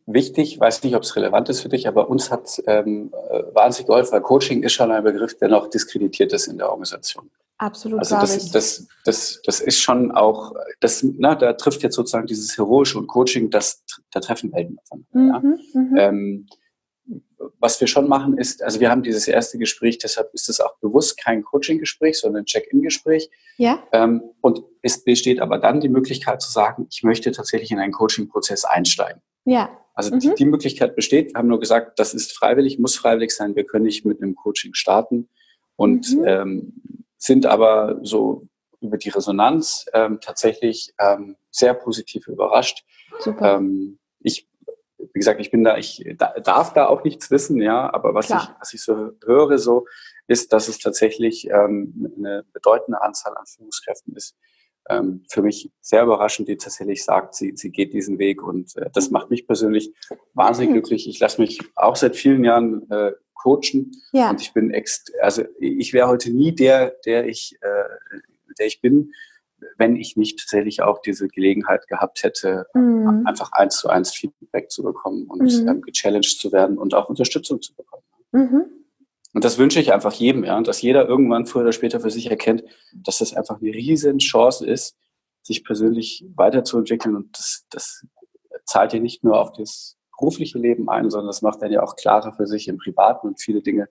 Wichtig, 0.06 0.60
weiß 0.60 0.84
nicht, 0.84 0.96
ob 0.96 1.04
es 1.04 1.16
relevant 1.16 1.50
ist 1.50 1.62
für 1.62 1.70
dich, 1.70 1.88
aber 1.88 2.10
uns 2.10 2.32
hat 2.32 2.62
ähm, 2.68 3.12
äh, 3.30 3.44
wahnsinnig 3.54 3.88
geholfen, 3.88 4.12
weil 4.12 4.22
Coaching 4.22 4.64
ist 4.64 4.74
schon 4.74 4.92
ein 4.92 5.04
Begriff, 5.04 5.38
der 5.38 5.50
noch 5.50 5.70
diskreditiert 5.70 6.34
ist 6.34 6.48
in 6.48 6.58
der 6.58 6.70
Organisation. 6.70 7.30
Absolut. 7.58 8.00
Also 8.00 8.16
das, 8.16 8.52
das, 8.52 8.88
das, 9.04 9.42
das 9.44 9.60
ist 9.62 9.80
schon 9.80 10.12
auch, 10.12 10.54
das, 10.80 11.04
na, 11.04 11.34
da 11.34 11.54
trifft 11.54 11.82
jetzt 11.82 11.96
sozusagen 11.96 12.28
dieses 12.28 12.56
Heroische 12.58 13.00
und 13.00 13.08
Coaching, 13.08 13.50
das, 13.50 13.84
da 14.12 14.20
treffen 14.20 14.52
Welten 14.54 14.78
aufeinander. 14.80 15.40
Mhm, 15.40 15.60
ja. 15.74 15.82
Mhm. 15.82 15.98
Ähm, 15.98 16.48
was 17.60 17.80
wir 17.80 17.88
schon 17.88 18.08
machen 18.08 18.38
ist, 18.38 18.62
also 18.64 18.80
wir 18.80 18.90
haben 18.90 19.04
dieses 19.04 19.28
erste 19.28 19.58
Gespräch, 19.58 19.98
deshalb 19.98 20.34
ist 20.34 20.50
es 20.50 20.60
auch 20.60 20.78
bewusst 20.80 21.22
kein 21.24 21.44
Coaching-Gespräch, 21.44 22.20
sondern 22.20 22.44
ein 22.44 22.46
Check-in-Gespräch. 22.46 23.30
Ja. 23.58 23.82
Ähm, 23.92 24.22
und 24.42 24.62
es 24.82 25.04
besteht 25.04 25.40
aber 25.40 25.58
dann 25.58 25.80
die 25.80 25.90
Möglichkeit 25.90 26.42
zu 26.42 26.52
sagen, 26.52 26.88
ich 26.92 27.04
möchte 27.04 27.32
tatsächlich 27.32 27.72
in 27.72 27.80
einen 27.80 27.94
Coaching-Prozess 27.94 28.66
einsteigen. 28.66 29.22
Ja. 29.46 29.70
Also 29.94 30.14
mhm. 30.14 30.20
die, 30.20 30.36
die, 30.36 30.46
Möglichkeit 30.46 30.96
besteht. 30.96 31.34
Wir 31.34 31.40
haben 31.40 31.48
nur 31.48 31.60
gesagt, 31.60 31.98
das 31.98 32.14
ist 32.14 32.38
freiwillig, 32.38 32.78
muss 32.78 32.96
freiwillig 32.96 33.32
sein. 33.32 33.56
Wir 33.56 33.64
können 33.64 33.86
nicht 33.86 34.06
mit 34.06 34.22
einem 34.22 34.36
Coaching 34.36 34.74
starten. 34.74 35.30
Und 35.76 36.16
mhm. 36.16 36.24
ähm, 36.28 36.74
sind 37.18 37.46
aber 37.46 38.00
so 38.04 38.48
über 38.80 38.98
die 38.98 39.10
Resonanz 39.10 39.86
ähm, 39.94 40.20
tatsächlich 40.22 40.94
ähm, 41.00 41.36
sehr 41.50 41.74
positiv 41.74 42.28
überrascht. 42.28 42.86
Super. 43.20 43.56
Ähm, 43.56 44.00
ich, 44.20 44.48
wie 44.98 45.20
gesagt, 45.20 45.42
ich 45.42 45.52
bin 45.52 45.64
da, 45.64 45.78
ich 45.78 46.06
da, 46.18 46.34
darf 46.40 46.74
da 46.74 46.88
auch 46.88 47.04
nichts 47.04 47.32
wissen, 47.32 47.62
ja, 47.62 47.92
aber 47.94 48.14
was 48.14 48.30
ich, 48.30 48.36
was 48.60 48.74
ich 48.74 48.82
so 48.84 49.12
höre, 49.26 49.58
so 49.58 49.86
ist, 50.28 50.54
dass 50.54 50.68
es 50.68 50.80
tatsächlich 50.80 51.50
ähm, 51.50 52.14
eine 52.18 52.44
bedeutende 52.54 53.02
Anzahl 53.02 53.36
an 53.36 53.46
Führungskräften 53.46 54.16
ist. 54.16 54.36
Ähm, 54.90 55.26
für 55.30 55.42
mich 55.42 55.72
sehr 55.82 56.04
überraschend, 56.04 56.48
die 56.48 56.56
tatsächlich 56.56 57.04
sagt, 57.04 57.36
sie, 57.36 57.54
sie 57.56 57.72
geht 57.72 57.94
diesen 57.94 58.20
Weg 58.20 58.42
und 58.42 58.76
äh, 58.78 58.90
das 58.94 59.10
macht 59.10 59.30
mich 59.30 59.46
persönlich 59.46 59.94
wahnsinnig 60.34 60.70
mhm. 60.70 60.74
glücklich. 60.76 61.10
Ich 61.10 61.20
lasse 61.20 61.42
mich 61.42 61.60
auch 61.76 61.96
seit 61.96 62.16
vielen 62.16 62.44
Jahren 62.44 62.90
äh, 62.90 63.12
coachen. 63.48 63.92
Ja. 64.12 64.30
Und 64.30 64.42
ich 64.42 64.54
bin 64.54 64.72
ext 64.72 65.12
also 65.22 65.44
ich 65.60 65.94
wäre 65.94 66.08
heute 66.08 66.32
nie 66.32 66.54
der, 66.54 66.96
der 67.06 67.28
ich, 67.28 67.58
äh, 67.62 68.18
der 68.60 68.68
ich 68.68 68.82
bin, 68.82 69.14
wenn 69.78 69.96
ich 69.96 70.18
nicht 70.18 70.40
tatsächlich 70.40 70.82
auch 70.82 71.02
diese 71.02 71.28
Gelegenheit 71.28 71.88
gehabt 71.88 72.24
hätte, 72.24 72.68
mhm. 72.74 73.24
einfach 73.26 73.52
eins 73.54 73.78
zu 73.78 73.90
eins 73.90 74.14
Feedback 74.14 74.70
zu 74.70 74.84
bekommen 74.84 75.26
und 75.28 75.42
mhm. 75.42 75.68
ähm, 75.68 75.82
gechallenged 75.82 76.40
zu 76.40 76.52
werden 76.52 76.78
und 76.78 76.94
auch 76.94 77.10
Unterstützung 77.10 77.62
zu 77.62 77.76
bekommen. 77.76 78.04
Mhm. 78.32 78.66
Und 79.34 79.44
das 79.44 79.58
wünsche 79.58 79.80
ich 79.80 79.94
einfach 79.94 80.14
jedem, 80.14 80.44
ja, 80.44 80.58
und 80.58 80.68
dass 80.68 80.82
jeder 80.82 81.08
irgendwann 81.08 81.46
früher 81.46 81.64
oder 81.64 81.72
später 81.72 82.00
für 82.00 82.10
sich 82.10 82.30
erkennt, 82.30 82.64
dass 82.94 83.20
das 83.20 83.34
einfach 83.34 83.62
eine 83.62 83.72
riesen 83.72 84.20
Chance 84.20 84.66
ist, 84.66 84.96
sich 85.44 85.64
persönlich 85.64 86.26
weiterzuentwickeln 86.36 87.16
und 87.16 87.38
das, 87.38 87.66
das 87.70 88.06
zahlt 88.66 88.94
ja 88.94 89.00
nicht 89.00 89.24
nur 89.24 89.40
auf 89.40 89.54
das 89.54 89.97
berufliche 90.18 90.58
Leben 90.58 90.90
ein, 90.90 91.10
sondern 91.10 91.28
das 91.28 91.42
macht 91.42 91.62
dann 91.62 91.72
ja 91.72 91.84
auch 91.84 91.96
klarer 91.96 92.34
für 92.34 92.48
sich 92.48 92.68
im 92.68 92.78
Privaten 92.78 93.28
und 93.28 93.42
viele 93.42 93.62
Dinge 93.62 93.88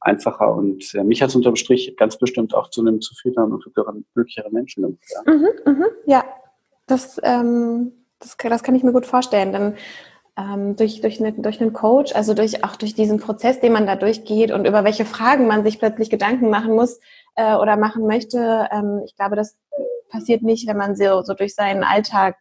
einfacher. 0.00 0.54
Und 0.54 0.94
äh, 0.94 1.04
mich 1.04 1.22
hat 1.22 1.30
es 1.30 1.36
unterm 1.36 1.56
Strich 1.56 1.96
ganz 1.96 2.18
bestimmt 2.18 2.54
auch 2.54 2.70
zu 2.70 2.80
einem 2.80 3.00
zufriedeneren 3.00 3.52
und 3.52 3.64
glücklicheren 4.14 4.52
Menschen 4.52 4.82
gemacht. 4.82 5.00
Ja, 5.14 5.32
mhm, 5.32 5.48
mh, 5.64 5.86
ja. 6.06 6.24
Das, 6.86 7.20
ähm, 7.24 7.92
das, 8.20 8.36
das 8.36 8.62
kann 8.62 8.74
ich 8.74 8.84
mir 8.84 8.92
gut 8.92 9.06
vorstellen. 9.06 9.52
Denn 9.52 9.74
ähm, 10.38 10.76
durch, 10.76 11.00
durch, 11.00 11.18
eine, 11.20 11.32
durch 11.32 11.60
einen 11.60 11.72
Coach, 11.72 12.14
also 12.14 12.34
durch, 12.34 12.62
auch 12.62 12.76
durch 12.76 12.94
diesen 12.94 13.18
Prozess, 13.18 13.60
den 13.60 13.72
man 13.72 13.86
da 13.86 13.96
durchgeht 13.96 14.52
und 14.52 14.66
über 14.66 14.84
welche 14.84 15.04
Fragen 15.04 15.46
man 15.46 15.64
sich 15.64 15.78
plötzlich 15.78 16.10
Gedanken 16.10 16.50
machen 16.50 16.74
muss 16.74 17.00
äh, 17.34 17.56
oder 17.56 17.76
machen 17.76 18.06
möchte, 18.06 18.68
ähm, 18.70 19.02
ich 19.04 19.16
glaube, 19.16 19.34
das 19.34 19.56
passiert 20.10 20.42
nicht, 20.42 20.68
wenn 20.68 20.76
man 20.76 20.94
so, 20.94 21.22
so 21.22 21.34
durch 21.34 21.54
seinen 21.54 21.84
Alltag 21.84 22.36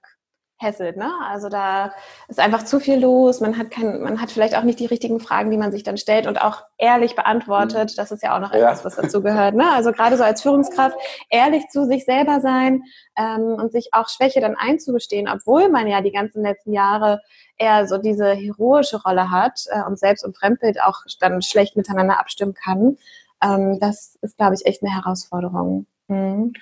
hässelt. 0.57 0.95
Ne? 0.95 1.11
Also 1.27 1.49
da 1.49 1.93
ist 2.27 2.39
einfach 2.39 2.63
zu 2.63 2.79
viel 2.79 2.99
los. 2.99 3.41
Man 3.41 3.57
hat 3.57 3.71
kein, 3.71 4.01
man 4.01 4.21
hat 4.21 4.31
vielleicht 4.31 4.55
auch 4.57 4.63
nicht 4.63 4.79
die 4.79 4.85
richtigen 4.85 5.19
Fragen, 5.19 5.51
die 5.51 5.57
man 5.57 5.71
sich 5.71 5.83
dann 5.83 5.97
stellt 5.97 6.27
und 6.27 6.41
auch 6.41 6.63
ehrlich 6.77 7.15
beantwortet. 7.15 7.91
Mhm. 7.91 7.95
Das 7.97 8.11
ist 8.11 8.23
ja 8.23 8.35
auch 8.35 8.39
noch 8.39 8.53
ja. 8.53 8.59
etwas, 8.59 8.85
was 8.85 8.95
dazu 8.95 9.21
gehört. 9.21 9.55
Ne? 9.55 9.69
Also 9.73 9.91
gerade 9.91 10.15
so 10.17 10.23
als 10.23 10.41
Führungskraft 10.41 10.97
ehrlich 11.29 11.67
zu 11.69 11.85
sich 11.85 12.05
selber 12.05 12.39
sein 12.39 12.83
ähm, 13.17 13.55
und 13.59 13.71
sich 13.71 13.89
auch 13.91 14.07
Schwäche 14.07 14.39
dann 14.39 14.55
einzugestehen, 14.55 15.27
obwohl 15.27 15.69
man 15.69 15.87
ja 15.87 16.01
die 16.01 16.11
ganzen 16.11 16.41
letzten 16.43 16.71
Jahre 16.71 17.21
eher 17.57 17.87
so 17.87 17.97
diese 17.97 18.31
heroische 18.31 19.01
Rolle 19.01 19.31
hat 19.31 19.61
äh, 19.69 19.83
und 19.83 19.99
selbst 19.99 20.23
und 20.23 20.37
Fremdbild 20.37 20.81
auch 20.81 21.01
dann 21.19 21.41
schlecht 21.41 21.75
miteinander 21.75 22.19
abstimmen 22.19 22.53
kann. 22.53 22.97
Ähm, 23.43 23.79
das 23.79 24.17
ist, 24.21 24.37
glaube 24.37 24.55
ich, 24.55 24.65
echt 24.65 24.81
eine 24.81 24.93
Herausforderung. 24.93 25.85
Mhm. 26.07 26.53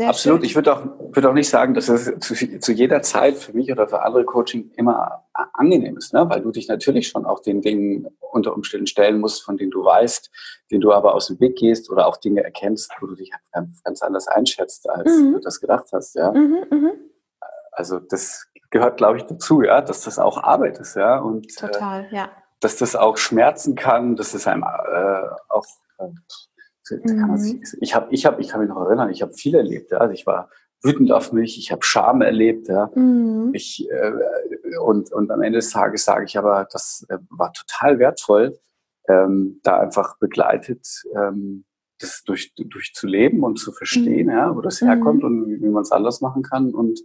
Sehr 0.00 0.08
Absolut. 0.08 0.38
Schön. 0.38 0.46
Ich 0.46 0.54
würde 0.54 0.74
auch, 0.74 0.82
würde 1.14 1.28
auch 1.28 1.34
nicht 1.34 1.50
sagen, 1.50 1.74
dass 1.74 1.90
es 1.90 2.06
zu, 2.20 2.58
zu, 2.58 2.72
jeder 2.72 3.02
Zeit 3.02 3.36
für 3.36 3.52
mich 3.52 3.70
oder 3.70 3.86
für 3.86 4.00
andere 4.00 4.24
Coaching 4.24 4.70
immer 4.78 5.26
angenehm 5.52 5.98
ist, 5.98 6.14
ne? 6.14 6.26
weil 6.26 6.40
du 6.40 6.50
dich 6.50 6.68
natürlich 6.68 7.08
schon 7.08 7.26
auch 7.26 7.40
den 7.40 7.60
Dingen 7.60 8.06
unter 8.32 8.54
Umständen 8.54 8.86
stellen 8.86 9.20
musst, 9.20 9.42
von 9.42 9.58
denen 9.58 9.70
du 9.70 9.84
weißt, 9.84 10.30
denen 10.70 10.80
du 10.80 10.90
aber 10.90 11.14
aus 11.14 11.26
dem 11.26 11.38
Weg 11.38 11.56
gehst 11.56 11.90
oder 11.90 12.06
auch 12.06 12.16
Dinge 12.16 12.42
erkennst, 12.42 12.90
wo 12.98 13.08
du 13.08 13.14
dich 13.14 13.30
ganz, 13.52 13.82
ganz 13.82 14.00
anders 14.00 14.26
einschätzt, 14.26 14.88
als 14.88 15.18
mhm. 15.18 15.34
du 15.34 15.40
das 15.40 15.60
gedacht 15.60 15.88
hast. 15.92 16.14
Ja? 16.14 16.32
Mhm, 16.32 16.64
mh. 16.70 16.92
Also 17.72 17.98
das 17.98 18.46
gehört, 18.70 18.96
glaube 18.96 19.18
ich, 19.18 19.24
dazu, 19.24 19.60
ja, 19.60 19.82
dass 19.82 20.04
das 20.04 20.18
auch 20.18 20.42
Arbeit 20.42 20.78
ist, 20.78 20.96
ja. 20.96 21.18
Und, 21.18 21.44
äh, 21.44 21.66
Total, 21.66 22.08
äh, 22.10 22.16
ja. 22.16 22.30
Dass 22.60 22.78
das 22.78 22.96
auch 22.96 23.18
schmerzen 23.18 23.74
kann, 23.74 24.16
dass 24.16 24.32
es 24.32 24.46
einem 24.46 24.62
äh, 24.62 25.28
auch 25.50 25.66
äh, 25.98 26.08
Mhm. 26.90 27.62
ich 27.80 27.94
habe, 27.94 28.12
ich 28.12 28.26
habe, 28.26 28.40
ich 28.40 28.48
kann 28.48 28.60
mich 28.60 28.68
noch 28.68 28.80
erinnern, 28.84 29.10
ich 29.10 29.22
habe 29.22 29.32
viel 29.32 29.54
erlebt. 29.54 29.90
Ja. 29.90 29.98
Also 29.98 30.12
ich 30.12 30.26
war 30.26 30.50
wütend 30.82 31.12
auf 31.12 31.32
mich, 31.32 31.58
ich 31.58 31.72
habe 31.72 31.84
Scham 31.84 32.22
erlebt. 32.22 32.68
Ja. 32.68 32.90
Mhm. 32.94 33.50
Ich, 33.52 33.88
äh, 33.90 34.78
und, 34.78 35.12
und 35.12 35.30
am 35.30 35.42
Ende 35.42 35.58
des 35.58 35.70
Tages 35.70 36.04
sage 36.04 36.24
ich 36.24 36.38
aber, 36.38 36.66
das 36.70 37.06
äh, 37.08 37.18
war 37.30 37.52
total 37.52 37.98
wertvoll, 37.98 38.58
ähm, 39.08 39.60
da 39.62 39.80
einfach 39.80 40.18
begleitet, 40.18 40.86
ähm, 41.16 41.64
das 41.98 42.22
durch, 42.24 42.54
durch 42.56 42.94
zu 42.94 43.06
leben 43.06 43.42
und 43.44 43.58
zu 43.58 43.72
verstehen, 43.72 44.26
mhm. 44.26 44.32
ja, 44.32 44.56
wo 44.56 44.60
das 44.60 44.80
herkommt 44.80 45.22
mhm. 45.22 45.26
und 45.26 45.48
wie, 45.48 45.62
wie 45.62 45.68
man 45.68 45.82
es 45.82 45.92
anders 45.92 46.20
machen 46.20 46.42
kann. 46.42 46.74
Und 46.74 47.00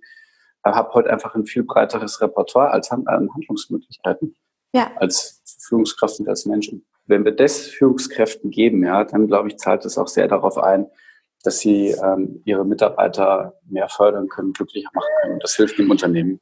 äh, 0.63 0.71
habe 0.71 0.93
heute 0.93 1.10
einfach 1.10 1.36
ein 1.36 1.45
viel 1.45 1.63
breiteres 1.63 2.21
Repertoire 2.21 2.71
als 2.71 2.91
an 2.91 3.06
Handlungsmöglichkeiten 3.08 4.36
ja. 4.76 4.91
als 4.98 5.41
Führungskraft 5.67 6.19
und 6.19 6.28
als 6.28 6.45
Mensch 6.45 6.69
wenn 7.08 7.26
wir 7.26 7.32
das 7.32 7.68
Führungskräften 7.68 8.52
geben, 8.52 8.84
ja, 8.84 9.04
dann 9.04 9.28
glaube 9.28 9.50
ich, 9.50 9.58
zahlt 9.58 9.86
es 9.86 9.98
auch 9.98 10.08
sehr 10.08 10.28
darauf 10.28 10.58
ein, 10.58 10.88
dass 11.44 11.60
sie 11.60 11.89
ähm, 11.89 12.41
ihre 12.46 12.65
Mitarbeiter 12.65 13.54
mehr 13.70 13.88
fördern 13.89 14.28
können, 14.28 14.54
glücklicher 14.54 14.89
machen 14.94 15.10
können. 15.22 15.39
Das 15.39 15.56
hilft 15.56 15.78
dem 15.78 15.91
Unternehmen. 15.91 16.39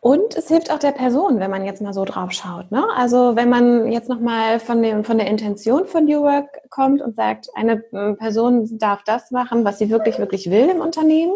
Und 0.00 0.36
es 0.36 0.48
hilft 0.48 0.70
auch 0.70 0.78
der 0.78 0.92
Person, 0.92 1.40
wenn 1.40 1.50
man 1.50 1.64
jetzt 1.64 1.80
mal 1.80 1.94
so 1.94 2.04
drauf 2.04 2.32
schaut. 2.32 2.70
Ne? 2.70 2.84
Also 2.94 3.36
wenn 3.36 3.48
man 3.48 3.90
jetzt 3.90 4.10
nochmal 4.10 4.60
von, 4.60 5.02
von 5.02 5.16
der 5.16 5.28
Intention 5.28 5.86
von 5.86 6.04
New 6.04 6.20
Work 6.20 6.68
kommt 6.68 7.00
und 7.00 7.16
sagt, 7.16 7.48
eine 7.54 7.82
äh, 7.92 8.12
Person 8.12 8.68
darf 8.78 9.02
das 9.04 9.30
machen, 9.30 9.64
was 9.64 9.78
sie 9.78 9.88
wirklich, 9.88 10.18
wirklich 10.18 10.50
will 10.50 10.68
im 10.68 10.82
Unternehmen, 10.82 11.32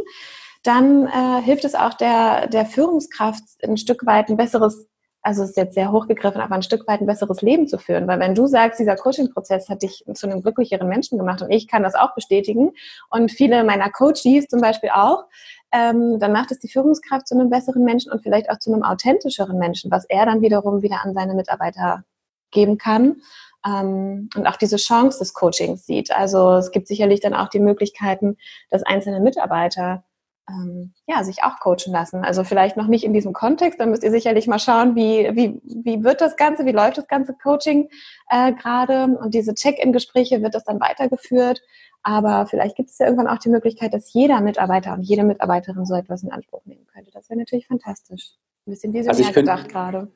dann 0.64 1.06
äh, 1.06 1.40
hilft 1.42 1.64
es 1.64 1.74
auch 1.74 1.94
der, 1.94 2.48
der 2.48 2.66
Führungskraft 2.66 3.42
ein 3.62 3.78
Stück 3.78 4.04
weit 4.04 4.28
ein 4.28 4.36
besseres 4.36 4.86
also 5.28 5.42
ist 5.42 5.58
jetzt 5.58 5.74
sehr 5.74 5.92
hochgegriffen, 5.92 6.40
aber 6.40 6.54
ein 6.54 6.62
Stück 6.62 6.88
weit 6.88 7.02
ein 7.02 7.06
besseres 7.06 7.42
Leben 7.42 7.68
zu 7.68 7.76
führen. 7.76 8.08
Weil 8.08 8.18
wenn 8.18 8.34
du 8.34 8.46
sagst, 8.46 8.80
dieser 8.80 8.96
Coaching-Prozess 8.96 9.68
hat 9.68 9.82
dich 9.82 10.02
zu 10.14 10.26
einem 10.26 10.40
glücklicheren 10.40 10.88
Menschen 10.88 11.18
gemacht 11.18 11.42
und 11.42 11.50
ich 11.50 11.68
kann 11.68 11.82
das 11.82 11.94
auch 11.94 12.14
bestätigen 12.14 12.70
und 13.10 13.30
viele 13.30 13.62
meiner 13.62 13.90
Coaches 13.90 14.46
zum 14.48 14.62
Beispiel 14.62 14.88
auch, 14.88 15.24
ähm, 15.70 16.18
dann 16.18 16.32
macht 16.32 16.50
es 16.50 16.60
die 16.60 16.68
Führungskraft 16.70 17.28
zu 17.28 17.34
einem 17.34 17.50
besseren 17.50 17.84
Menschen 17.84 18.10
und 18.10 18.22
vielleicht 18.22 18.48
auch 18.48 18.58
zu 18.58 18.72
einem 18.72 18.82
authentischeren 18.82 19.58
Menschen, 19.58 19.90
was 19.90 20.06
er 20.08 20.24
dann 20.24 20.40
wiederum 20.40 20.80
wieder 20.80 21.04
an 21.04 21.12
seine 21.12 21.34
Mitarbeiter 21.34 22.04
geben 22.50 22.78
kann 22.78 23.16
ähm, 23.66 24.30
und 24.34 24.46
auch 24.46 24.56
diese 24.56 24.76
Chance 24.76 25.18
des 25.18 25.34
Coachings 25.34 25.84
sieht. 25.84 26.10
Also 26.10 26.54
es 26.54 26.70
gibt 26.70 26.88
sicherlich 26.88 27.20
dann 27.20 27.34
auch 27.34 27.48
die 27.48 27.60
Möglichkeiten, 27.60 28.38
dass 28.70 28.82
einzelne 28.82 29.20
Mitarbeiter 29.20 30.04
ähm, 30.48 30.92
ja, 31.06 31.24
sich 31.24 31.42
auch 31.44 31.60
coachen 31.60 31.92
lassen. 31.92 32.24
Also 32.24 32.44
vielleicht 32.44 32.76
noch 32.76 32.86
nicht 32.86 33.04
in 33.04 33.12
diesem 33.12 33.32
Kontext, 33.32 33.80
dann 33.80 33.90
müsst 33.90 34.02
ihr 34.02 34.10
sicherlich 34.10 34.46
mal 34.46 34.58
schauen, 34.58 34.96
wie, 34.96 35.30
wie, 35.34 35.60
wie 35.64 36.04
wird 36.04 36.20
das 36.20 36.36
Ganze, 36.36 36.64
wie 36.64 36.72
läuft 36.72 36.98
das 36.98 37.06
ganze 37.06 37.34
Coaching 37.34 37.88
äh, 38.30 38.52
gerade 38.52 39.04
und 39.18 39.34
diese 39.34 39.54
Check-in-Gespräche, 39.54 40.42
wird 40.42 40.54
das 40.54 40.64
dann 40.64 40.80
weitergeführt. 40.80 41.60
Aber 42.02 42.46
vielleicht 42.46 42.76
gibt 42.76 42.90
es 42.90 42.98
ja 42.98 43.06
irgendwann 43.06 43.28
auch 43.28 43.38
die 43.38 43.50
Möglichkeit, 43.50 43.92
dass 43.92 44.12
jeder 44.12 44.40
Mitarbeiter 44.40 44.94
und 44.94 45.02
jede 45.02 45.24
Mitarbeiterin 45.24 45.84
so 45.84 45.94
etwas 45.94 46.22
in 46.22 46.30
Anspruch 46.30 46.64
nehmen 46.64 46.86
könnte. 46.86 47.10
Das 47.12 47.28
wäre 47.28 47.38
natürlich 47.38 47.66
fantastisch. 47.66 48.32
Ein 48.66 48.70
bisschen 48.70 48.92
visionär 48.92 49.18
also 49.18 49.32
gedacht 49.32 49.68
gerade. 49.68 50.08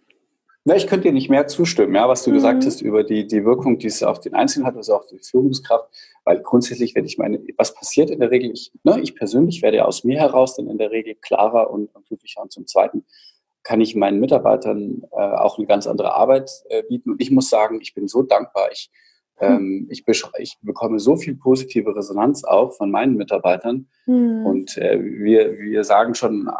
Na, 0.64 0.77
ich 0.77 0.87
könnte 0.87 1.09
dir 1.09 1.12
nicht 1.12 1.29
mehr 1.29 1.49
zustimmen, 1.49 1.95
ja, 1.95 2.09
was 2.09 2.23
du 2.23 2.31
mhm. 2.31 2.35
gesagt 2.35 2.64
hast 2.64 2.83
über 2.83 3.03
die, 3.03 3.27
die 3.27 3.45
Wirkung, 3.45 3.79
die 3.79 3.88
es 3.88 4.03
auf 4.03 4.21
den 4.21 4.35
Einzelnen 4.35 4.66
hat, 4.66 4.77
also 4.77 4.95
auf 4.95 5.07
die 5.07 5.18
Führungskraft. 5.18 5.88
Weil 6.24 6.40
grundsätzlich, 6.40 6.94
wenn 6.94 7.04
ich 7.04 7.18
meine, 7.18 7.42
was 7.56 7.74
passiert 7.74 8.11
in 8.11 8.20
der 8.20 8.30
Regel, 8.30 8.52
ich, 8.52 8.72
ne, 8.85 9.00
ich 9.00 9.16
persönlich 9.16 9.62
werde 9.62 9.78
ja 9.78 9.85
aus 9.85 10.04
mir 10.04 10.18
heraus 10.18 10.56
dann 10.56 10.68
in 10.68 10.78
der 10.78 10.90
Regel 10.90 11.16
klarer 11.16 11.70
und, 11.70 11.94
und 11.94 12.06
glücklicher. 12.06 12.42
Und 12.42 12.52
zum 12.52 12.66
Zweiten 12.66 13.04
kann 13.64 13.80
ich 13.80 13.96
meinen 13.96 14.20
Mitarbeitern 14.20 15.02
äh, 15.12 15.16
auch 15.16 15.58
eine 15.58 15.66
ganz 15.66 15.87
andere 15.87 16.14
Arbeit 16.14 16.50
äh, 16.68 16.82
bieten. 16.85 17.11
Und 17.11 17.20
ich 17.20 17.30
muss 17.30 17.48
sagen, 17.48 17.80
ich 17.80 17.94
bin 17.94 18.06
so 18.08 18.22
dankbar. 18.22 18.68
Ich, 18.72 18.90
hm. 19.37 19.48
ähm, 19.48 19.88
ich, 19.90 20.04
ich 20.38 20.58
bekomme 20.62 20.98
so 21.00 21.16
viel 21.16 21.35
positive 21.35 21.94
Resonanz 21.94 22.44
auch 22.44 22.72
von 22.72 22.90
meinen 22.90 23.16
Mitarbeitern. 23.16 23.88
Mhm. 24.06 24.46
Und 24.46 24.76
äh, 24.78 25.00
wir, 25.00 25.58
wir 25.58 25.85
sagen 25.85 26.14
schon 26.14 26.50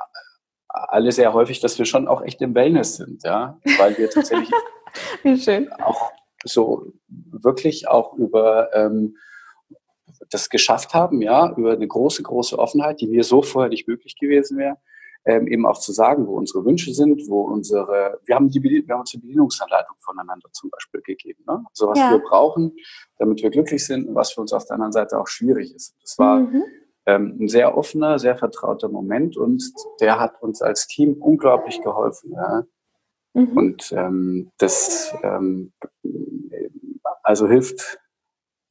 alle 0.69 1.13
sehr 1.13 1.35
häufig, 1.35 1.61
dass 1.61 1.79
wir 1.79 1.85
schon 1.85 2.09
auch 2.09 2.23
echt 2.23 2.41
im 2.41 2.55
Wellness 2.55 2.97
sind, 2.97 3.23
ja, 3.25 3.59
weil 3.79 3.97
wir 3.99 4.09
tatsächlich 4.11 4.51
auch 5.83 6.11
so 6.45 6.93
wirklich 7.09 7.89
auch 7.89 8.15
über 8.15 8.75
ähm, 8.75 9.17
das 10.31 10.49
geschafft 10.49 10.95
haben, 10.95 11.21
ja, 11.21 11.53
über 11.57 11.73
eine 11.73 11.87
große, 11.87 12.23
große 12.23 12.59
Offenheit, 12.59 13.01
die 13.01 13.07
mir 13.07 13.25
so 13.25 13.43
vorher 13.43 13.69
nicht 13.69 13.89
möglich 13.89 14.17
gewesen 14.19 14.59
wäre, 14.59 14.77
ähm, 15.25 15.47
eben 15.47 15.67
auch 15.67 15.79
zu 15.79 15.93
sagen, 15.93 16.27
wo 16.27 16.37
unsere 16.37 16.65
Wünsche 16.65 16.93
sind, 16.93 17.29
wo 17.29 17.43
unsere, 17.43 18.21
wir 18.25 18.35
haben, 18.35 18.49
die, 18.49 18.63
wir 18.63 18.93
haben 18.93 19.01
uns 19.01 19.11
die 19.11 19.19
Bedienungsanleitung 19.19 19.97
voneinander 19.99 20.49
zum 20.53 20.71
Beispiel 20.71 21.01
gegeben, 21.03 21.45
ne? 21.47 21.65
so 21.73 21.89
was 21.89 21.99
ja. 21.99 22.11
wir 22.11 22.19
brauchen, 22.19 22.77
damit 23.19 23.43
wir 23.43 23.51
glücklich 23.51 23.87
sind 23.87 24.09
und 24.09 24.15
was 24.15 24.33
für 24.33 24.41
uns 24.41 24.53
auf 24.53 24.65
der 24.65 24.75
anderen 24.75 24.93
Seite 24.93 25.19
auch 25.21 25.29
schwierig 25.29 25.75
ist. 25.75 25.95
Das 26.03 26.19
war 26.19 26.41
mhm 26.41 26.65
ähm, 27.07 27.37
ein 27.41 27.49
sehr 27.49 27.77
offener, 27.77 28.19
sehr 28.19 28.37
vertrauter 28.37 28.89
Moment 28.89 29.37
und 29.37 29.63
der 30.01 30.21
hat 30.21 30.41
uns 30.43 30.63
als 30.63 30.87
Team 30.87 31.15
unglaublich 31.21 31.81
geholfen. 31.83 32.33
Ja. 32.33 32.65
Mhm. 33.35 33.57
Und 33.57 33.93
ähm, 33.93 34.51
das 34.59 35.15
ähm, 35.23 35.73
also 37.23 37.49
hilft 37.49 37.99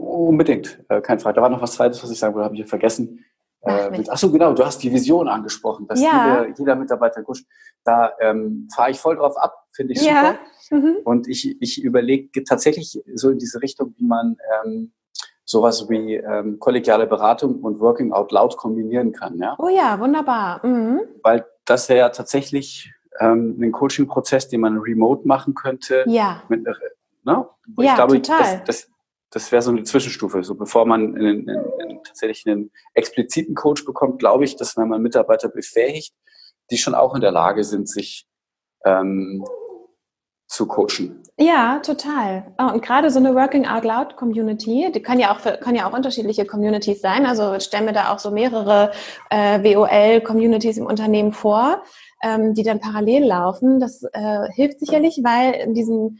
unbedingt, 0.01 0.83
äh, 0.89 1.01
kein 1.01 1.19
Frage. 1.19 1.35
Da 1.35 1.41
war 1.41 1.49
noch 1.49 1.61
was 1.61 1.73
Zweites, 1.73 2.03
was 2.03 2.11
ich 2.11 2.19
sagen 2.19 2.33
wollte, 2.33 2.45
habe 2.45 2.55
ich 2.55 2.65
vergessen. 2.65 3.25
Ach, 3.63 3.91
äh, 3.91 4.03
achso, 4.09 4.31
genau, 4.31 4.53
du 4.53 4.65
hast 4.65 4.81
die 4.81 4.91
Vision 4.91 5.27
angesprochen, 5.27 5.87
dass 5.87 6.01
ja. 6.01 6.41
jeder, 6.43 6.57
jeder 6.57 6.75
Mitarbeiter 6.75 7.21
kuscht. 7.21 7.45
Da 7.83 8.11
ähm, 8.19 8.67
fahre 8.73 8.91
ich 8.91 8.99
voll 8.99 9.17
drauf 9.17 9.37
ab, 9.37 9.67
finde 9.71 9.93
ich 9.93 9.99
super. 9.99 10.35
Ja. 10.71 10.77
Mhm. 10.77 10.97
Und 11.03 11.27
ich, 11.27 11.61
ich 11.61 11.83
überlege 11.83 12.43
tatsächlich 12.43 12.99
so 13.13 13.29
in 13.29 13.37
diese 13.37 13.61
Richtung, 13.61 13.93
wie 13.97 14.05
man 14.05 14.37
ähm, 14.65 14.93
sowas 15.45 15.87
wie 15.89 16.15
ähm, 16.15 16.59
kollegiale 16.59 17.05
Beratung 17.05 17.59
und 17.59 17.79
Working 17.79 18.13
Out 18.13 18.31
Loud 18.31 18.57
kombinieren 18.57 19.11
kann. 19.11 19.37
Ja? 19.37 19.55
Oh 19.59 19.69
ja, 19.69 19.99
wunderbar. 19.99 20.65
Mhm. 20.65 21.01
Weil 21.21 21.45
das 21.65 21.89
wäre 21.89 21.99
ja 21.99 22.09
tatsächlich 22.09 22.91
ähm, 23.19 23.57
ein 23.61 23.71
Coaching-Prozess, 23.71 24.47
den 24.47 24.61
man 24.61 24.77
remote 24.77 25.27
machen 25.27 25.53
könnte. 25.53 26.03
Ja. 26.07 26.41
Mit, 26.47 26.63
ne? 26.63 27.47
Ich 27.77 27.85
ja, 27.85 27.95
glaube, 27.95 28.21
total. 28.21 28.63
Das, 28.65 28.83
das, 28.83 28.90
das 29.31 29.51
wäre 29.51 29.61
so 29.61 29.71
eine 29.71 29.83
Zwischenstufe. 29.83 30.43
So 30.43 30.55
bevor 30.55 30.85
man 30.85 31.15
einen, 31.15 31.47
einen, 31.47 31.49
einen, 31.49 32.03
tatsächlich 32.03 32.45
einen 32.45 32.71
expliziten 32.93 33.55
Coach 33.55 33.85
bekommt, 33.85 34.19
glaube 34.19 34.43
ich, 34.43 34.57
dass 34.57 34.77
wenn 34.77 34.89
man 34.89 35.01
Mitarbeiter 35.01 35.49
befähigt, 35.49 36.13
die 36.69 36.77
schon 36.77 36.95
auch 36.95 37.15
in 37.15 37.21
der 37.21 37.31
Lage 37.31 37.63
sind, 37.63 37.89
sich 37.89 38.27
ähm, 38.85 39.43
zu 40.47 40.67
coachen. 40.67 41.23
Ja, 41.37 41.79
total. 41.79 42.53
Oh, 42.59 42.73
und 42.73 42.83
gerade 42.83 43.09
so 43.09 43.19
eine 43.19 43.33
Working 43.33 43.65
Out 43.65 43.85
Loud 43.85 44.17
Community, 44.17 44.91
die 44.93 45.01
kann 45.01 45.17
ja 45.17 45.33
auch 45.33 45.39
für, 45.39 45.53
kann 45.53 45.75
ja 45.75 45.89
auch 45.89 45.93
unterschiedliche 45.93 46.45
Communities 46.45 46.99
sein. 47.01 47.25
Also 47.25 47.53
ich 47.53 47.63
stelle 47.63 47.85
mir 47.85 47.93
da 47.93 48.13
auch 48.13 48.19
so 48.19 48.31
mehrere 48.31 48.91
äh, 49.29 49.63
WOL 49.63 50.19
Communities 50.21 50.77
im 50.77 50.85
Unternehmen 50.85 51.31
vor, 51.31 51.83
ähm, 52.21 52.53
die 52.53 52.63
dann 52.63 52.81
parallel 52.81 53.23
laufen. 53.23 53.79
Das 53.79 54.03
äh, 54.11 54.51
hilft 54.51 54.81
sicherlich, 54.81 55.21
weil 55.23 55.53
in 55.53 55.73
diesen 55.73 56.19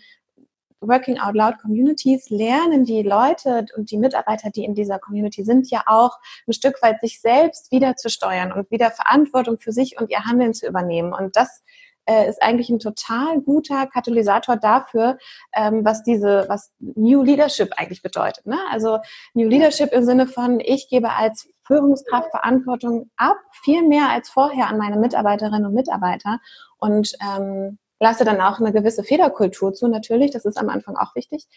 Working 0.82 1.20
Out 1.20 1.36
Loud 1.36 1.60
Communities 1.60 2.30
lernen 2.30 2.86
die 2.86 3.04
Leute 3.04 3.65
und 3.76 3.91
die 3.91 3.98
Mitarbeiter, 3.98 4.50
die 4.50 4.65
in 4.65 4.74
dieser 4.74 5.00
Community 5.00 5.44
sind, 5.44 5.70
ja 5.70 5.84
auch 5.86 6.17
ein 6.48 6.54
Stück 6.54 6.82
weit 6.82 7.00
sich 7.02 7.22
selbst 7.22 7.72
wieder 7.72 7.96
zu 7.96 8.10
steuern 8.10 8.52
und 8.52 8.70
wieder 8.72 8.91
Verantwortung 8.91 9.60
für 9.60 9.72
sich 9.72 10.00
und 10.00 10.10
ihr 10.10 10.26
Handeln 10.26 10.54
zu 10.54 10.67
übernehmen. 10.67 11.13
Und 11.13 11.36
das 11.36 11.63
äh, 12.06 12.28
ist 12.28 12.41
eigentlich 12.41 12.70
ein 12.70 12.80
total 12.80 13.41
guter 13.41 13.86
Katalysator 13.86 14.58
dafür, 14.58 15.17
ähm, 15.54 15.86
was 15.86 16.04
diese, 16.04 16.46
was 16.48 16.72
New 16.80 17.22
Leadership 17.22 17.74
eigentlich 17.78 18.02
bedeutet. 18.02 18.46
Ne? 18.48 18.58
Also 18.72 19.00
New 19.34 19.48
Leadership 19.48 19.94
im 19.94 20.04
Sinne 20.04 20.28
von, 20.28 20.60
ich 20.60 20.89
gebe 20.89 21.12
als 21.12 21.48
Führungskraft 21.65 22.32
Verantwortung 22.32 23.12
ab, 23.17 23.38
viel 23.63 23.88
mehr 23.88 24.10
als 24.10 24.30
vorher 24.30 24.67
an 24.67 24.78
meine 24.78 24.98
Mitarbeiterinnen 24.98 25.67
und 25.67 25.74
Mitarbeiter 25.74 26.39
und 26.80 27.13
ähm, 27.22 27.78
lasse 28.02 28.26
dann 28.26 28.42
auch 28.42 28.60
eine 28.60 28.74
gewisse 28.74 29.04
Fehlerkultur 29.04 29.74
zu, 29.74 29.88
natürlich, 29.88 30.32
das 30.32 30.44
ist 30.44 30.58
am 30.58 30.70
Anfang 30.70 30.98
auch 30.98 31.16
wichtig. 31.16 31.48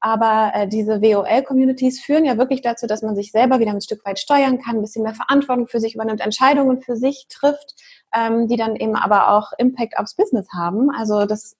Aber 0.00 0.50
äh, 0.52 0.66
diese 0.66 1.00
WOL-Communities 1.00 2.00
führen 2.00 2.24
ja 2.24 2.36
wirklich 2.36 2.60
dazu, 2.60 2.88
dass 2.88 3.02
man 3.02 3.14
sich 3.14 3.30
selber 3.30 3.60
wieder 3.60 3.70
ein 3.70 3.80
Stück 3.80 4.04
weit 4.04 4.18
steuern 4.18 4.60
kann, 4.60 4.76
ein 4.76 4.80
bisschen 4.82 5.04
mehr 5.04 5.14
Verantwortung 5.14 5.68
für 5.68 5.78
sich 5.78 5.94
übernimmt, 5.94 6.20
Entscheidungen 6.20 6.82
für 6.82 6.96
sich 6.96 7.28
trifft, 7.30 7.76
ähm, 8.12 8.48
die 8.48 8.56
dann 8.56 8.74
eben 8.74 8.96
aber 8.96 9.30
auch 9.30 9.52
Impact 9.58 9.96
aufs 9.96 10.16
Business 10.16 10.48
haben. 10.52 10.90
Also 10.90 11.24
das, 11.24 11.56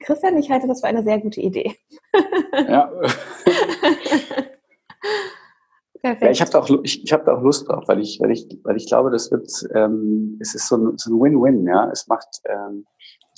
Christian, 0.00 0.38
ich 0.38 0.50
halte 0.50 0.66
das 0.66 0.80
für 0.80 0.86
eine 0.86 1.04
sehr 1.04 1.20
gute 1.20 1.42
Idee. 1.42 1.76
ja. 2.68 2.90
Perfekt. 2.96 4.56
Ja, 6.04 6.30
ich 6.30 6.40
habe 6.40 6.50
da, 6.50 6.58
auch, 6.58 6.68
ich, 6.82 7.04
ich 7.04 7.12
hab 7.12 7.24
da 7.26 7.36
auch 7.36 7.42
Lust 7.42 7.68
drauf, 7.68 7.84
weil 7.86 8.00
ich, 8.00 8.18
weil 8.20 8.32
ich, 8.32 8.48
weil 8.64 8.76
ich 8.76 8.88
glaube, 8.88 9.12
das 9.12 9.30
wird, 9.30 9.48
ähm, 9.72 10.36
es 10.40 10.52
ist 10.52 10.66
so 10.66 10.76
ein, 10.76 10.98
so 10.98 11.14
ein 11.14 11.20
Win-Win, 11.20 11.64
ja. 11.64 11.88
Es 11.92 12.08
macht, 12.08 12.40
ähm, 12.46 12.86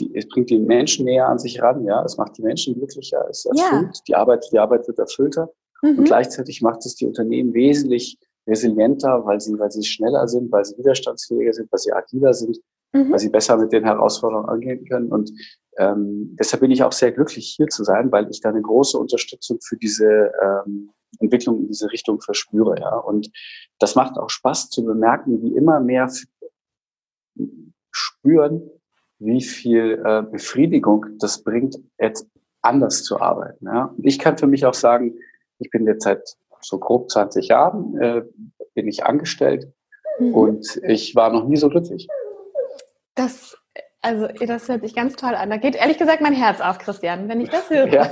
die, 0.00 0.14
es 0.14 0.28
bringt 0.28 0.50
die 0.50 0.58
Menschen 0.58 1.04
näher 1.04 1.28
an 1.28 1.38
sich 1.38 1.60
ran, 1.60 1.84
ja. 1.84 2.02
Es 2.04 2.16
macht 2.16 2.36
die 2.38 2.42
Menschen 2.42 2.74
glücklicher, 2.74 3.26
es 3.30 3.44
erfüllt, 3.44 3.96
ja. 3.96 4.02
die 4.08 4.14
Arbeit, 4.14 4.46
die 4.52 4.58
Arbeit 4.58 4.86
wird 4.86 4.98
erfüllter. 4.98 5.50
Mhm. 5.82 5.98
Und 5.98 6.04
gleichzeitig 6.04 6.62
macht 6.62 6.84
es 6.86 6.96
die 6.96 7.06
Unternehmen 7.06 7.54
wesentlich 7.54 8.18
resilienter, 8.46 9.24
weil 9.24 9.40
sie, 9.40 9.58
weil 9.58 9.70
sie 9.70 9.84
schneller 9.84 10.26
sind, 10.28 10.50
weil 10.52 10.64
sie 10.64 10.76
widerstandsfähiger 10.78 11.52
sind, 11.52 11.70
weil 11.72 11.78
sie 11.78 11.92
agiler 11.92 12.34
sind, 12.34 12.58
mhm. 12.92 13.12
weil 13.12 13.18
sie 13.18 13.30
besser 13.30 13.56
mit 13.56 13.72
den 13.72 13.84
Herausforderungen 13.84 14.48
angehen 14.48 14.84
können. 14.86 15.12
Und 15.12 15.30
ähm, 15.78 16.36
deshalb 16.38 16.60
bin 16.60 16.70
ich 16.70 16.82
auch 16.82 16.92
sehr 16.92 17.12
glücklich, 17.12 17.54
hier 17.56 17.68
zu 17.68 17.84
sein, 17.84 18.12
weil 18.12 18.28
ich 18.30 18.40
da 18.40 18.50
eine 18.50 18.62
große 18.62 18.98
Unterstützung 18.98 19.58
für 19.62 19.76
diese 19.76 20.32
ähm, 20.42 20.90
Entwicklung 21.20 21.60
in 21.60 21.68
diese 21.68 21.90
Richtung 21.90 22.20
verspüre. 22.20 22.78
Ja. 22.78 22.96
Und 22.96 23.30
das 23.78 23.94
macht 23.94 24.18
auch 24.18 24.30
Spaß 24.30 24.70
zu 24.70 24.84
bemerken, 24.84 25.42
wie 25.42 25.56
immer 25.56 25.80
mehr 25.80 26.10
spüren, 27.90 28.70
wie 29.18 29.42
viel 29.42 30.02
äh, 30.04 30.22
Befriedigung 30.22 31.06
das 31.18 31.42
bringt, 31.42 31.76
jetzt 31.98 32.26
anders 32.62 33.02
zu 33.02 33.20
arbeiten. 33.20 33.66
Ja. 33.66 33.94
Und 33.96 34.06
ich 34.06 34.18
kann 34.18 34.38
für 34.38 34.46
mich 34.46 34.66
auch 34.66 34.74
sagen, 34.74 35.14
ich 35.58 35.70
bin 35.70 35.86
jetzt 35.86 36.04
seit 36.04 36.36
so 36.60 36.78
grob 36.78 37.10
20 37.10 37.48
Jahren 37.48 37.98
äh, 38.00 38.22
bin 38.74 38.88
ich 38.88 39.04
angestellt 39.04 39.72
mhm. 40.18 40.34
und 40.34 40.80
ich 40.86 41.14
war 41.14 41.30
noch 41.30 41.46
nie 41.46 41.56
so 41.56 41.68
glücklich. 41.68 42.08
Das, 43.14 43.56
also 44.04 44.28
das 44.46 44.68
hört 44.68 44.82
sich 44.82 44.94
ganz 44.94 45.16
toll 45.16 45.34
an. 45.34 45.48
Da 45.48 45.56
geht 45.56 45.76
ehrlich 45.76 45.96
gesagt 45.96 46.20
mein 46.20 46.34
Herz 46.34 46.60
auf, 46.60 46.76
Christian, 46.78 47.26
wenn 47.28 47.40
ich 47.40 47.48
das 47.48 47.70
höre. 47.70 47.88
Ja. 47.88 48.10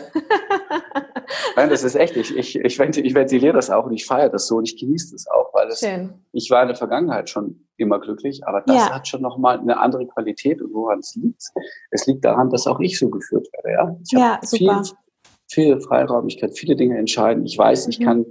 Nein, 1.57 1.69
das 1.69 1.85
ist 1.85 1.97
echt. 1.97 2.17
Ich, 2.17 2.35
ich, 2.35 2.57
ich, 2.57 2.81
ich 2.81 3.15
ventiliere 3.15 3.53
das 3.53 3.69
auch 3.69 3.85
und 3.85 3.93
ich 3.93 4.07
feiere 4.07 4.31
das 4.31 4.47
so 4.47 4.57
und 4.57 4.65
ich 4.65 4.79
genieße 4.79 5.13
das 5.13 5.27
auch, 5.29 5.53
weil 5.53 5.69
es, 5.69 5.87
ich 6.33 6.51
war 6.51 6.63
in 6.63 6.69
der 6.69 6.77
Vergangenheit 6.77 7.29
schon 7.29 7.69
immer 7.77 8.01
glücklich, 8.01 8.41
aber 8.47 8.63
das 8.63 8.77
ja. 8.77 8.95
hat 8.95 9.07
schon 9.07 9.21
nochmal 9.21 9.59
eine 9.59 9.79
andere 9.79 10.07
Qualität 10.07 10.63
und 10.63 10.73
woran 10.73 11.01
es 11.01 11.15
liegt. 11.15 11.43
Es 11.91 12.07
liegt 12.07 12.25
daran, 12.25 12.49
dass 12.49 12.67
auch 12.67 12.81
ich 12.81 12.99
so 12.99 13.11
geführt 13.11 13.47
werde. 13.53 13.71
Ja, 13.71 13.99
ich 14.03 14.13
ja 14.13 14.41
super. 14.43 14.85
Viel, 15.47 15.77
viel 15.77 15.81
Freiraum, 15.83 16.27
ich 16.27 16.41
kann 16.41 16.53
viele 16.53 16.75
Dinge 16.75 16.97
entscheiden. 16.97 17.45
Ich 17.45 17.59
weiß, 17.59 17.87
mhm. 17.87 17.91
ich 17.91 18.01
kann, 18.01 18.25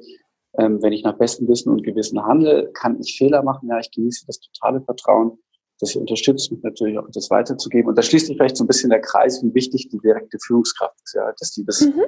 ähm, 0.58 0.82
wenn 0.82 0.94
ich 0.94 1.04
nach 1.04 1.18
bestem 1.18 1.48
Wissen 1.48 1.70
und 1.70 1.84
Gewissen 1.84 2.24
handle, 2.26 2.72
kann 2.74 3.00
ich 3.00 3.16
Fehler 3.16 3.44
machen. 3.44 3.70
Ja, 3.70 3.78
ich 3.78 3.92
genieße 3.92 4.26
das 4.26 4.40
totale 4.40 4.82
Vertrauen 4.82 5.38
dass 5.82 5.92
sie 5.92 6.00
unterstützt, 6.00 6.52
mich 6.52 6.62
natürlich 6.64 6.98
auch 6.98 7.08
das 7.12 7.30
weiterzugeben. 7.30 7.90
Und 7.90 7.98
da 7.98 8.02
schließt 8.02 8.28
sich 8.28 8.38
vielleicht 8.38 8.58
so 8.58 8.64
ein 8.64 8.68
bisschen 8.68 8.90
der 8.90 9.02
Kreis, 9.02 9.44
wie 9.44 9.54
wichtig 9.54 9.90
die 9.90 10.00
direkte 10.00 10.38
Führungskraft 10.40 10.96
ist, 11.04 11.16
ja, 11.16 11.32
dass 11.40 11.52
die 11.52 11.66
das, 11.66 11.82
mhm. 11.82 12.04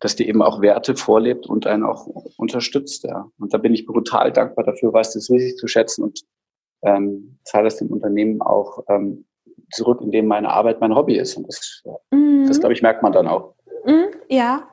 dass 0.00 0.16
die 0.16 0.28
eben 0.28 0.42
auch 0.42 0.60
Werte 0.60 0.96
vorlebt 0.96 1.46
und 1.46 1.66
einen 1.66 1.84
auch 1.84 2.06
unterstützt, 2.36 3.04
ja. 3.04 3.30
Und 3.38 3.52
da 3.52 3.58
bin 3.58 3.74
ich 3.74 3.86
brutal 3.86 4.32
dankbar 4.32 4.64
dafür, 4.64 4.92
weiß 4.92 5.12
das 5.12 5.30
richtig 5.30 5.56
zu 5.56 5.66
schätzen 5.66 6.04
und 6.04 6.20
ähm, 6.82 7.38
zahle 7.44 7.64
das 7.64 7.76
dem 7.76 7.88
Unternehmen 7.88 8.40
auch 8.40 8.84
ähm, 8.88 9.26
zurück, 9.72 10.00
indem 10.00 10.26
meine 10.26 10.50
Arbeit 10.50 10.80
mein 10.80 10.94
Hobby 10.94 11.18
ist. 11.18 11.36
Und 11.36 11.48
das, 11.48 11.82
mhm. 12.10 12.46
das 12.46 12.60
glaube 12.60 12.72
ich, 12.72 12.82
merkt 12.82 13.02
man 13.02 13.12
dann 13.12 13.26
auch. 13.26 13.54
Mhm, 13.84 14.08
ja, 14.28 14.68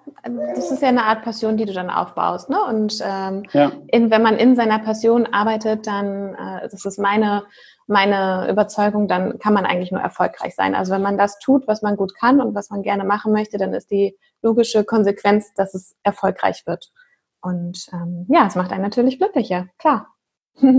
das 0.55 0.71
ist 0.71 0.81
ja 0.81 0.89
eine 0.89 1.03
Art 1.03 1.23
Passion, 1.23 1.57
die 1.57 1.65
du 1.65 1.73
dann 1.73 1.89
aufbaust. 1.89 2.49
Ne? 2.49 2.57
Und 2.63 2.99
ähm, 3.03 3.43
ja. 3.53 3.71
in, 3.87 4.11
wenn 4.11 4.21
man 4.21 4.37
in 4.37 4.55
seiner 4.55 4.79
Passion 4.79 5.25
arbeitet, 5.27 5.87
dann, 5.87 6.35
äh, 6.35 6.67
das 6.69 6.85
ist 6.85 6.99
meine 6.99 7.43
meine 7.87 8.49
Überzeugung, 8.49 9.07
dann 9.07 9.37
kann 9.39 9.53
man 9.53 9.65
eigentlich 9.65 9.91
nur 9.91 10.01
erfolgreich 10.01 10.55
sein. 10.55 10.73
Also 10.73 10.91
wenn 10.91 11.01
man 11.01 11.17
das 11.17 11.37
tut, 11.39 11.67
was 11.67 11.81
man 11.81 11.97
gut 11.97 12.15
kann 12.15 12.41
und 12.41 12.55
was 12.55 12.69
man 12.69 12.81
gerne 12.81 13.03
machen 13.03 13.31
möchte, 13.31 13.57
dann 13.57 13.73
ist 13.73 13.91
die 13.91 14.17
logische 14.41 14.83
Konsequenz, 14.83 15.53
dass 15.53 15.73
es 15.73 15.95
erfolgreich 16.03 16.63
wird. 16.65 16.91
Und 17.41 17.87
ähm, 17.93 18.25
ja, 18.29 18.47
es 18.47 18.55
macht 18.55 18.71
einen 18.71 18.81
natürlich 18.81 19.19
glücklicher, 19.19 19.67
klar. 19.77 20.07
Ja. 20.59 20.71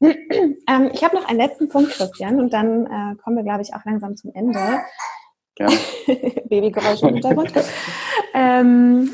ähm, 0.00 0.90
ich 0.92 1.04
habe 1.04 1.16
noch 1.16 1.28
einen 1.28 1.38
letzten 1.38 1.68
Punkt, 1.68 1.90
Christian, 1.90 2.40
und 2.40 2.52
dann 2.52 2.86
äh, 2.86 3.16
kommen 3.16 3.36
wir, 3.36 3.44
glaube 3.44 3.62
ich, 3.62 3.74
auch 3.74 3.84
langsam 3.84 4.16
zum 4.16 4.32
Ende. 4.32 4.58
Ja. 5.58 5.66
Babygeräusche 6.48 7.08
im 7.08 7.14
Hintergrund. 7.14 7.52
ähm, 8.32 9.10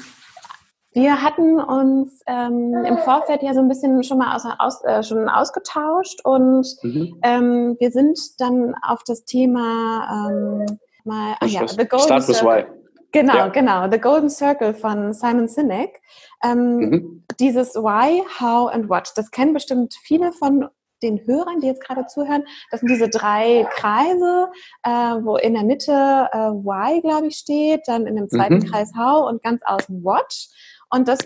wir 0.95 1.22
hatten 1.22 1.61
uns 1.61 2.22
ähm, 2.26 2.72
im 2.86 2.99
Vorfeld 2.99 3.42
ja 3.42 3.53
so 3.53 3.61
ein 3.61 3.68
bisschen 3.68 4.03
schon 4.05 4.18
mal 4.18 4.36
aus, 4.36 4.45
aus, 4.59 4.84
äh, 4.84 5.03
schon 5.03 5.28
ausgetauscht 5.28 6.20
und 6.24 6.66
mhm. 6.82 7.18
ähm, 7.22 7.76
wir 7.80 7.90
sind 7.90 8.18
dann 8.38 8.74
auf 8.86 9.03
das 9.05 9.24
Thema 9.24 10.30
ähm, 10.30 10.78
mal, 11.05 11.34
ach 11.40 11.49
ja, 11.49 11.66
The 11.66 11.86
Golden 11.86 12.20
Circle. 12.22 12.66
Genau, 13.11 13.34
ja. 13.36 13.49
genau, 13.49 13.90
The 13.90 14.01
Golden 14.01 14.30
Circle 14.30 14.74
von 14.74 15.12
Simon 15.12 15.49
Sinek. 15.49 16.01
Ähm, 16.45 16.76
mhm. 16.76 17.24
Dieses 17.38 17.74
Why, 17.74 18.22
How 18.40 18.72
and 18.72 18.88
What, 18.88 19.12
das 19.16 19.30
kennen 19.30 19.53
bestimmt 19.53 19.95
viele 20.03 20.32
von 20.32 20.68
den 21.03 21.24
Hörern, 21.26 21.61
die 21.61 21.66
jetzt 21.66 21.84
gerade 21.84 22.07
zuhören. 22.07 22.45
Das 22.70 22.80
sind 22.80 22.90
diese 22.90 23.09
drei 23.09 23.66
Kreise, 23.70 24.49
äh, 24.82 24.90
wo 25.24 25.36
in 25.36 25.55
der 25.55 25.64
Mitte 25.64 25.92
äh, 25.92 26.36
Why, 26.36 27.01
glaube 27.03 27.28
ich, 27.28 27.36
steht, 27.36 27.82
dann 27.86 28.07
in 28.07 28.16
dem 28.16 28.28
zweiten 28.28 28.57
mhm. 28.57 28.64
Kreis 28.64 28.92
How 28.97 29.28
und 29.28 29.42
ganz 29.42 29.62
außen 29.64 30.03
What. 30.03 30.49
Und 30.95 31.09
das 31.09 31.18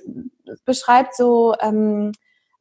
beschreibt 0.64 1.14
so, 1.14 1.54
ähm, 1.60 2.12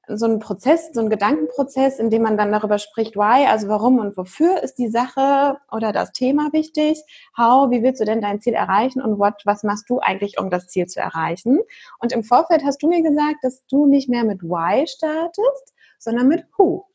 so 0.10 0.26
einen 0.26 0.40
Prozess, 0.40 0.90
so 0.94 1.00
einen 1.00 1.10
Gedankenprozess, 1.10 2.00
in 2.00 2.10
dem 2.10 2.22
man 2.22 2.36
dann 2.36 2.52
darüber 2.52 2.80
spricht, 2.80 3.16
why, 3.16 3.46
also 3.48 3.70
warum 3.70 4.00
und 4.00 4.18
wofür 4.18 4.62
ist 4.62 4.76
die 4.76 4.90
Sache 4.90 5.58
oder 5.72 5.94
das 5.94 6.12
Thema 6.12 6.52
wichtig, 6.52 7.02
how, 7.38 7.72
wie 7.72 7.82
willst 7.82 8.02
du 8.02 8.06
denn 8.06 8.20
dein 8.20 8.42
Ziel 8.42 8.56
erreichen 8.56 9.02
und 9.02 9.20
what, 9.20 9.36
was 9.46 9.64
machst 9.64 9.90
du 9.90 10.00
eigentlich, 10.00 10.38
um 10.38 10.50
das 10.50 10.68
Ziel 10.68 10.88
zu 10.88 11.00
erreichen? 11.00 11.60
Und 12.00 12.12
im 12.12 12.26
Vorfeld 12.26 12.66
hast 12.66 12.84
du 12.84 12.90
mir 12.90 13.02
gesagt, 13.02 13.38
dass 13.42 13.66
du 13.68 13.86
nicht 13.86 14.10
mehr 14.10 14.26
mit 14.26 14.44
why 14.44 14.86
startest, 14.86 15.74
sondern 16.00 16.28
mit 16.28 16.46
who. 16.58 16.88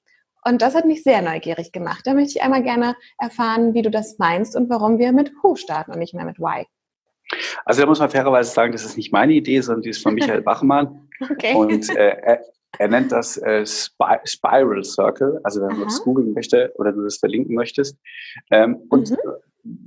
Und 0.45 0.61
das 0.61 0.75
hat 0.75 0.85
mich 0.85 1.03
sehr 1.03 1.23
neugierig 1.23 1.73
gemacht. 1.73 2.07
Da 2.07 2.13
möchte 2.13 2.37
ich 2.37 2.43
einmal 2.43 2.63
gerne 2.63 2.97
erfahren, 3.19 3.73
wie 3.73 3.83
du 3.83 3.91
das 3.91 4.19
meinst 4.19 4.57
und 4.57 4.69
warum 4.69 4.99
wir 4.99 5.13
mit 5.13 5.33
who 5.43 5.55
starten 5.55 5.93
und 5.93 6.01
nicht 6.01 6.13
mehr 6.13 6.27
mit 6.27 6.39
why. 6.39 6.67
Also 7.65 7.81
da 7.81 7.87
muss 7.87 7.99
man 7.99 8.11
fairerweise 8.11 8.53
sagen, 8.53 8.73
das 8.73 8.85
ist 8.85 8.97
nicht 8.97 9.13
meine 9.13 9.33
Idee, 9.33 9.61
sondern 9.61 9.83
die 9.83 9.91
ist 9.91 10.03
von 10.03 10.15
Michael 10.15 10.43
Bachmann. 10.43 11.09
Okay. 11.21 11.55
Und 11.55 11.89
äh, 11.91 12.17
er, 12.23 12.45
er, 12.79 12.89
nennt 12.89 13.13
das 13.13 13.37
äh, 13.39 13.65
Spy 13.65 14.19
Spiral 14.25 14.85
Circle, 14.85 15.41
also 15.45 15.61
wenn 15.61 15.77
man 15.77 15.85
das 15.85 16.03
googeln 16.03 16.33
möchte 16.33 16.73
oder 16.77 16.93
du 16.93 17.03
das 17.03 17.19
verlinken 17.19 17.55
möchtest. 17.55 17.97
Ähm, 18.51 18.83
und 18.89 19.11
mhm. 19.11 19.17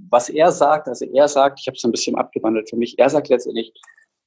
was 0.10 0.30
er 0.30 0.52
sagt, 0.52 0.88
also 0.88 1.06
er 1.06 1.28
sagt, 1.28 1.60
ich 1.60 1.68
habe 1.68 1.76
es 1.76 1.84
ein 1.84 1.92
bisschen 1.92 2.16
abgewandelt 2.16 2.70
für 2.70 2.78
mich, 2.78 2.98
er 2.98 3.10
sagt 3.10 3.30
letztendlich, 3.30 3.74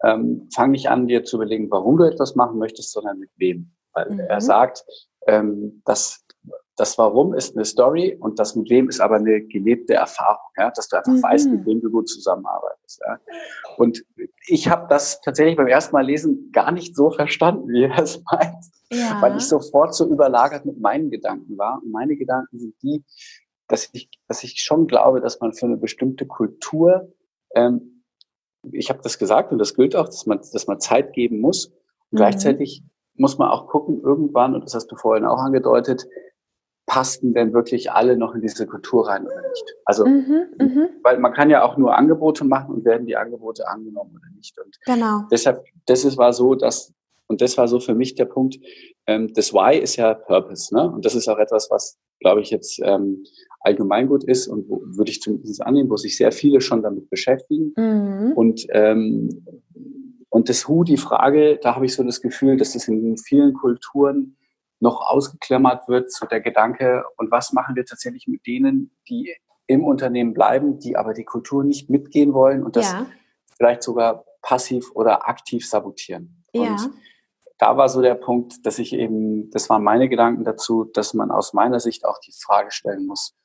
ähm, 0.04 0.48
fang 0.54 0.70
nicht 0.70 0.88
an, 0.88 1.08
dir 1.08 1.24
zu 1.24 1.36
überlegen, 1.36 1.70
warum 1.70 1.96
du 1.96 2.04
etwas 2.04 2.36
machen 2.36 2.58
möchtest, 2.58 2.92
sondern 2.92 3.18
mit 3.18 3.30
wem. 3.36 3.70
Weil 3.94 4.10
mhm. 4.10 4.20
er 4.20 4.40
sagt, 4.40 4.84
ähm, 5.26 5.82
dass 5.84 6.24
das 6.78 6.96
Warum 6.96 7.34
ist 7.34 7.56
eine 7.56 7.64
Story 7.64 8.16
und 8.20 8.38
das 8.38 8.54
mit 8.54 8.70
wem 8.70 8.88
ist 8.88 9.00
aber 9.00 9.16
eine 9.16 9.42
gelebte 9.42 9.94
Erfahrung, 9.94 10.48
ja? 10.56 10.70
dass 10.70 10.88
du 10.88 10.96
einfach 10.96 11.12
mhm. 11.12 11.22
weißt, 11.22 11.50
mit 11.50 11.66
wem 11.66 11.80
du 11.80 11.90
gut 11.90 12.08
zusammenarbeitest. 12.08 13.02
Ja? 13.04 13.18
Und 13.76 14.04
ich 14.46 14.68
habe 14.68 14.86
das 14.88 15.20
tatsächlich 15.20 15.56
beim 15.56 15.66
ersten 15.66 15.92
Mal 15.92 16.06
lesen 16.06 16.50
gar 16.52 16.70
nicht 16.70 16.94
so 16.94 17.10
verstanden, 17.10 17.68
wie 17.68 17.84
er 17.84 17.98
es 17.98 18.22
meint, 18.30 18.64
ja. 18.92 19.20
weil 19.20 19.36
ich 19.36 19.48
sofort 19.48 19.94
so 19.94 20.08
überlagert 20.08 20.64
mit 20.66 20.78
meinen 20.78 21.10
Gedanken 21.10 21.58
war. 21.58 21.82
Und 21.82 21.90
meine 21.90 22.16
Gedanken 22.16 22.60
sind 22.60 22.74
die, 22.80 23.04
dass 23.66 23.88
ich, 23.92 24.08
dass 24.28 24.44
ich 24.44 24.62
schon 24.62 24.86
glaube, 24.86 25.20
dass 25.20 25.40
man 25.40 25.52
für 25.52 25.66
eine 25.66 25.76
bestimmte 25.76 26.26
Kultur, 26.26 27.12
ähm, 27.54 28.04
ich 28.70 28.88
habe 28.88 29.00
das 29.02 29.18
gesagt 29.18 29.50
und 29.50 29.58
das 29.58 29.74
gilt 29.74 29.96
auch, 29.96 30.06
dass 30.06 30.26
man, 30.26 30.38
dass 30.38 30.66
man 30.68 30.78
Zeit 30.78 31.12
geben 31.12 31.40
muss. 31.40 31.66
Und 31.66 31.76
mhm. 32.12 32.16
gleichzeitig 32.18 32.84
muss 33.14 33.36
man 33.36 33.48
auch 33.48 33.66
gucken, 33.66 34.00
irgendwann, 34.00 34.54
und 34.54 34.64
das 34.64 34.74
hast 34.74 34.86
du 34.92 34.96
vorhin 34.96 35.24
auch 35.24 35.38
angedeutet, 35.38 36.06
passten 36.88 37.34
denn 37.34 37.52
wirklich 37.52 37.92
alle 37.92 38.16
noch 38.16 38.34
in 38.34 38.40
diese 38.40 38.66
Kultur 38.66 39.06
rein 39.06 39.24
oder 39.24 39.42
nicht? 39.48 39.76
Also, 39.84 40.04
mhm, 40.06 40.46
mhm, 40.58 40.88
weil 41.04 41.18
man 41.18 41.32
kann 41.32 41.50
ja 41.50 41.62
auch 41.62 41.76
nur 41.76 41.96
Angebote 41.96 42.44
machen 42.44 42.74
und 42.74 42.84
werden 42.84 43.06
die 43.06 43.16
Angebote 43.16 43.68
angenommen 43.68 44.10
oder 44.16 44.34
nicht. 44.34 44.58
Und 44.58 44.76
genau. 44.84 45.22
deshalb, 45.30 45.62
das 45.86 46.04
ist, 46.04 46.16
war 46.16 46.32
so, 46.32 46.54
dass, 46.56 46.92
und 47.28 47.40
das 47.42 47.56
war 47.58 47.68
so 47.68 47.78
für 47.78 47.94
mich 47.94 48.14
der 48.16 48.24
Punkt, 48.24 48.58
ähm, 49.06 49.32
das 49.34 49.52
Why 49.52 49.78
ist 49.78 49.96
ja 49.96 50.14
Purpose, 50.14 50.74
ne? 50.74 50.90
Und 50.90 51.04
das 51.04 51.14
ist 51.14 51.28
auch 51.28 51.38
etwas, 51.38 51.70
was, 51.70 51.98
glaube 52.20 52.40
ich, 52.40 52.50
jetzt 52.50 52.80
ähm, 52.82 53.22
allgemeingut 53.60 54.24
ist 54.24 54.48
und 54.48 54.68
wo, 54.68 54.82
würde 54.84 55.10
ich 55.10 55.20
zumindest 55.20 55.62
annehmen, 55.62 55.90
wo 55.90 55.96
sich 55.96 56.16
sehr 56.16 56.32
viele 56.32 56.62
schon 56.62 56.82
damit 56.82 57.10
beschäftigen. 57.10 57.74
Mhm. 57.76 58.32
Und, 58.32 58.66
ähm, 58.70 59.44
und 60.30 60.48
das 60.48 60.68
Who, 60.68 60.84
die 60.84 60.96
Frage, 60.96 61.58
da 61.62 61.74
habe 61.74 61.84
ich 61.84 61.94
so 61.94 62.02
das 62.02 62.22
Gefühl, 62.22 62.56
dass 62.56 62.72
das 62.72 62.88
in 62.88 63.18
vielen 63.18 63.52
Kulturen 63.52 64.37
noch 64.80 65.00
ausgeklammert 65.00 65.88
wird, 65.88 66.12
so 66.12 66.26
der 66.26 66.40
Gedanke, 66.40 67.04
und 67.16 67.30
was 67.30 67.52
machen 67.52 67.76
wir 67.76 67.84
tatsächlich 67.84 68.26
mit 68.26 68.46
denen, 68.46 68.96
die 69.08 69.34
im 69.66 69.84
Unternehmen 69.84 70.34
bleiben, 70.34 70.78
die 70.78 70.96
aber 70.96 71.14
die 71.14 71.24
Kultur 71.24 71.64
nicht 71.64 71.90
mitgehen 71.90 72.32
wollen 72.32 72.64
und 72.64 72.76
das 72.76 72.92
ja. 72.92 73.06
vielleicht 73.56 73.82
sogar 73.82 74.24
passiv 74.40 74.90
oder 74.94 75.28
aktiv 75.28 75.68
sabotieren. 75.68 76.44
Ja. 76.52 76.70
Und 76.70 76.92
da 77.58 77.76
war 77.76 77.88
so 77.88 78.00
der 78.00 78.14
Punkt, 78.14 78.64
dass 78.64 78.78
ich 78.78 78.92
eben, 78.92 79.50
das 79.50 79.68
waren 79.68 79.82
meine 79.82 80.08
Gedanken 80.08 80.44
dazu, 80.44 80.84
dass 80.84 81.12
man 81.12 81.30
aus 81.30 81.52
meiner 81.52 81.80
Sicht 81.80 82.04
auch 82.04 82.18
die 82.20 82.32
Frage 82.32 82.70
stellen 82.70 83.06
muss, 83.06 83.36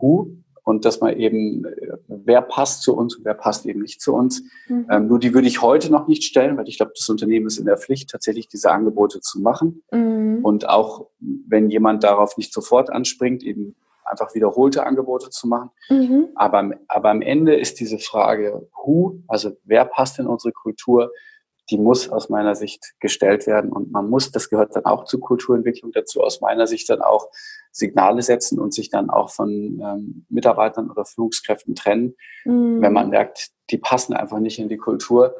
who 0.00 0.32
und 0.64 0.84
dass 0.84 1.00
man 1.00 1.16
eben, 1.16 1.64
äh, 1.64 1.96
wer 2.08 2.42
passt 2.42 2.82
zu 2.82 2.96
uns 2.96 3.16
und 3.16 3.24
wer 3.24 3.34
passt 3.34 3.66
eben 3.66 3.80
nicht 3.80 4.00
zu 4.00 4.14
uns. 4.14 4.42
Mhm. 4.68 4.86
Ähm, 4.90 5.06
nur 5.08 5.18
die 5.18 5.34
würde 5.34 5.48
ich 5.48 5.62
heute 5.62 5.90
noch 5.90 6.06
nicht 6.08 6.24
stellen, 6.24 6.56
weil 6.56 6.68
ich 6.68 6.76
glaube, 6.76 6.92
das 6.96 7.08
Unternehmen 7.08 7.46
ist 7.46 7.58
in 7.58 7.66
der 7.66 7.78
Pflicht, 7.78 8.10
tatsächlich 8.10 8.48
diese 8.48 8.70
Angebote 8.70 9.20
zu 9.20 9.40
machen. 9.40 9.82
Mhm. 9.90 10.40
Und 10.42 10.68
auch 10.68 11.06
wenn 11.20 11.70
jemand 11.70 12.04
darauf 12.04 12.36
nicht 12.36 12.52
sofort 12.52 12.90
anspringt, 12.90 13.42
eben 13.42 13.76
einfach 14.04 14.34
wiederholte 14.34 14.84
Angebote 14.84 15.30
zu 15.30 15.46
machen. 15.46 15.70
Mhm. 15.88 16.28
Aber, 16.34 16.70
aber 16.88 17.10
am 17.10 17.22
Ende 17.22 17.54
ist 17.54 17.80
diese 17.80 17.98
Frage, 17.98 18.68
who, 18.74 19.20
also 19.28 19.52
wer 19.64 19.84
passt 19.84 20.18
in 20.18 20.26
unsere 20.26 20.52
Kultur, 20.52 21.12
die 21.70 21.78
muss 21.78 22.08
aus 22.08 22.28
meiner 22.28 22.56
Sicht 22.56 22.94
gestellt 22.98 23.46
werden. 23.46 23.70
Und 23.72 23.92
man 23.92 24.10
muss, 24.10 24.32
das 24.32 24.50
gehört 24.50 24.74
dann 24.74 24.84
auch 24.84 25.04
zur 25.04 25.20
Kulturentwicklung 25.20 25.92
dazu, 25.92 26.20
aus 26.20 26.40
meiner 26.40 26.66
Sicht 26.66 26.90
dann 26.90 27.00
auch 27.00 27.28
Signale 27.72 28.22
setzen 28.22 28.58
und 28.58 28.74
sich 28.74 28.90
dann 28.90 29.10
auch 29.10 29.30
von 29.30 29.48
ähm, 29.50 30.26
Mitarbeitern 30.28 30.90
oder 30.90 31.04
Führungskräften 31.04 31.74
trennen, 31.74 32.14
mhm. 32.44 32.80
wenn 32.80 32.92
man 32.92 33.10
merkt, 33.10 33.50
die 33.70 33.78
passen 33.78 34.14
einfach 34.14 34.40
nicht 34.40 34.58
in 34.58 34.68
die 34.68 34.76
Kultur. 34.76 35.34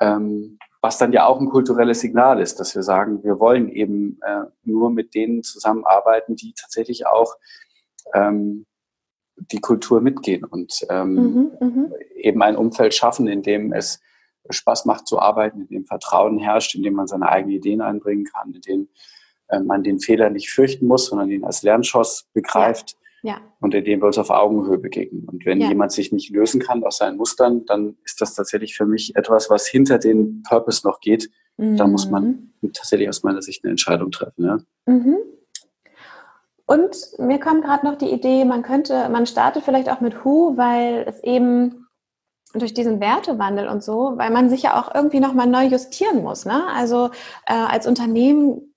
Ähm, 0.00 0.58
was 0.82 0.98
dann 0.98 1.12
ja 1.12 1.26
auch 1.26 1.40
ein 1.40 1.48
kulturelles 1.48 2.00
Signal 2.00 2.40
ist, 2.40 2.58
dass 2.58 2.74
wir 2.74 2.82
sagen, 2.82 3.22
wir 3.22 3.38
wollen 3.38 3.68
eben 3.68 4.18
äh, 4.22 4.44
nur 4.62 4.90
mit 4.90 5.14
denen 5.14 5.42
zusammenarbeiten, 5.42 6.36
die 6.36 6.54
tatsächlich 6.54 7.06
auch 7.06 7.36
ähm, 8.14 8.66
die 9.36 9.60
Kultur 9.60 10.00
mitgehen 10.00 10.44
und 10.44 10.86
ähm, 10.88 11.14
mhm, 11.14 11.50
mhm. 11.60 11.94
eben 12.14 12.42
ein 12.42 12.56
Umfeld 12.56 12.94
schaffen, 12.94 13.26
in 13.26 13.42
dem 13.42 13.72
es 13.72 14.00
Spaß 14.48 14.86
macht 14.86 15.06
zu 15.06 15.18
arbeiten, 15.18 15.62
in 15.62 15.68
dem 15.68 15.84
Vertrauen 15.84 16.38
herrscht, 16.38 16.74
in 16.74 16.82
dem 16.82 16.94
man 16.94 17.06
seine 17.06 17.28
eigenen 17.28 17.56
Ideen 17.56 17.80
einbringen 17.80 18.24
kann, 18.24 18.54
in 18.54 18.60
dem 18.60 18.88
man 19.66 19.82
den 19.82 20.00
Fehler 20.00 20.30
nicht 20.30 20.50
fürchten 20.50 20.86
muss, 20.86 21.06
sondern 21.06 21.30
ihn 21.30 21.44
als 21.44 21.62
Lernschoss 21.62 22.26
begreift. 22.32 22.96
Ja. 23.22 23.38
Und 23.60 23.74
indem 23.74 24.00
wir 24.00 24.06
uns 24.06 24.16
auf 24.18 24.30
Augenhöhe 24.30 24.78
begegnen. 24.78 25.26
Und 25.28 25.44
wenn 25.44 25.60
Ja. 25.60 25.68
jemand 25.68 25.92
sich 25.92 26.10
nicht 26.12 26.30
lösen 26.30 26.60
kann 26.60 26.82
aus 26.84 26.98
seinen 26.98 27.18
Mustern, 27.18 27.66
dann 27.66 27.96
ist 28.04 28.20
das 28.20 28.34
tatsächlich 28.34 28.74
für 28.74 28.86
mich 28.86 29.14
etwas, 29.14 29.50
was 29.50 29.66
hinter 29.66 29.98
den 29.98 30.42
Purpose 30.48 30.86
noch 30.86 31.00
geht. 31.00 31.30
Da 31.58 31.86
muss 31.86 32.08
man 32.08 32.54
tatsächlich 32.72 33.10
aus 33.10 33.22
meiner 33.22 33.42
Sicht 33.42 33.62
eine 33.62 33.72
Entscheidung 33.72 34.10
treffen. 34.10 34.46
Ja? 34.46 34.58
Mhm. 34.86 35.18
Und 36.64 36.96
mir 37.18 37.38
kommt 37.38 37.64
gerade 37.64 37.84
noch 37.84 37.96
die 37.96 38.10
Idee, 38.10 38.46
man 38.46 38.62
könnte, 38.62 39.08
man 39.10 39.26
startet 39.26 39.64
vielleicht 39.64 39.90
auch 39.90 40.00
mit 40.00 40.24
Who, 40.24 40.56
weil 40.56 41.04
es 41.06 41.22
eben 41.22 41.86
durch 42.54 42.74
diesen 42.74 43.00
Wertewandel 43.00 43.68
und 43.68 43.82
so, 43.82 44.12
weil 44.16 44.30
man 44.30 44.48
sich 44.48 44.62
ja 44.62 44.80
auch 44.80 44.94
irgendwie 44.94 45.20
nochmal 45.20 45.46
neu 45.46 45.64
justieren 45.64 46.22
muss. 46.22 46.46
Ne? 46.46 46.64
Also 46.74 47.10
äh, 47.46 47.52
als 47.54 47.86
Unternehmen 47.86 48.69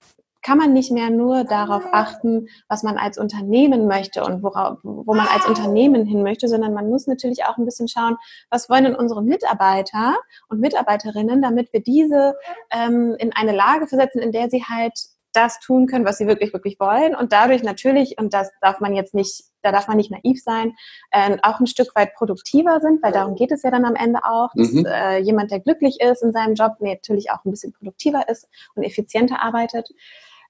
kann 0.44 0.58
man 0.58 0.74
nicht 0.74 0.92
mehr 0.92 1.10
nur 1.10 1.46
darauf 1.46 1.84
achten, 1.92 2.48
was 2.68 2.84
man 2.84 2.98
als 2.98 3.18
Unternehmen 3.18 3.88
möchte 3.88 4.24
und 4.24 4.44
worauf, 4.44 4.80
wo 4.84 5.14
man 5.14 5.28
als 5.28 5.48
Unternehmen 5.48 6.06
hin 6.06 6.22
möchte, 6.22 6.48
sondern 6.48 6.74
man 6.74 6.90
muss 6.90 7.08
natürlich 7.08 7.46
auch 7.46 7.58
ein 7.58 7.66
bisschen 7.66 7.88
schauen, 7.88 8.18
was 8.50 8.70
wollen 8.70 8.84
denn 8.84 8.96
unsere 8.96 9.24
Mitarbeiter 9.24 10.18
und 10.50 10.60
Mitarbeiterinnen, 10.60 11.42
damit 11.42 11.72
wir 11.74 11.82
diese 11.82 12.36
ähm, 12.72 13.16
in 13.18 13.34
eine 13.34 13.54
Lage 13.54 13.88
versetzen, 13.88 14.20
in 14.22 14.32
der 14.32 14.50
sie 14.50 14.64
halt 14.64 14.94
das 15.36 15.60
tun 15.60 15.88
können, 15.88 16.06
was 16.06 16.20
sie 16.20 16.28
wirklich, 16.28 16.54
wirklich 16.54 16.80
wollen 16.80 17.16
und 17.16 17.34
dadurch 17.34 17.64
natürlich, 17.64 18.20
und 18.20 18.36
das 18.36 18.52
darf 18.62 18.80
man 18.80 18.94
jetzt 18.94 19.16
nicht, 19.16 19.46
da 19.64 19.72
darf 19.72 19.88
man 19.88 19.98
nicht 19.98 20.12
naiv 20.12 20.40
sein, 20.44 20.76
äh, 21.10 21.38
auch 21.42 21.60
ein 21.60 21.66
Stück 21.66 21.96
weit 21.96 22.14
produktiver 22.14 22.80
sind, 22.80 23.02
weil 23.02 23.12
darum 23.12 23.34
geht 23.34 23.52
es 23.52 23.64
ja 23.64 23.72
dann 23.72 23.86
am 23.86 23.96
Ende 23.96 24.20
auch, 24.24 24.50
dass 24.56 24.72
Mhm. 24.72 24.86
äh, 24.86 25.18
jemand, 25.18 25.50
der 25.50 25.60
glücklich 25.60 26.00
ist 26.02 26.22
in 26.22 26.34
seinem 26.34 26.54
Job, 26.54 26.74
natürlich 26.80 27.32
auch 27.32 27.44
ein 27.46 27.50
bisschen 27.52 27.74
produktiver 27.74 28.30
ist 28.30 28.48
und 28.76 28.84
effizienter 28.84 29.42
arbeitet. 29.42 29.90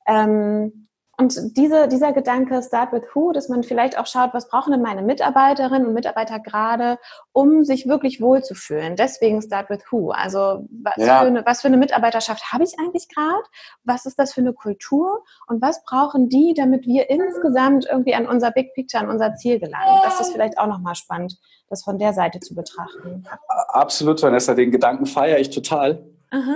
Ähm, 0.06 0.84
und 1.16 1.56
diese, 1.56 1.88
dieser 1.88 2.12
Gedanke 2.12 2.60
Start 2.64 2.91
with 2.91 3.04
Who, 3.14 3.34
dass 3.34 3.47
man 3.47 3.62
vielleicht 3.62 3.99
auch 3.99 4.08
schaut, 4.08 4.34
was 4.34 4.49
brauchen 4.49 4.72
denn 4.72 4.82
meine 4.82 5.04
Mitarbeiterinnen 5.04 5.86
und 5.88 5.93
Mitarbeiter 5.93 6.39
gerade, 6.39 6.97
um 7.34 7.64
sich 7.64 7.88
wirklich 7.88 8.20
wohlzufühlen. 8.20 8.95
Deswegen 8.95 9.39
Start 9.43 9.70
with 9.70 9.84
Who. 9.91 10.10
Also 10.10 10.68
was, 10.72 10.95
Ja. 10.97 11.20
für, 11.20 11.28
eine, 11.28 11.45
was 11.45 11.62
für 11.62 11.68
eine 11.68 11.78
Mitarbeiterschaft 11.78 12.51
habe 12.51 12.64
ich 12.64 12.74
eigentlich 12.80 13.08
gerade? 13.10 13.43
Was 13.84 14.08
ist 14.08 14.18
das 14.18 14.34
für 14.34 14.41
eine 14.41 14.54
Kultur? 14.54 15.24
Und 15.47 15.62
was 15.62 15.84
brauchen 15.84 16.30
die, 16.30 16.56
damit 16.58 16.88
wir 16.88 17.08
insgesamt 17.12 17.86
irgendwie 17.86 18.16
an 18.16 18.26
unser 18.28 18.49
Big 18.49 18.74
Picture, 18.74 19.04
an 19.04 19.10
unser 19.12 19.36
Ziel 19.36 19.60
gelangen? 19.60 19.99
Das 20.04 20.20
ist 20.20 20.32
vielleicht 20.32 20.58
auch 20.58 20.68
nochmal 20.68 20.95
spannend, 20.95 21.38
das 21.70 21.84
von 21.84 21.99
der 21.99 22.14
Seite 22.14 22.39
zu 22.39 22.56
betrachten. 22.56 23.24
Absolut, 23.68 24.22
Vanessa, 24.24 24.56
den 24.56 24.72
Gedanken 24.72 25.06
feiere 25.06 25.38
ich 25.38 25.51
total. 25.51 26.04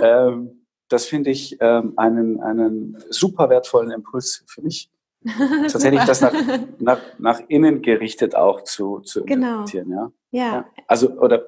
Ähm, 0.02 0.57
das 0.88 1.06
finde 1.06 1.30
ich 1.30 1.56
ähm, 1.60 1.94
einen, 1.96 2.40
einen 2.40 3.02
super 3.10 3.50
wertvollen 3.50 3.90
Impuls 3.90 4.44
für 4.46 4.62
mich. 4.62 4.90
Tatsächlich 5.62 6.04
das 6.04 6.20
nach, 6.20 6.32
nach, 6.78 7.00
nach 7.18 7.40
innen 7.48 7.82
gerichtet 7.82 8.34
auch 8.34 8.62
zu, 8.62 9.00
zu 9.00 9.24
Genau. 9.24 9.60
interpretieren. 9.60 9.90
Ja? 9.90 10.12
ja. 10.30 10.52
Ja. 10.54 10.64
Also, 10.86 11.10
oder 11.18 11.46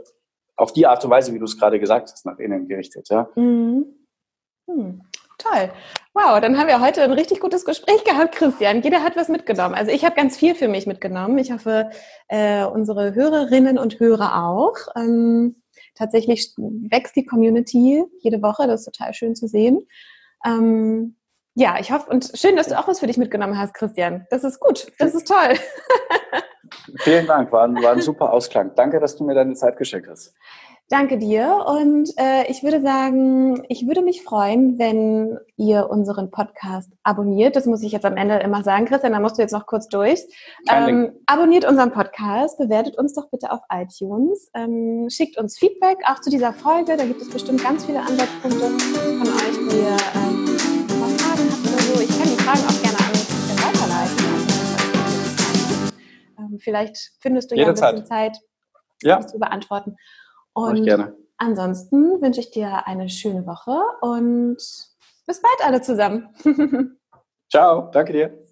auf 0.56 0.72
die 0.72 0.86
Art 0.86 1.04
und 1.04 1.10
Weise, 1.10 1.32
wie 1.32 1.38
du 1.38 1.44
es 1.44 1.58
gerade 1.58 1.78
gesagt 1.80 2.10
hast, 2.10 2.26
nach 2.26 2.38
innen 2.38 2.66
gerichtet. 2.68 3.08
Ja? 3.08 3.28
Mhm. 3.36 3.86
Hm. 4.68 5.02
Toll. 5.38 5.70
Wow, 6.12 6.38
dann 6.40 6.58
haben 6.58 6.66
wir 6.66 6.82
heute 6.82 7.02
ein 7.02 7.12
richtig 7.12 7.40
gutes 7.40 7.64
Gespräch 7.64 8.04
gehabt, 8.04 8.34
Christian. 8.34 8.82
Jeder 8.82 9.02
hat 9.02 9.16
was 9.16 9.28
mitgenommen. 9.28 9.74
Also 9.74 9.90
ich 9.90 10.04
habe 10.04 10.14
ganz 10.14 10.36
viel 10.36 10.54
für 10.54 10.68
mich 10.68 10.86
mitgenommen. 10.86 11.38
Ich 11.38 11.50
hoffe, 11.50 11.90
äh, 12.28 12.64
unsere 12.64 13.14
Hörerinnen 13.14 13.78
und 13.78 13.98
Hörer 14.00 14.44
auch. 14.44 14.76
Ähm, 14.96 15.59
tatsächlich 15.94 16.54
wächst 16.56 17.16
die 17.16 17.24
Community 17.26 18.04
jede 18.20 18.42
Woche. 18.42 18.66
Das 18.66 18.80
ist 18.80 18.92
total 18.96 19.14
schön 19.14 19.34
zu 19.34 19.46
sehen. 19.48 19.86
Ähm, 20.44 21.16
ja, 21.54 21.78
ich 21.80 21.90
hoffe, 21.92 22.08
und 22.10 22.30
schön, 22.34 22.56
dass 22.56 22.68
du 22.68 22.78
auch 22.78 22.88
was 22.88 23.00
für 23.00 23.06
dich 23.06 23.18
mitgenommen 23.18 23.58
hast, 23.58 23.74
Christian. 23.74 24.26
Das 24.30 24.44
ist 24.44 24.60
gut. 24.60 24.92
Das 24.98 25.14
ist 25.14 25.26
toll. 25.28 25.54
Vielen 26.98 27.26
Dank, 27.26 27.50
war, 27.52 27.64
ein- 27.64 27.82
war 27.82 27.92
ein 27.92 28.00
super 28.00 28.32
Ausklang. 28.32 28.72
Danke, 28.76 29.00
dass 29.00 29.16
du 29.16 29.24
mir 29.24 29.34
deine 29.34 29.54
Zeit 29.54 29.76
geschenkt 29.76 30.08
hast. 30.08 30.34
Danke 30.90 31.18
dir 31.18 31.64
und 31.68 32.10
äh, 32.16 32.50
ich 32.50 32.64
würde 32.64 32.80
sagen, 32.82 33.62
ich 33.68 33.86
würde 33.86 34.02
mich 34.02 34.24
freuen, 34.24 34.76
wenn 34.76 35.38
ihr 35.56 35.88
unseren 35.88 36.32
Podcast 36.32 36.90
abonniert. 37.04 37.54
Das 37.54 37.66
muss 37.66 37.84
ich 37.84 37.92
jetzt 37.92 38.04
am 38.04 38.16
Ende 38.16 38.40
immer 38.40 38.64
sagen, 38.64 38.86
Christian, 38.86 39.12
da 39.12 39.20
musst 39.20 39.38
du 39.38 39.42
jetzt 39.42 39.52
noch 39.52 39.66
kurz 39.66 39.86
durch. 39.86 40.20
Ähm, 40.68 41.12
abonniert 41.26 41.64
unseren 41.64 41.92
Podcast, 41.92 42.58
bewertet 42.58 42.98
uns 42.98 43.14
doch 43.14 43.30
bitte 43.30 43.52
auf 43.52 43.60
iTunes, 43.72 44.50
ähm, 44.54 45.06
schickt 45.08 45.38
uns 45.38 45.56
Feedback 45.60 45.98
auch 46.06 46.20
zu 46.22 46.28
dieser 46.28 46.52
Folge. 46.52 46.96
Da 46.96 47.04
gibt 47.04 47.22
es 47.22 47.30
bestimmt 47.30 47.62
ganz 47.62 47.84
viele 47.84 48.00
Ansatzpunkte 48.00 48.58
von 48.58 49.28
euch, 49.28 49.58
die 49.70 49.76
ihr 49.76 49.96
ähm, 50.16 50.44
mal 50.98 51.08
Fragen 51.10 51.52
habt 51.52 51.68
oder 51.68 51.82
so. 51.82 52.00
Ich 52.00 52.08
kann 52.18 52.28
die 52.28 52.42
Fragen 52.42 52.64
auch 52.66 52.82
gerne 52.82 52.98
an 52.98 53.12
Christian 53.12 53.58
weiterleiten. 53.62 54.24
Ähm, 56.36 56.58
vielleicht 56.58 57.12
findest 57.20 57.52
du 57.52 57.54
ja 57.54 57.68
ein 57.68 57.74
bisschen 57.74 58.06
Zeit, 58.06 58.38
Ja, 59.04 59.18
das 59.18 59.28
zu 59.28 59.38
beantworten. 59.38 59.96
Und 60.52 60.84
gerne. 60.84 61.16
ansonsten 61.36 62.20
wünsche 62.20 62.40
ich 62.40 62.50
dir 62.50 62.86
eine 62.86 63.08
schöne 63.08 63.46
Woche 63.46 63.78
und 64.00 64.56
bis 64.56 65.42
bald 65.42 65.64
alle 65.64 65.80
zusammen. 65.82 66.28
Ciao, 67.50 67.90
danke 67.92 68.12
dir. 68.12 68.49